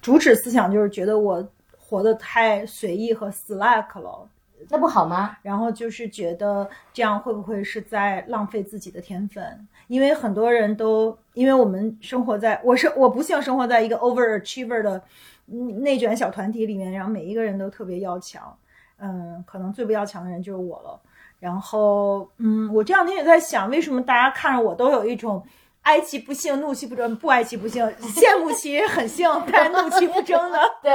[0.00, 1.44] 主旨思想就是觉得我
[1.76, 4.28] 活得太随意和 slack 了。
[4.68, 5.36] 那不好吗？
[5.42, 9.68] 然后就是觉得这样会不会是在浪费自己的天分？
[9.88, 15.02] 因为很多人都，因为我们生活在，我是我不幸生活在一个 overachiever 的
[15.46, 18.56] 嗯内卷小团体里面，然后每一个人都特别要强，
[18.98, 21.00] 嗯，可能最不要强的人就是我了。
[21.40, 25.40] 然后，嗯，我这两天也在想，为什么大家看着我都有一种
[25.82, 30.92] 哀其不幸，怒其不争，不哀其不幸，羡慕其很幸，但是怒其不争的 对，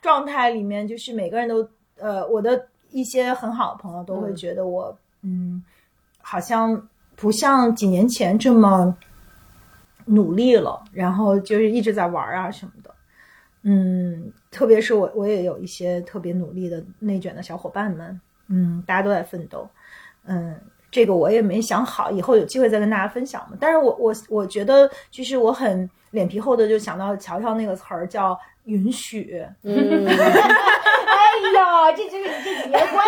[0.00, 1.68] 状态里面，就是每个人都，
[1.98, 5.62] 呃，我的一些很好的朋友都会觉得我，嗯，
[6.22, 6.88] 好像
[7.20, 8.96] 不像几年前这么
[10.06, 12.94] 努力了，然后就是一直在玩啊什么的，
[13.62, 19.68] 嗯，特别是我，我也有一些特别努力的内卷的小伙伴们，嗯，大家都在奋斗，
[20.24, 20.56] 嗯。
[20.90, 23.58] 这个我也没想好，以后有机会再跟大家分享嘛。
[23.60, 28.34] 但是我我我觉得，就是我很脸皮厚的，就想到乔乔那个词儿叫
[28.68, 30.14] 允许，嗯， 哎
[31.54, 33.04] 呀，这就是你这几年关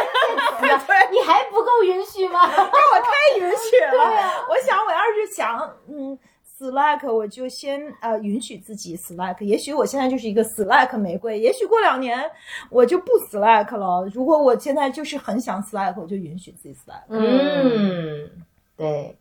[0.61, 2.41] 键词啊，你还不够允许吗？
[2.49, 4.05] 我太允许了。
[4.49, 6.19] 我想，我要是想，嗯
[6.59, 9.45] ，slack，我就先呃允许自己 slack。
[9.45, 12.19] 也许我现在就是一个 slack 玫瑰，也许过两年
[12.71, 14.09] 我就不 slack 了。
[14.15, 18.31] 如果我现在就是很想 slack，我就允许自己 slack，嗯，
[18.77, 19.15] 对，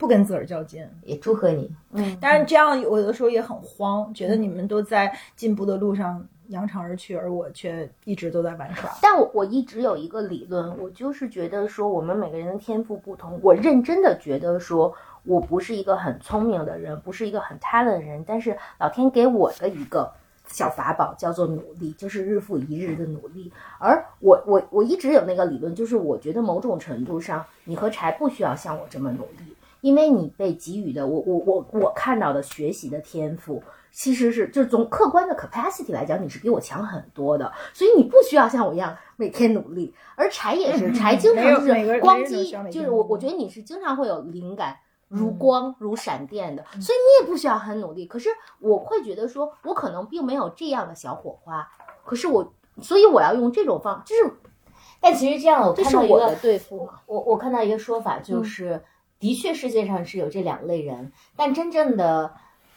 [0.00, 0.84] 不跟自个儿较劲。
[1.04, 1.70] 也祝贺你。
[1.92, 8.90] 嗯， 但是这样有的时候也很慌，觉得你们都在进步的路上扬长而去，而我却一直都在玩耍。
[9.02, 14.92] 但我我一直有一个理论，我就是觉得说我们每个人的天赋不同，我认真的觉得说
[15.24, 20.10] 我不是一个很聪明的人，不是一个很 talent 的人，但是老天给我的一个
[20.46, 23.52] 小法宝叫做努力，就是日复一日的努力。
[23.78, 33.62] 而我我我一直有那个理论，就是我觉得某种程度上，你和柴不需要像我这么努力，因为你被给予的我我我我看到的学习的天赋。
[33.92, 39.92] 其实是，就是从客观的 capacity 来讲，你是比我强很多的，所以你不需要像我一样每天努力。
[40.14, 44.76] 而柴也是，柴经常就是光机就是我我觉得你是经常会有灵感
[45.08, 48.06] 如光、如闪电的，所以你也不需要很努力。
[48.06, 48.28] 可是
[48.60, 51.68] 我会觉得说，我可能并没有这样的小火花，
[52.04, 54.32] 可是我，所以我要用这种方，就是
[55.00, 57.00] 但其实这样，我这看到一个是我的对付嘛。
[57.06, 58.80] 我我看到一个说法，就是、
[59.20, 62.34] 的确世界上是有这两类人，但真正的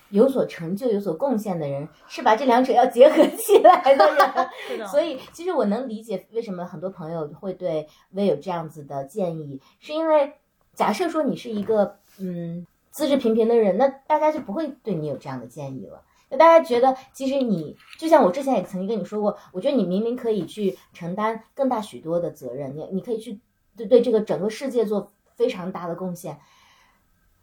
[0.09, 4.85] 有所成就、有所贡献的人，是把这两者要结合起来的人。
[4.87, 10.33] 所以，其实我能理解为什么很多朋友会对薇有这样子的建议，是因为
[10.75, 16.03] 假设说你是一个嗯资质平平的人，那大家就不会对你有这样的建议了。
[16.37, 23.39] 大家觉得，其实你就像我之前也曾经跟你说过，我觉得你明明可以去承担更大许多的责任，你你可以去
[23.77, 26.38] 对对这个整个世界做非常大的贡献，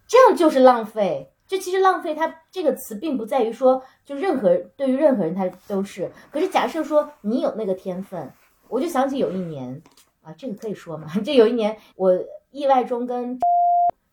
[0.07, 1.33] 这样就是浪费。
[1.47, 6.13] 这其实浪费它这个词并不在于说，就任何对于任何人他都是。
[6.31, 8.33] 可是假设说你有那个天分，
[8.69, 9.83] 我就想起有一年
[10.23, 11.09] 啊，这个可以说吗？
[11.27, 12.13] 这有一年我
[12.53, 13.37] 意外中跟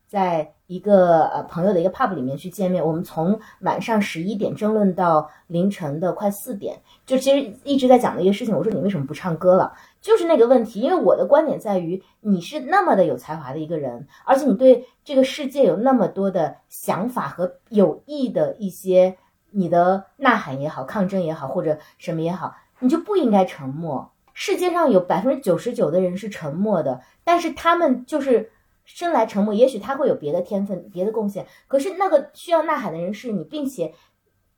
[0.07, 8.55] 在一个呃朋友的一个 pub 里面去见面，我们从晚上十一点争论到凌晨的快四点，就其实一直在讲的一个事情。
[8.55, 9.73] 我说你为什么不唱歌了？
[10.01, 19.17] 就是那个问题，因为我的观点在于你是那么的有才华的一个人，而且你对这个世界有那么多的想法和有益的一些
[19.51, 24.09] 你的呐喊也好、抗争也好或者什么也好，你就不应该沉默。
[24.33, 28.51] 世界上有百分之九十九的人是沉默的，但是他们就是
[28.87, 29.53] 生来沉默。
[29.53, 33.93] 也许他会有别的天分、别的贡献，可是那个需要呐喊的人是你，并且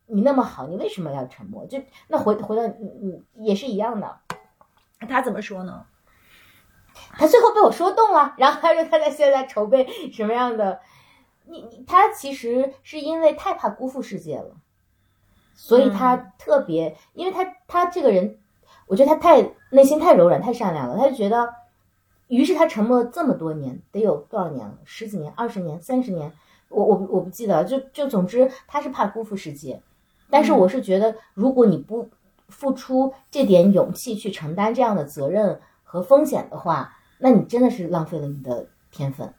[0.05, 1.65] 你那么好，你为什么要沉默？
[1.65, 4.19] 就那回回到你你也是一样的。
[5.09, 5.85] 他怎么说呢？
[7.13, 10.79] 他最后被我说动了，然后他说他在现在筹备什么样的？
[11.45, 14.55] 你你他其实是因为太怕辜负世界了，
[15.55, 18.37] 所以他特别，因为他他这个人，
[18.85, 21.53] 我觉得他太内心太柔软、太善良了，他就觉得，
[22.29, 24.73] 于是他沉默了这么多年，得有多少年了？
[24.85, 26.31] 十几年、二十年、三十年？
[26.69, 29.81] 我我我不记得，就就总之他是怕辜负世界，
[30.29, 32.09] 但是我是觉得，如果你不。
[32.49, 39.31] 付出这点勇气去承担这样的责任和风险的话，那你真的是浪费了你的天分。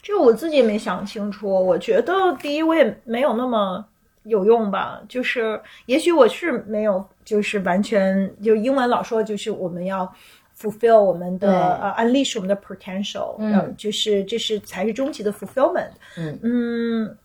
[0.00, 1.50] 这我自己也没想清楚。
[1.50, 3.84] 我觉得第一，我也没有那么
[4.22, 5.02] 有用吧。
[5.08, 10.14] 就是也许我是没有，就是完全就英文老说，就是我们要
[10.58, 15.90] fulfill 我们的呃 unleash 我们的 potential，嗯，就是这是才是终极的 fulfillment。
[16.16, 17.18] 嗯嗯，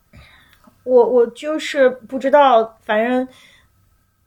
[0.83, 3.27] 我我就是不知道，反正。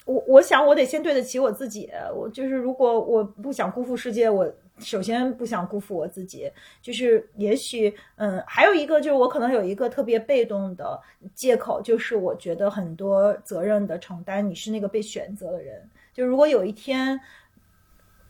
[0.07, 4.47] 我我想我得先对得起我自己，我就是如果我不想辜负世界，我
[4.79, 6.47] 首先不想辜负我自己。
[6.83, 11.01] 就是也许，嗯，还有一个就是我可能有一个特别被动的
[11.35, 15.83] 借口，就是我觉得很多责任的承担，你是那个被选择的人。
[16.13, 17.19] 就如果有一天，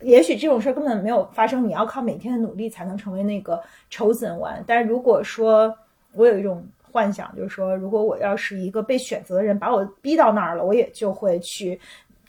[0.01, 3.61] 也许这种事儿根本没有发生，你要靠每天的努力才能成为那个
[3.91, 4.63] chosen one。
[4.65, 5.75] 但是如果说
[6.13, 6.65] 我有一种。
[6.95, 11.77] 幻想就是说，如果我要是一个被选择的人，把我逼到那儿了，我也就会去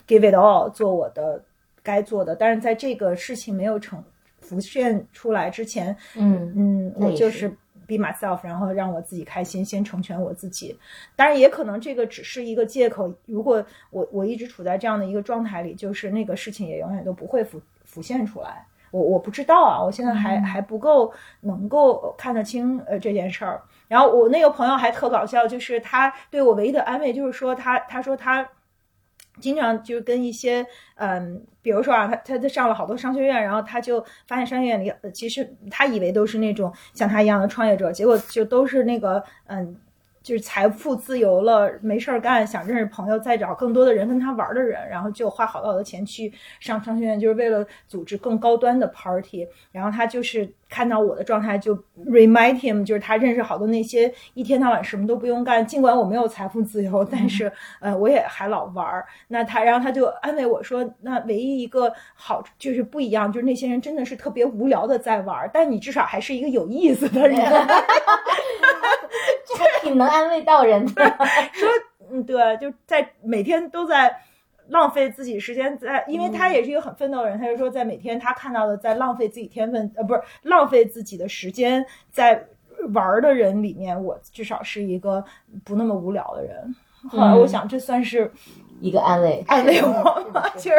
[0.05, 1.41] give it all 做我的
[1.81, 2.35] 该做的。
[2.35, 4.03] 但是在这个事情没有成
[4.41, 7.49] 浮现出来之前，嗯嗯，我就是
[7.87, 10.77] be myself，然后让我自己开心，先成全我自己。
[11.15, 13.11] 当然，也可能这个只是一个借口。
[13.25, 18.65] 如果我我一直处在这样的一个状态里，就是那个事情也永远都不会浮浮现出来。
[18.91, 23.61] 我我不知道啊，我现在还还不够能够看得清呃这件事儿。
[23.87, 28.47] 然后我那个朋友还特搞笑，就是他对我唯一的安慰就是说他他说他
[29.39, 30.65] 经常就跟一些
[30.95, 39.75] 嗯，比如说啊，他他他上了好多商学院，然后他就发现商学院里其实他以为都是那种像他一样的创业者，结果就都是那个嗯。
[40.27, 46.29] 就是财富自由了，没事儿干，想认识朋友，再找更多的人跟他玩的人，然后就花好多好多钱去
[46.59, 49.47] 上商学院，就是为了组织更高端的 party。
[49.71, 51.73] 然后他就是看到我的状态，就
[52.05, 57.49] remind him，就是他认识好多那些一天到晚什么都不用干，尽管我没有财富自由，但是
[57.79, 59.05] 呃我也还老玩儿。
[59.29, 67.39] 那他，然后他就安慰我说，那唯一一个好就是不一样，就是那些人真的是特别无聊的在玩，但你至少还是一个有意思的人。
[69.47, 71.05] 这挺能安慰到人的。
[71.53, 71.69] 说，
[72.11, 74.21] 嗯，对，就在每天都在
[74.69, 82.45] 浪费自己时间，在，因为他也是一个很奋斗的人，他就说，在每天他看到的在浪费自己天分，呃，不是浪费自己的时间在
[82.93, 85.23] 玩的人里面，我至少是一个
[85.63, 86.75] 不那么无聊的人。
[87.09, 88.31] 后来我想，这算是
[88.81, 89.89] 一个安慰，安慰我
[90.33, 90.43] 吗？
[90.57, 90.75] 其实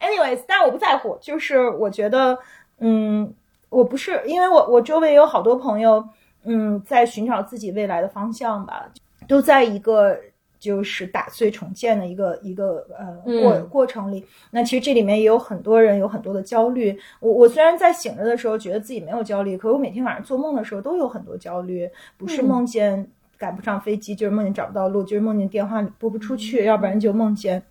[0.00, 2.38] ，anyways，但我不在乎，就是我觉得，
[2.78, 3.34] 嗯，
[3.68, 6.08] 我不是，因为我我周围有好多朋友。
[6.44, 8.90] 嗯，在寻找自己未来的方向吧，
[9.28, 10.18] 都在一个
[10.58, 14.24] 就是打碎重建的一个一个呃过过程里。
[14.50, 16.98] 那其实这里面也有很多人有很多的焦虑。
[17.20, 21.88] 我我虽然在醒着的时候觉得自己没有焦虑，可我每天晚上做梦的时候都有很多焦虑。
[22.16, 23.06] 不是梦见
[23.38, 27.62] 赶不上飞机，就是梦见找不到路，就是梦见电话拨不出去，要不然就梦见，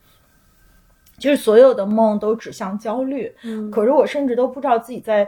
[1.18, 3.36] 就是所有的梦都指向焦虑。
[3.44, 5.28] 嗯，可是我甚至都不知道自己在。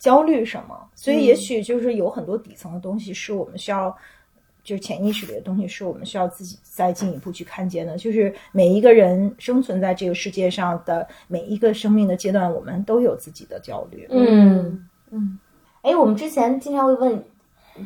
[0.00, 0.74] 焦虑什么？
[0.96, 3.94] 所以也许就是有很多底层的东西是我们需要，
[4.64, 7.96] 就是潜意识里的东西是我们需要自己再进一步去看见的。
[7.98, 14.08] 就是每一个人生存在这个世界上的每一个生命的阶段，我们都有自己的焦虑。
[14.10, 15.38] 嗯嗯。
[15.82, 17.24] 哎，我们之前经常会问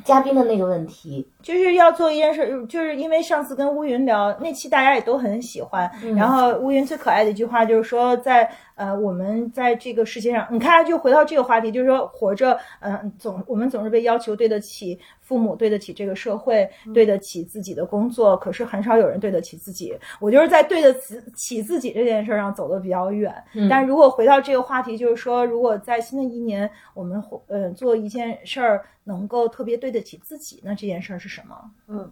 [0.04, 5.88] 嘉宾的那个问题，就是要做一件事，就是因为上次跟乌云聊那期，大家也都很喜欢。
[6.16, 19.94] 然后乌云最可爱的一句话就是说，在呃我们在这个世界上，你看就回到这个话题，就是说活着，嗯、总我们总是被要求对得起父母，对得起这个社会，对得起自己的工作，可是很少有人对得起自己。
[20.20, 23.30] 我就是在对得起起自己这件事上走得比较远。
[23.68, 31.56] 但如果回到这个话题，就是说，如果在新的一年我们呃做一件事儿能够特别对得起自己，那这件事儿是什么？
[31.88, 32.10] 嗯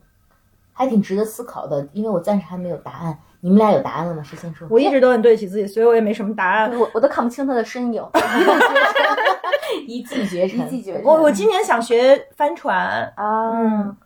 [0.75, 3.17] 还挺值得思考的，因为我暂时还没有答案。
[3.41, 4.23] 你们俩有答案了吗？
[4.23, 4.67] 谁先说？
[4.71, 6.73] 我一直都很对得起自己，所以我也没什么答案。
[6.79, 8.03] 我我都看不清他的身影，
[9.87, 11.03] 一骑绝尘，一骑绝尘。
[11.05, 13.97] 我我今年想学帆船，啊，嗯，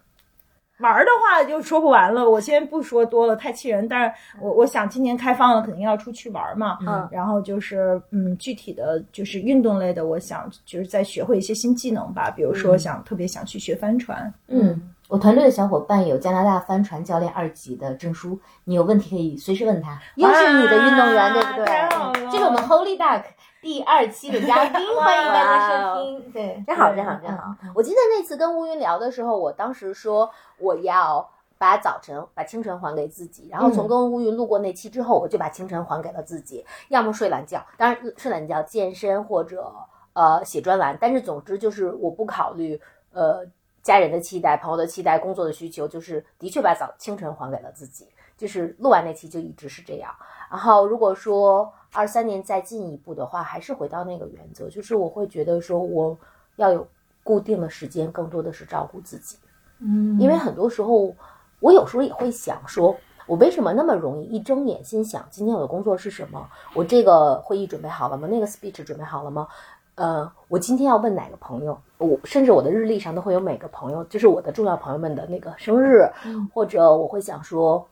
[0.80, 3.86] 玩儿的话就说不完了，我先不说多了，太气人。
[3.86, 6.78] 但是我我想今年开放了，肯定要出去玩嘛。
[6.86, 14.32] 嗯然后就是嗯，具体的就是运动类的，我想就是再学会一些新技能吧，比如说想、特别想去学帆船。
[14.48, 20.00] 嗯，我团队的小伙伴有加拿大帆船教练二级的证书，你有问题可以随时问他。
[20.16, 21.64] 又是你的运动员，对不对？
[21.64, 23.22] 了这是我们 Holy Duck
[23.62, 26.32] 第二期的嘉宾， 欢迎大家收听。
[26.32, 27.54] 对，真好，真好，真好！
[27.74, 30.28] 我记得那次跟乌云聊的时候，我当时说
[30.58, 39.72] 我要把早晨、把清晨还给自己，然后从跟乌云录过那期之后，我就把清晨还给了自己，要么睡懒觉，当然睡懒觉、健身或者
[40.14, 42.80] 呃写专栏，但是总之就是我不考虑
[43.12, 43.46] 呃
[43.86, 48.08] 家人的期待、朋友的期待、工作的需求，就是的确把早清晨还给了自己。
[48.36, 50.12] 就是录完那期就一直是这样。
[50.50, 56.18] 然后如果说二三年再进一步的话，还是回到那个原则，就是我会觉得说我
[56.56, 56.86] 要有
[57.22, 59.38] 固定的时间，更多的是照顾自己。
[59.78, 61.14] 嗯因为很多时候，
[61.60, 62.94] 我有时候也会想说，
[63.26, 66.46] 我为什么那么容易一睁眼心想今天我的工作是什么？
[66.74, 68.28] 我这个会议准备好了吗？
[68.30, 69.48] 那个 speech 准备好了吗？
[69.96, 71.78] 呃，我今天要问哪个朋友？
[71.96, 76.06] 我甚至我的日历上都会有每个朋友，就是我的重要朋友们的那个生日，
[76.52, 77.86] 或者我会想说，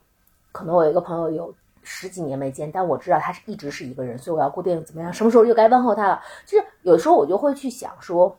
[0.53, 6.21] 可能我有一个朋友有十几年没见，但我知道他是一直是一个人，所以我要固定怎么样，什么时候又该问候他了。
[6.45, 8.37] 就是有时候我就会去想说，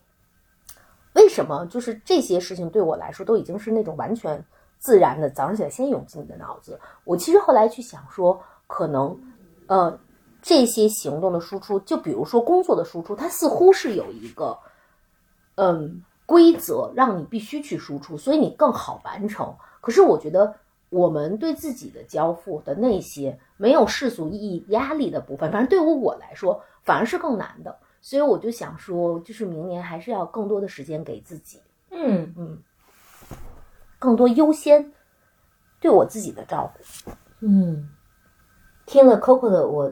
[1.14, 4.46] 为什么就是这些事情对我来说都已经是那种完全
[4.78, 6.80] 自然的，早上起来先涌进你的脑子。
[7.04, 9.20] 我其实后来去想说，可能
[9.66, 9.98] 呃
[10.48, 14.60] 这些行动的输出，就比如说工作的输出，它似乎是有一个
[15.56, 19.56] 嗯规则让你必须去输出，所以你更好完成。
[19.82, 20.56] 可是我觉得
[20.90, 27.76] 我们对自己的交付的那些没有世俗意义压力的部分，反正对于我来说反而是更难的。
[28.00, 31.60] 所以我就想说，就是明年还是要更多的时间给自己，
[31.90, 32.60] 嗯嗯，
[33.98, 34.94] 更多优先
[35.80, 37.12] 对我自己的照顾。
[37.40, 37.90] 嗯，
[38.86, 39.92] 听了 Coco 的，我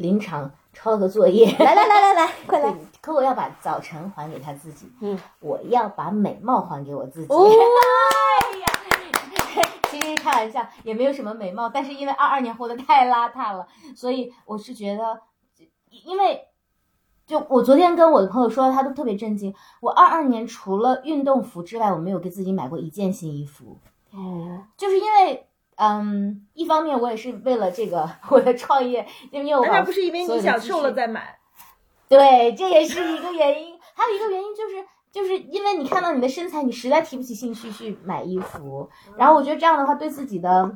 [0.00, 1.54] 临场抄了个作业。
[1.58, 7.32] 来来来来来，快来！，Coco 要把早晨还给他自己，嗯，我要把美貌还给我自己。
[7.32, 7.48] 哦
[8.52, 8.66] 哎呀，
[9.90, 15.20] 其实开玩笑，也没有什么美貌，但是因为二二年活得太邋遢了，所以我是觉得，
[15.90, 16.46] 因为。
[17.26, 19.54] 就我昨天跟我的朋友说，他都特别震惊。
[19.80, 23.78] 我二二年除了运动服之外，我没有给自己买过一件新衣服。
[24.10, 25.48] 哦，就是因为，
[25.82, 31.38] 嗯，一方面我也是为了这个 我的创业，因为我难道不是因为你想瘦了再买？
[32.06, 33.74] 对，这也是一个原因。
[33.96, 38.90] 还有一个原因就是，就是因为你看到你的身材，你实在提不起兴趣去买衣服。
[39.16, 40.70] 然后我觉得这样的话，对自己的，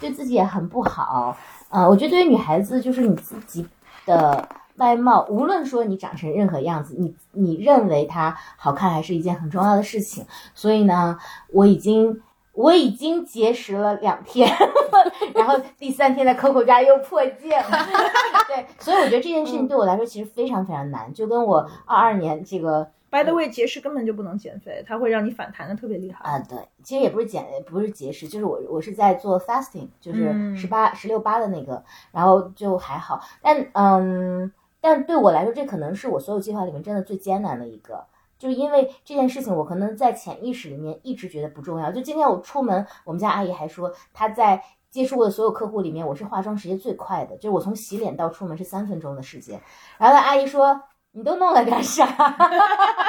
[0.00, 1.34] 对自己也很不好。
[1.70, 3.66] 呃，我觉得对于女孩子，就是你自己
[4.04, 4.46] 的
[4.76, 10.26] 外貌，无论说你长成任何样子，你你认为它好看，还是一件很重要的事情。
[10.54, 11.18] 所以呢，
[11.52, 12.20] 我已经。
[12.56, 14.50] 我已经节食了两天，
[15.34, 17.66] 然后第三天在 Coco 家又破戒了。
[18.48, 26.24] 对，所以我觉得这件事情对我来说其实非常非常难，就跟我二二年这个 By the way，节食根本就不能减肥，它会让你反弹的特别厉害。
[26.24, 34.50] 啊，对，其实也不是减，不是节食，就是我我是在做 fasting，就是嗯十八、十六八的那个，然后就还好，但嗯，
[34.80, 38.04] 但对我来说，这可能是我所有计划里面真的最艰难的一个。
[38.38, 41.90] 就是因为这件事情，我可能在潜意识里面一直觉得不重要。
[41.90, 49.60] 就今天我出门，我们家阿姨还说，她在接触过的所有客户里面，我是化妆时间最快的，就我从洗脸到出门是三分钟的时间。
[49.98, 50.80] 然后她阿姨说
[51.12, 52.06] ：“你都弄了干啥？”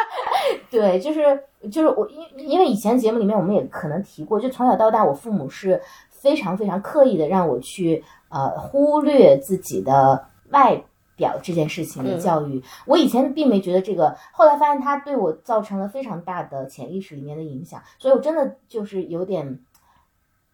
[0.70, 10.84] 对，就是就是我因因为以前节目里面我们也可能提过，就从小到大，我父母是非常非常刻意的让我去呃忽略自己的外
[11.18, 12.64] 表这件事情的教育。
[12.85, 19.60] 我以前并没觉得这个，后来发现它对我造成了非常大的潜意识里面的影响，所以我真的就是有点。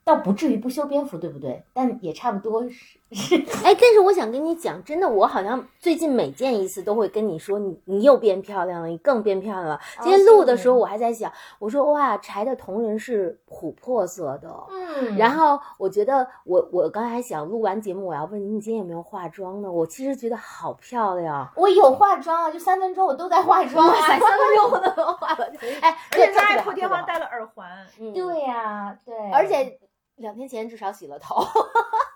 [0.05, 1.63] 倒不至于不修边幅，对不对？
[1.71, 2.97] 但也差不多是
[3.63, 9.79] 哎，但是我想跟你讲，真的，我好像最近每见一次都会跟你说，你你又变漂亮了，你更变漂亮了。
[10.01, 19.71] 今天录的时候，我还在想，我说哇，柴的瞳仁是琥珀色的，嗯然后我觉得我我刚才还想录完节目我要问你，你今天有没有化妆呢？
[19.71, 21.49] 我其实觉得好漂亮。
[21.55, 25.51] 我有化妆啊，就三分钟我都在化妆啊，三分钟我都化了。
[25.81, 27.69] 哎，而且他还特别好破天荒特别好戴了耳环，
[27.99, 29.77] 嗯对呀、对，而且
[30.23, 31.35] 两天前至少洗了头。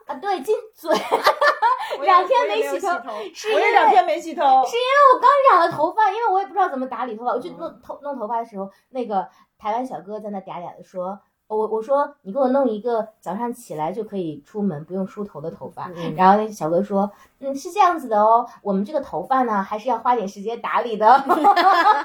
[0.08, 0.90] 啊，对，进嘴，
[2.02, 9.28] 两天没洗头头，是因为两天没洗头，是因为我刚染了头发，因为我也不知道怎么打理头发，我去弄头弄头发的时候，那个
[9.60, 11.20] 台湾小哥在那嗲嗲的说。
[11.48, 17.10] 我我说你给我弄一个早上起来就可以出门不用梳头的头发，嗯然后那小哥说，
[17.40, 21.08] 嗯是这样子的哦，我们这个头发呢还是要花点时间打理的。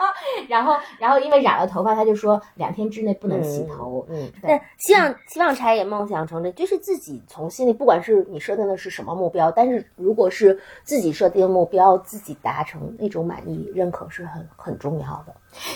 [0.48, 4.06] 然后然后因为染了头发，他就说两天之内不能洗头。
[4.08, 15.34] 嗯，对但希望希望柴也梦想成真，就是自己从心里，不管是你设定的是什么目标，但是如果是自己设定的目标，自己达成那种满意、认可是很很重要的。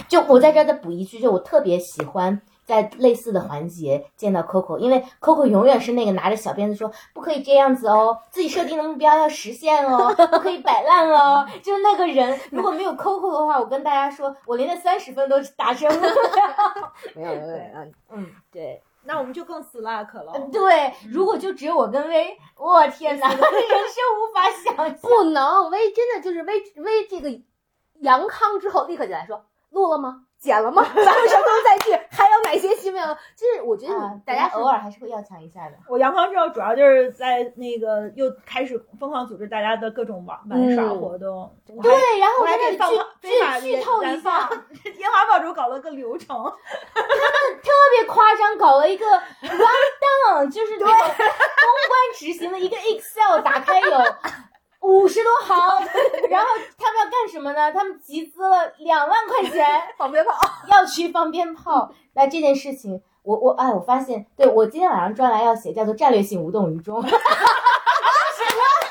[0.09, 11.47] 就我在这儿再补一句，就我特别喜欢在类似的环节见到 Coco，因为 Coco 永远是那个拿着小鞭子说不可以这样子哦，自己设定的目标要实现哦，不可以摆烂哦。
[11.63, 16.93] 就是那个人，如果没有 Coco 的话，我跟大家说，我连那三十分都达成不了。
[17.15, 20.33] 没有没有没有，嗯，对，那我们就更 slack 了。
[20.53, 24.99] 对，如果就只有我跟薇，我天哪，人生无法想象。
[25.01, 27.41] 不能薇真的就是薇薇这个
[28.01, 30.26] 阳康之后立刻就来说录了吗？
[30.47, 30.83] 剪了吗？
[30.95, 31.91] 咱们什么时候再聚？
[32.11, 33.03] 还有哪些新闻？
[33.37, 35.73] 就是我觉得啊，大家偶尔还是会要强一下的。
[35.89, 41.53] 我阳康之后，主要就是在那个又开始疯狂组织大家的各种玩玩耍嗯活动。
[41.83, 42.91] 对，然后我我在这里还
[43.21, 43.29] 给剧
[43.61, 44.55] 剧剧透一下，特
[44.99, 46.29] 烟花爆竹搞了个流程，
[46.95, 51.17] 特别夸张，搞了一个 run down，就是那个公关
[52.15, 53.99] 执行的一个 Excel，打开有
[54.87, 55.57] 五十多行，
[56.31, 56.49] 然后
[56.79, 57.73] 他们要干什么呢？
[57.73, 59.67] 他们集资了两万块钱
[59.99, 60.33] 放鞭炮。
[60.71, 61.93] 要去放鞭炮。
[62.15, 67.03] 那这件事情，我我哎，我发现，对我今天晚上专栏要写叫做战略性无动于衷。
[67.03, 68.86] 搞了一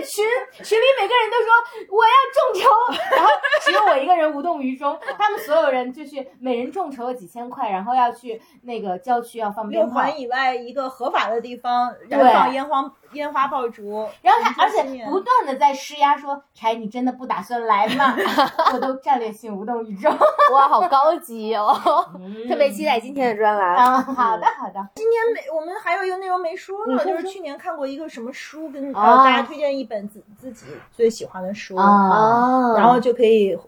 [0.00, 0.24] 个群，
[0.62, 3.30] 群里每个人都说我要众筹，然后
[3.62, 4.98] 只有我一个人无动于衷。
[5.18, 10.00] 他们所有人就是，每人众筹了几千块，然后要去那个郊区要放六鞭炮。
[10.00, 14.08] 环以外一个合法的地方对燃放烟花烟花爆竹。
[14.22, 18.16] 然后他而且不断的在施压说：“柴，你真的不打算来吗？”
[18.72, 20.10] 我都战略性无动于衷。
[20.52, 21.74] 哇，好高级哦！
[22.48, 23.76] 特别期待待今天的专栏。
[23.76, 24.02] 啊！
[24.02, 24.88] 好的，好的。
[24.96, 33.58] 今天没，我们还有一个内容没说呢，就是去年看过一个什么书，跟大家推荐一本自自己最喜欢的书，啊，哦然后就可以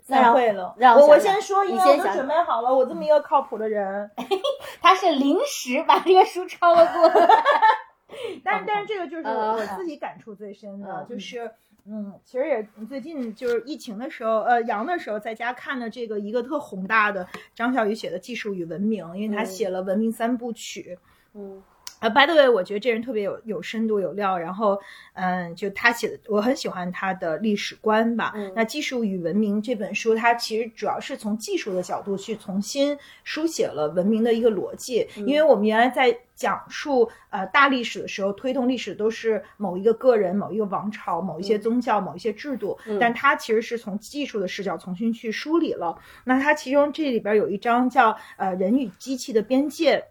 [0.00, 0.72] 散会了。
[0.78, 4.10] 让我我先说，因为我准备好了，我这么一个靠谱的人。
[4.80, 7.28] 他是临时把这个书抄了过来。
[8.42, 11.50] 但是但是这个就是呃我自己感触最深的，嗯就是
[11.84, 20.98] 嗯，其实也最近就是疫情的时候，呃，阳的时候在家看的这个一个特宏大的张小雨写的《技术与文明》，因为他嗯写了《文明三部曲》。
[21.34, 21.62] 嗯
[22.00, 24.78] 呃，by the way，我觉得这人特别有有深度有料，然后，
[25.14, 28.32] 嗯，就他写的，我很喜欢他的历史观吧。
[28.36, 45.98] 嗯那《技术与文明》这本书，它其实主要是从技术的角度去重新书写了文明的一个逻辑，因为我们原来在讲述呃大历史的时候，推动历史都是某一个个人、某一个王朝、某一些宗教、某一些制度，嗯但他其实是从技术的视角重新去梳理了。
[46.24, 50.04] 那他其中这里边有一章叫呃人与机器的边界。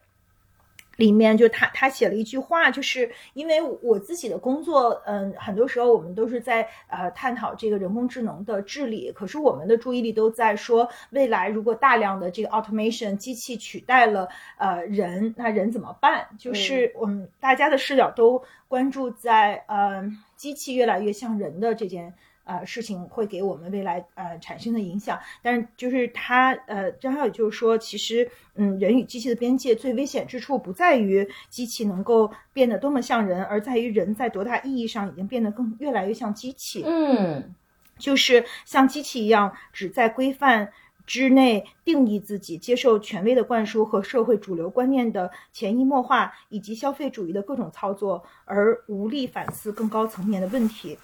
[0.97, 16.27] 里面就他他写了一句话，就是因为我自己的工作，嗯，很多时候我们都是在呃探讨这个人工智能的治理，可是我们的注意力都在说未来如果大量的这个 automation 机器取代了呃人，那人怎么办？
[16.37, 20.03] 就是我们大家的视角都关注在呃
[20.35, 22.13] 机器越来越像人的这件。
[22.47, 36.83] 呃，事情会给我们未来呃产生的影响，但是就是他呃，张小雨就是说，其实嗯，人与机器的边界最危险之处不在于机器能够变得多么像人，而在于人在多大意义上已经变得更越来越像机器。
[36.87, 37.53] 嗯
[37.99, 40.71] 就是像机器一样，只在规范
[41.07, 50.97] 之内定义自己，接受权威的灌输和社会主流观念的潜移默化，以及消费主义的各种操作，而无力反思更高层面的问题。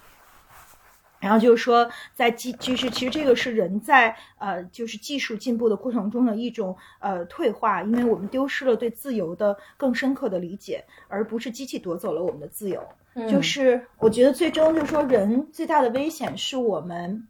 [1.23, 12.83] 然后就是说，在技其实其实这个是人在呃就是技术进步的过程中的一种呃退化，因为我们丢失了对自由的更深刻的理解，而不是机器夺走了我们的自由。
[13.15, 17.25] 嗯就是我觉得最终就是说，人最大的危险是我们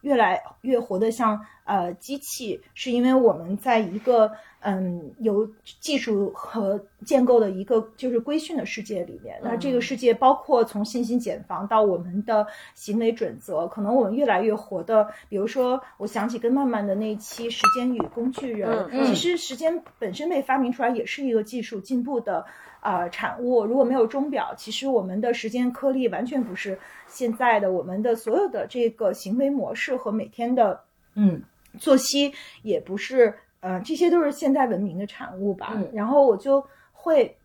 [0.00, 5.48] 越来越活得像呃机器，是因为我们在一个嗯由
[5.80, 9.38] 技术和建构的一个就是规训的世界里面。
[9.42, 22.46] 那这个世界包括从信息茧房到我们的行为准则，可能我们越来越活的，比如说我想起跟曼曼的那一期《时间与工具人》，嗯其实时间本身被发明出来也是一个技术进步的。
[22.86, 30.80] 啊、产物如果没有钟表，其实我们的时间颗粒完全不是现在的，我们的所有的这个行为模式和每天的
[31.14, 31.42] 嗯。
[31.80, 32.32] 作息
[32.62, 35.72] 也不是，呃，这些都是现代文明的产物吧。
[35.74, 35.90] 嗯。
[35.92, 37.36] 然后我就会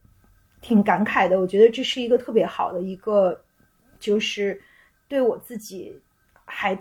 [0.61, 3.41] 挺感慨的，我觉得这是一个特别好的一个，
[3.99, 4.61] 就是
[5.07, 5.99] 对我自己
[6.45, 6.76] 还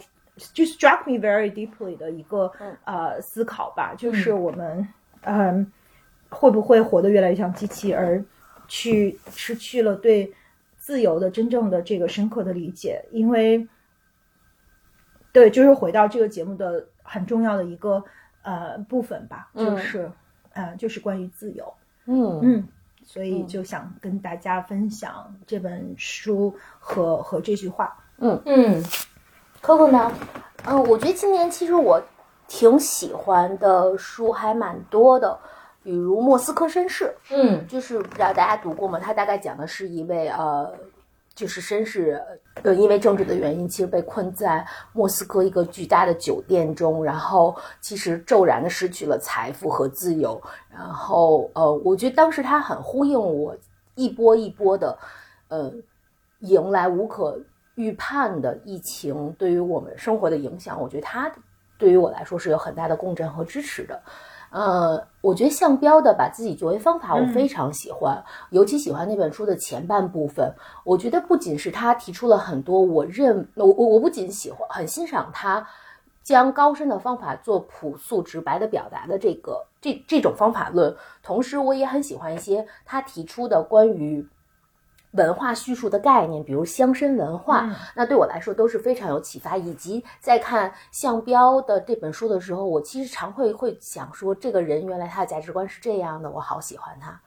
[0.52, 2.76] 就 struck me very deeply 的一个、嗯。
[2.84, 4.86] 呃思考吧，就是我们
[5.22, 5.72] 嗯、
[6.28, 8.22] 会不会活得越来越像机器，而
[8.70, 10.32] 去失去了对
[10.78, 13.68] 自由的真正的这个深刻的理解，因为。
[15.32, 18.02] 对，就是回到这个节目的很重要的一个
[18.42, 20.10] 呃部分吧，嗯就是、
[20.54, 21.72] 呃，就是关于自由。
[22.06, 22.68] 嗯嗯，
[23.04, 27.96] 所以就想跟大家分享这本书和和这句话。
[28.18, 28.82] 嗯嗯
[29.62, 30.12] Coco 呢？
[30.64, 32.02] 嗯，我觉得今年其实我
[32.48, 35.38] 挺喜欢的书还蛮多的，
[35.82, 38.98] 比如《莫斯科绅士》，嗯就是不知道大家读过吗？
[38.98, 40.70] 他大概讲的是一位呃，
[41.34, 42.22] 就是绅士，
[42.62, 50.40] 呃，因为政治的原因，其实被困在莫斯科一个巨大的酒店中，然后其实骤然的失去了财富和自由。
[50.70, 53.56] 然后呃，我觉得当时他很呼应我
[53.94, 54.98] 一波一波的，
[55.48, 55.72] 呃，
[56.40, 57.40] 迎来无可
[57.76, 60.78] 预判的疫情对于我们生活的影响。
[60.78, 61.32] 我觉得他
[61.78, 63.98] 对于我来说是有很大的共振和支持的。
[64.50, 70.52] 呃，我觉得项标的把自己作为方法，我嗯非常喜欢，尤其喜欢那本书的前半部分。
[70.84, 75.66] 我觉得不仅是他提出了很多我认我我我不仅喜欢很欣赏他
[76.22, 84.28] 将高深的方法做朴素直白的表达的这个这这种方法论，同时我也很喜欢一些他提出的关于。
[85.12, 89.56] 文化叙述的概念，比如乡绅文化，嗯那对我来说都是非常有启发。
[89.56, 97.20] 以及在看项标的这本书的时候，我其实常会会想说，这个人原来他的价值观是这样的，我好喜欢他。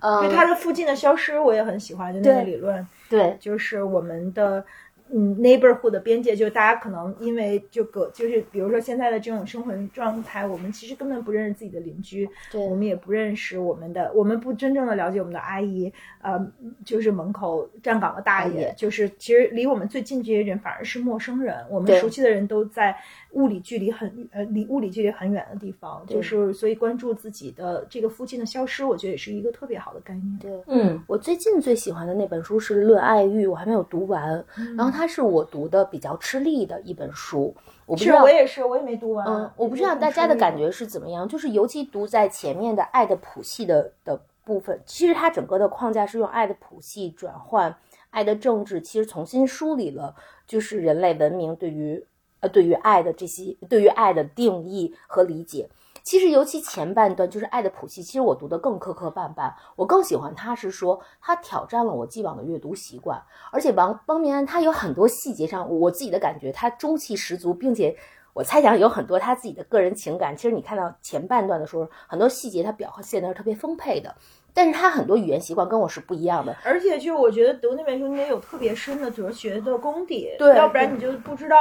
[0.00, 4.64] 嗯，就它的附近的消失，我也很喜欢，就那个理论，对就是我们的。
[5.12, 12.60] 嗯，neighborhood 的边界，就是大家可能因为就个，就是比如说现在的这种生活状态，我们其实根本不认识自己的邻居，对。
[12.60, 16.40] 我们也不认识我们的，我们不真正的了解我们的阿姨，呃，
[16.84, 18.74] 就是门口站岗的大爷，大爷。
[18.76, 22.96] 就是其实离我们最近这些人反而是陌生人，我们熟悉的人都在
[23.34, 30.38] 物理距离很呃离物理距离很远的地方，就是所以关注自己的这个附近的消失，我觉得也是一个特别好的概念。
[30.40, 30.62] 对。
[30.66, 34.44] 嗯我最近最喜欢的那本书是《论爱欲》，我还没有读完。
[34.76, 37.54] 然后它是我读的比较吃力的一本书，
[37.86, 39.26] 我不知是道我也是，我也没读完。
[39.26, 47.74] 嗯，我不知道大家的感觉是怎么样，就是尤其读在前面的爱的谱系的的部分，其实它整个的框架是用爱的谱系转换
[48.10, 50.14] 爱的政治，其实重新梳理了
[50.46, 52.04] 就是人类文明对于
[52.44, 55.68] 呃对于爱的这些对于爱的定义和理解。
[56.02, 59.50] 其实，尤其前半段就是爱的谱系，其实我读的更磕磕绊绊。
[59.74, 67.96] 我更喜欢他是说，他挑战了我既往的阅读习惯，而且王汪明安他有很多细节上，我自己的感觉他中气十足，并且
[68.34, 70.36] 我猜想有很多他自己的个人情感。
[70.36, 74.14] 其实你看到前半段的时候，很多细节他表现的是特别丰沛的，
[74.52, 76.54] 但是他很多语言习惯跟我是不一样的。
[76.64, 81.56] 而且就我觉得读那本书，你得有特别深的哲学的功底，对要不然你就不知道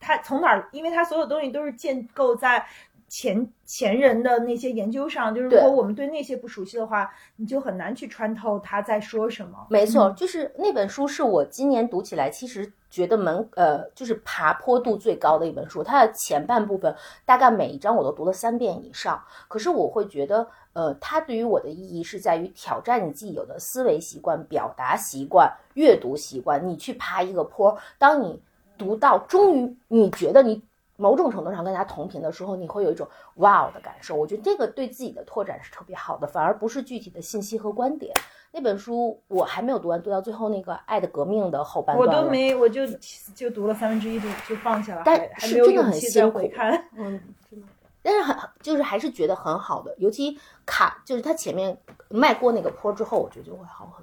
[0.00, 2.66] 他从哪儿，因为他所有东西都是建构在
[3.08, 9.66] 前前人的那些研究上，就是如果我们对那些不熟悉的话，你就很难去穿透他在说什么。
[9.70, 15.84] 没错，就是那本书是我今年读起来，其实觉得门呃就是爬坡度最高的一本书。
[15.84, 16.94] 它的前半部分
[17.24, 26.68] 大概每一章我都读了三遍以上，可是我会觉得，呃，它对于我的意义是在于挑战你既有的思维习惯、表达习惯、阅读习惯。
[26.68, 28.42] 你去爬一个坡，当你
[28.78, 30.62] 读到终于你觉得你。
[30.98, 34.16] 某种程度上跟他同频的时候，你会有一种哇哦的感受。
[34.16, 38.14] 我觉得这个对自己的拓展是特别好的，反而不是具体的信息和观点。
[38.50, 42.86] 那本书我还没有读完，读到最后那个《爱的革命》的后半段我都没，我就
[43.34, 46.88] 就读了三分之一就就放下了，但是真的很辛苦看。
[46.96, 47.20] 嗯，
[47.50, 47.66] 真的，
[48.02, 51.76] 但是很就是还是觉得很好的，尤其卡就是他前面
[52.08, 54.02] 迈过那个坡之后，我觉得就会好很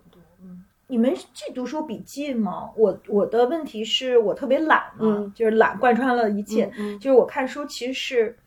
[0.94, 2.70] 你们记读书笔记吗？
[2.76, 6.72] 我我的问题是我特别懒嘛，嗯就是懒贯穿了一切。
[6.78, 8.38] 嗯就是我看书其实是，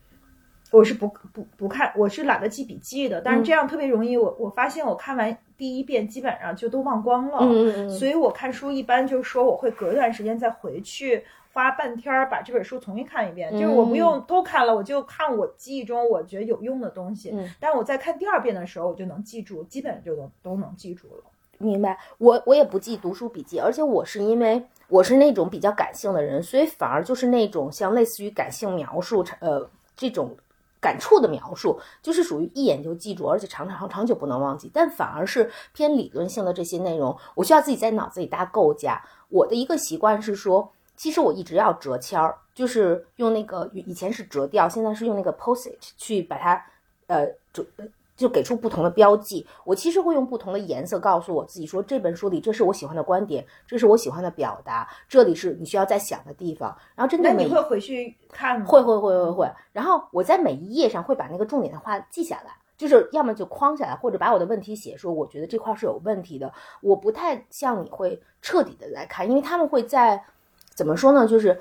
[0.71, 7.39] 我是不不不看，我是懒得记笔记的，但是嗯这样特别容易，我我发现我看完第一遍基本上就都忘光了。
[7.41, 11.25] 嗯嗯嗯所以我看书一般就是说我会隔一段时间再回去。
[11.53, 17.31] 花半天儿把这本书重新看一遍，就是我不用都看了，我就看我记忆中我觉得有用的东西。
[17.33, 21.25] 嗯但是我在看第二遍的时候，我就能记住，基本就都都能记住了。
[21.59, 30.37] 明白，我我也不记读书笔记，而且我是因为我是那种比较感性的人，所以反而就是那种像类似于感性描述，呃，这种
[30.81, 34.71] 感触的描述，就是属于一眼就记住，而且长长长久不能忘记。
[34.73, 39.03] 但反而是偏理论性的这些内容，我需要自己在脑子里搭构架。
[39.29, 46.65] 我的一个习惯是说，其实我一直要折签儿，就是用那个以前是折掉，现在是用那个 post-it 去把它
[47.07, 47.65] 呃折。
[48.17, 56.75] 就给出不同的标记，我其实会用不同的颜色告诉我自己说，这本书里这是我喜欢的观点，这是我喜欢的表达，这里是你需要再想的地方。
[56.95, 58.67] 然后针那对每你会回去看吗？
[58.67, 66.51] 会会会会会，然后我在每一页上会把那个重点的话记下来，就是要么就框下来，或者把我的问题写说，我觉得这块是有问题的。
[66.81, 70.25] 我不太像你会彻底的来看，因为他们会在
[70.75, 71.27] 怎么说呢？
[71.29, 71.61] 就是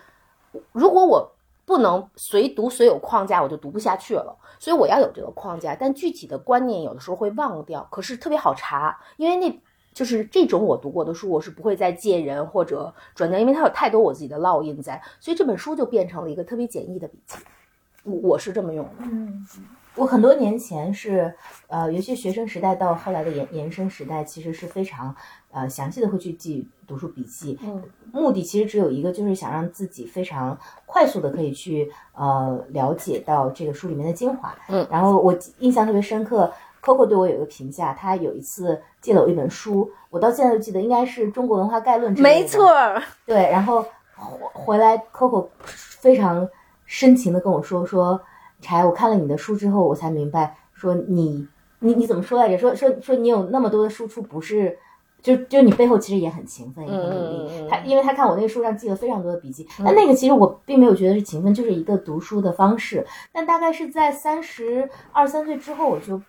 [0.71, 1.34] 如果我
[1.65, 4.37] 不能随读随有框架，我就读不下去了。
[4.59, 9.61] 所以我要有这个框架，但具体的观念有的时候会忘掉，可是特别好查，因为那。
[9.95, 17.37] 就是这种我读过的书，我是不会再借人或者转交，因为它有太多我自己的烙印在，所以这本书就变成了一个特别简易的笔记。
[18.03, 19.05] 我我是这么用的。
[19.05, 19.47] 嗯，
[19.95, 21.33] 我很多年前是，
[21.67, 25.15] 呃，尤其学生时代到后来的延延伸时代，其实是非常，
[25.51, 27.57] 呃，详细的会去记读书笔记。
[27.63, 27.81] 嗯，
[28.11, 34.53] 目的其实只有一个，就是想让自己非常快速的可以去呃了解到这个书里面的精华。
[34.67, 36.51] 嗯，然后我印象特别深刻
[36.83, 42.13] ，Coco 对我有一个评价，他有一次借了我一本书，我到现在都记得，应该是《中国文化概论》。
[42.21, 43.81] 没错儿，对，然后
[44.13, 46.47] 回回来，Coco 非常
[46.85, 48.19] 深情的跟我说说，
[48.65, 51.47] 柴，我看了你的书之后，我才明白，说你
[51.79, 52.57] 你你怎么说来着？
[52.57, 54.77] 说说说你有那么多的输出，不是。
[55.25, 57.67] 就就你背后其实也很勤奋，也很努力。
[57.67, 63.03] 他因为他看我那个书上记了非常多的笔记，但那个其实我并没有觉得是勤奋，就是一个读书的方式。
[63.31, 66.21] 但大概是在三十二三岁之后，我就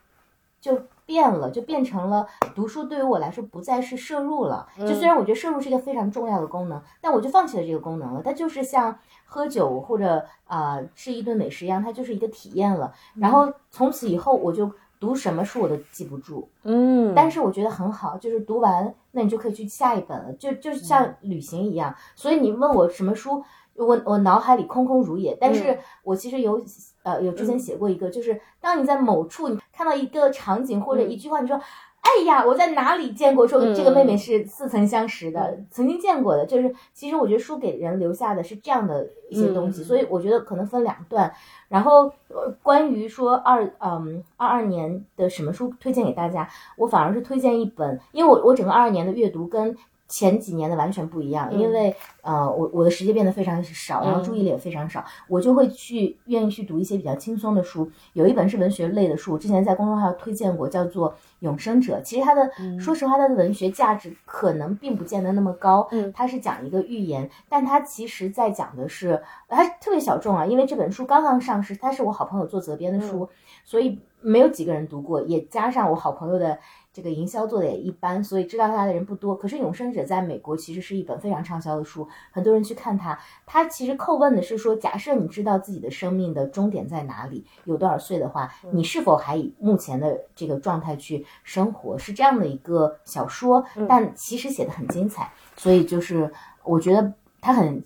[0.63, 4.69] 就变了，就变成了读书对于我来说不再是摄入了。
[4.79, 8.21] 就虽然我觉得摄入是一个非常重要的功能，但我就放弃了这个功能了。
[8.23, 12.93] 它就是像喝酒或者啊、呃吃一顿美食一样，它就是一个体验了。
[13.15, 21.95] 然后从此以后，我就读什么书我都记不住，嗯，但是我觉得很好，就是读完那你就可以去下一本了，就就像旅行一样。
[22.15, 23.45] 所以你问我什么书，
[23.79, 26.63] 我我脑海里空空如也，但是我其实有
[27.03, 31.61] 呃有之前写过一个，就是当你在某处你看到一个场景或者一句话，你说。
[32.09, 33.49] 哎呀，我在哪里见过？
[33.49, 36.47] 说这个妹妹是似曾相识的，曾经见过的。
[36.47, 41.35] 就是其实我觉得书给人留下的是这样的一些东西，嗯所以我觉得可能分两段。
[41.69, 49.77] 然后呃关于说二嗯二二年的什么书推荐给大家，我反而是推荐一本，因为我我整个二二年的阅读跟
[50.09, 57.91] 前几年的完全不一样，嗯因为呃我我的时间变得非常少，然后注意力也非常少，我就会去愿意去读一些比较轻松的书。
[58.13, 61.11] 有一本是文学类的书，我之前在公众号推荐过，叫做
[61.41, 61.99] 《永生者》。
[62.03, 65.89] 其实它的、说实话，它的文学价值可能并不见得那么高。
[65.91, 73.29] 嗯它是讲一个寓言，但它其实在讲的是，它特别小众啊，因为这本书刚刚上市，它是我好朋友做责编的书，
[73.65, 76.59] 所以没有几个人读过，也加上我好朋友的
[76.97, 79.37] 这个营销做的也一般，所以知道它的人不多。
[79.37, 83.19] 可是《永生者》在美国其实是一本非常畅销的书，很多人去看它。
[83.45, 91.99] 它其实叩问的是说，假设你知道自己的生命的终点在哪里，有多少岁的话，你是否还以目前的这个状态去生活？
[91.99, 96.33] 是这样的一个小说，但其实写的很精彩，所以就是
[96.65, 97.13] 我觉得
[97.43, 97.85] 它很。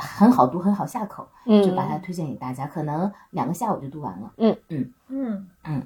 [0.00, 2.68] 很好读，很好下口，嗯就把它推荐给大家。
[2.68, 4.32] 可能两个下午就读完了。
[4.36, 5.82] 嗯嗯嗯嗯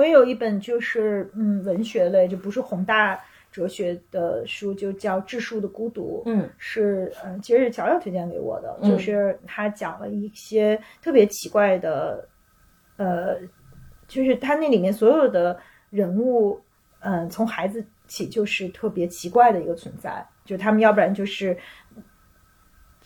[0.00, 3.22] 我也有一本就是嗯文学类，就不是宏大
[3.52, 6.22] 哲学的书，就叫《致树的孤独》。
[6.30, 12.26] 嗯是嗯，其实是乔乔推荐给我的，嗯就是他讲了一些特别奇怪的，
[12.96, 13.36] 呃，
[14.08, 15.60] 就是他那里面所有的
[15.90, 16.58] 人物，
[17.00, 21.54] 嗯、从孩子起就是特别奇怪的一个存在，就他们要不然就是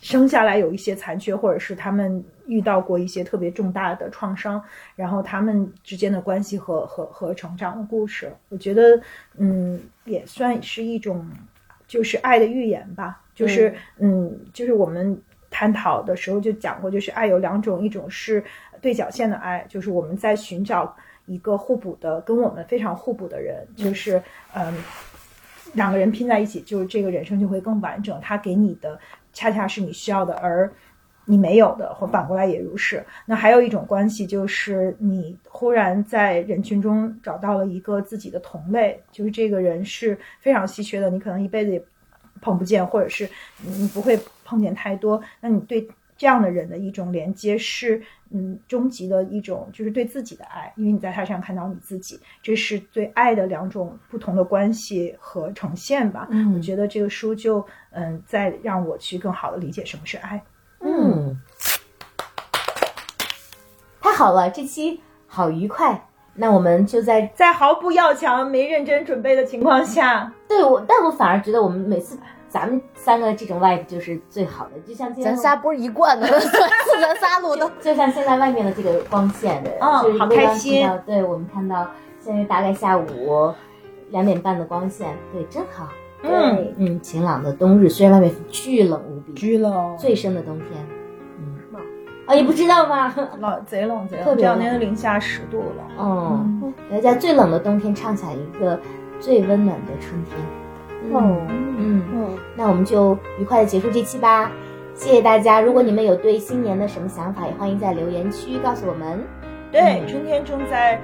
[0.05, 4.62] 生下来有一些残缺，或者是他们遇到过一些特别重大的创伤，
[4.94, 9.01] 然后他们之间的关系和和和成长的故事，我觉得
[9.39, 11.26] 嗯也算是一种
[11.89, 15.18] 就是爱的预言吧，就是嗯就是我们
[15.51, 18.44] 探讨的时候就讲过，就是爱有两种，一种是
[18.82, 20.94] 对角线的爱，就是我们在寻找
[21.24, 24.22] 一个互补的跟我们非常互补的人，就是
[24.52, 24.74] 嗯。
[25.72, 28.20] 两个人拼在一起，就是这个人生就会更完整。
[28.20, 28.97] 他给你的
[29.35, 30.73] 恰恰是你需要的，而
[31.27, 33.05] 你没有的，或反过来也如是。
[33.27, 41.82] 那还有一种关系，就是你忽然在人群中找到了一个自己的同类，就是这个人是非常稀缺的，你可能一辈子也
[42.40, 43.28] 碰不见，或者是
[43.62, 45.20] 你不会碰见太多。
[45.40, 56.28] 那你对这样的人的一种连接是，嗯，终极的一种就是对自己的爱，因为你在他身上看到你自己，这是对爱的两种不同的关系和呈现吧。
[56.31, 60.43] 嗯我觉得这个书就嗯，在让我去更好的理解什么是爱。
[60.81, 61.41] 嗯，
[64.01, 66.07] 太好了，这期好愉快。
[66.36, 72.19] 那我们就在在毫不要强、没认真准备的情况下，对我，但我反而觉得我们每次
[72.55, 76.48] 咱们三个这种 vibe 就是最好的，就像今天咱仨不是一贯的， 是
[77.01, 77.68] 咱仨录的。
[77.81, 81.85] 就像现在外面的这个光线，嗯好开心对我们看到
[82.20, 83.52] 现在大概下午
[84.10, 85.89] 两点半的光线，对，真好。
[86.22, 90.68] 嗯对，嗯，晴朗的冬日，虽然外面巨冷无比，巨冷，最深的冬天，
[91.40, 91.59] 嗯，
[92.24, 93.12] 啊，你不知道吗？
[93.40, 95.85] 老贼冷贼冷，特别这两天都零下十度了。
[95.98, 98.78] 嗯，来在最冷的冬天唱下一个
[99.18, 100.39] 最温暖的春天。
[101.12, 104.51] 哦嗯，嗯，那我们就愉快的结束这期吧。
[104.94, 105.60] 谢谢大家！
[105.60, 109.26] 如果你们有对新年的什么想法，也欢迎在留言区告诉我们。
[109.72, 111.01] 对，嗯春天正在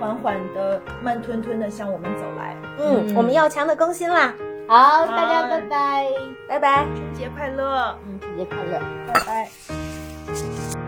[0.00, 2.56] 缓缓的、慢吞吞的向我们走来。
[2.78, 4.34] 嗯，我们要强的更新啦，
[4.66, 6.06] 好，大家拜拜。
[6.48, 6.86] 拜拜。
[6.94, 8.80] 春节快乐，嗯，春节快乐。
[9.06, 10.83] 拜拜。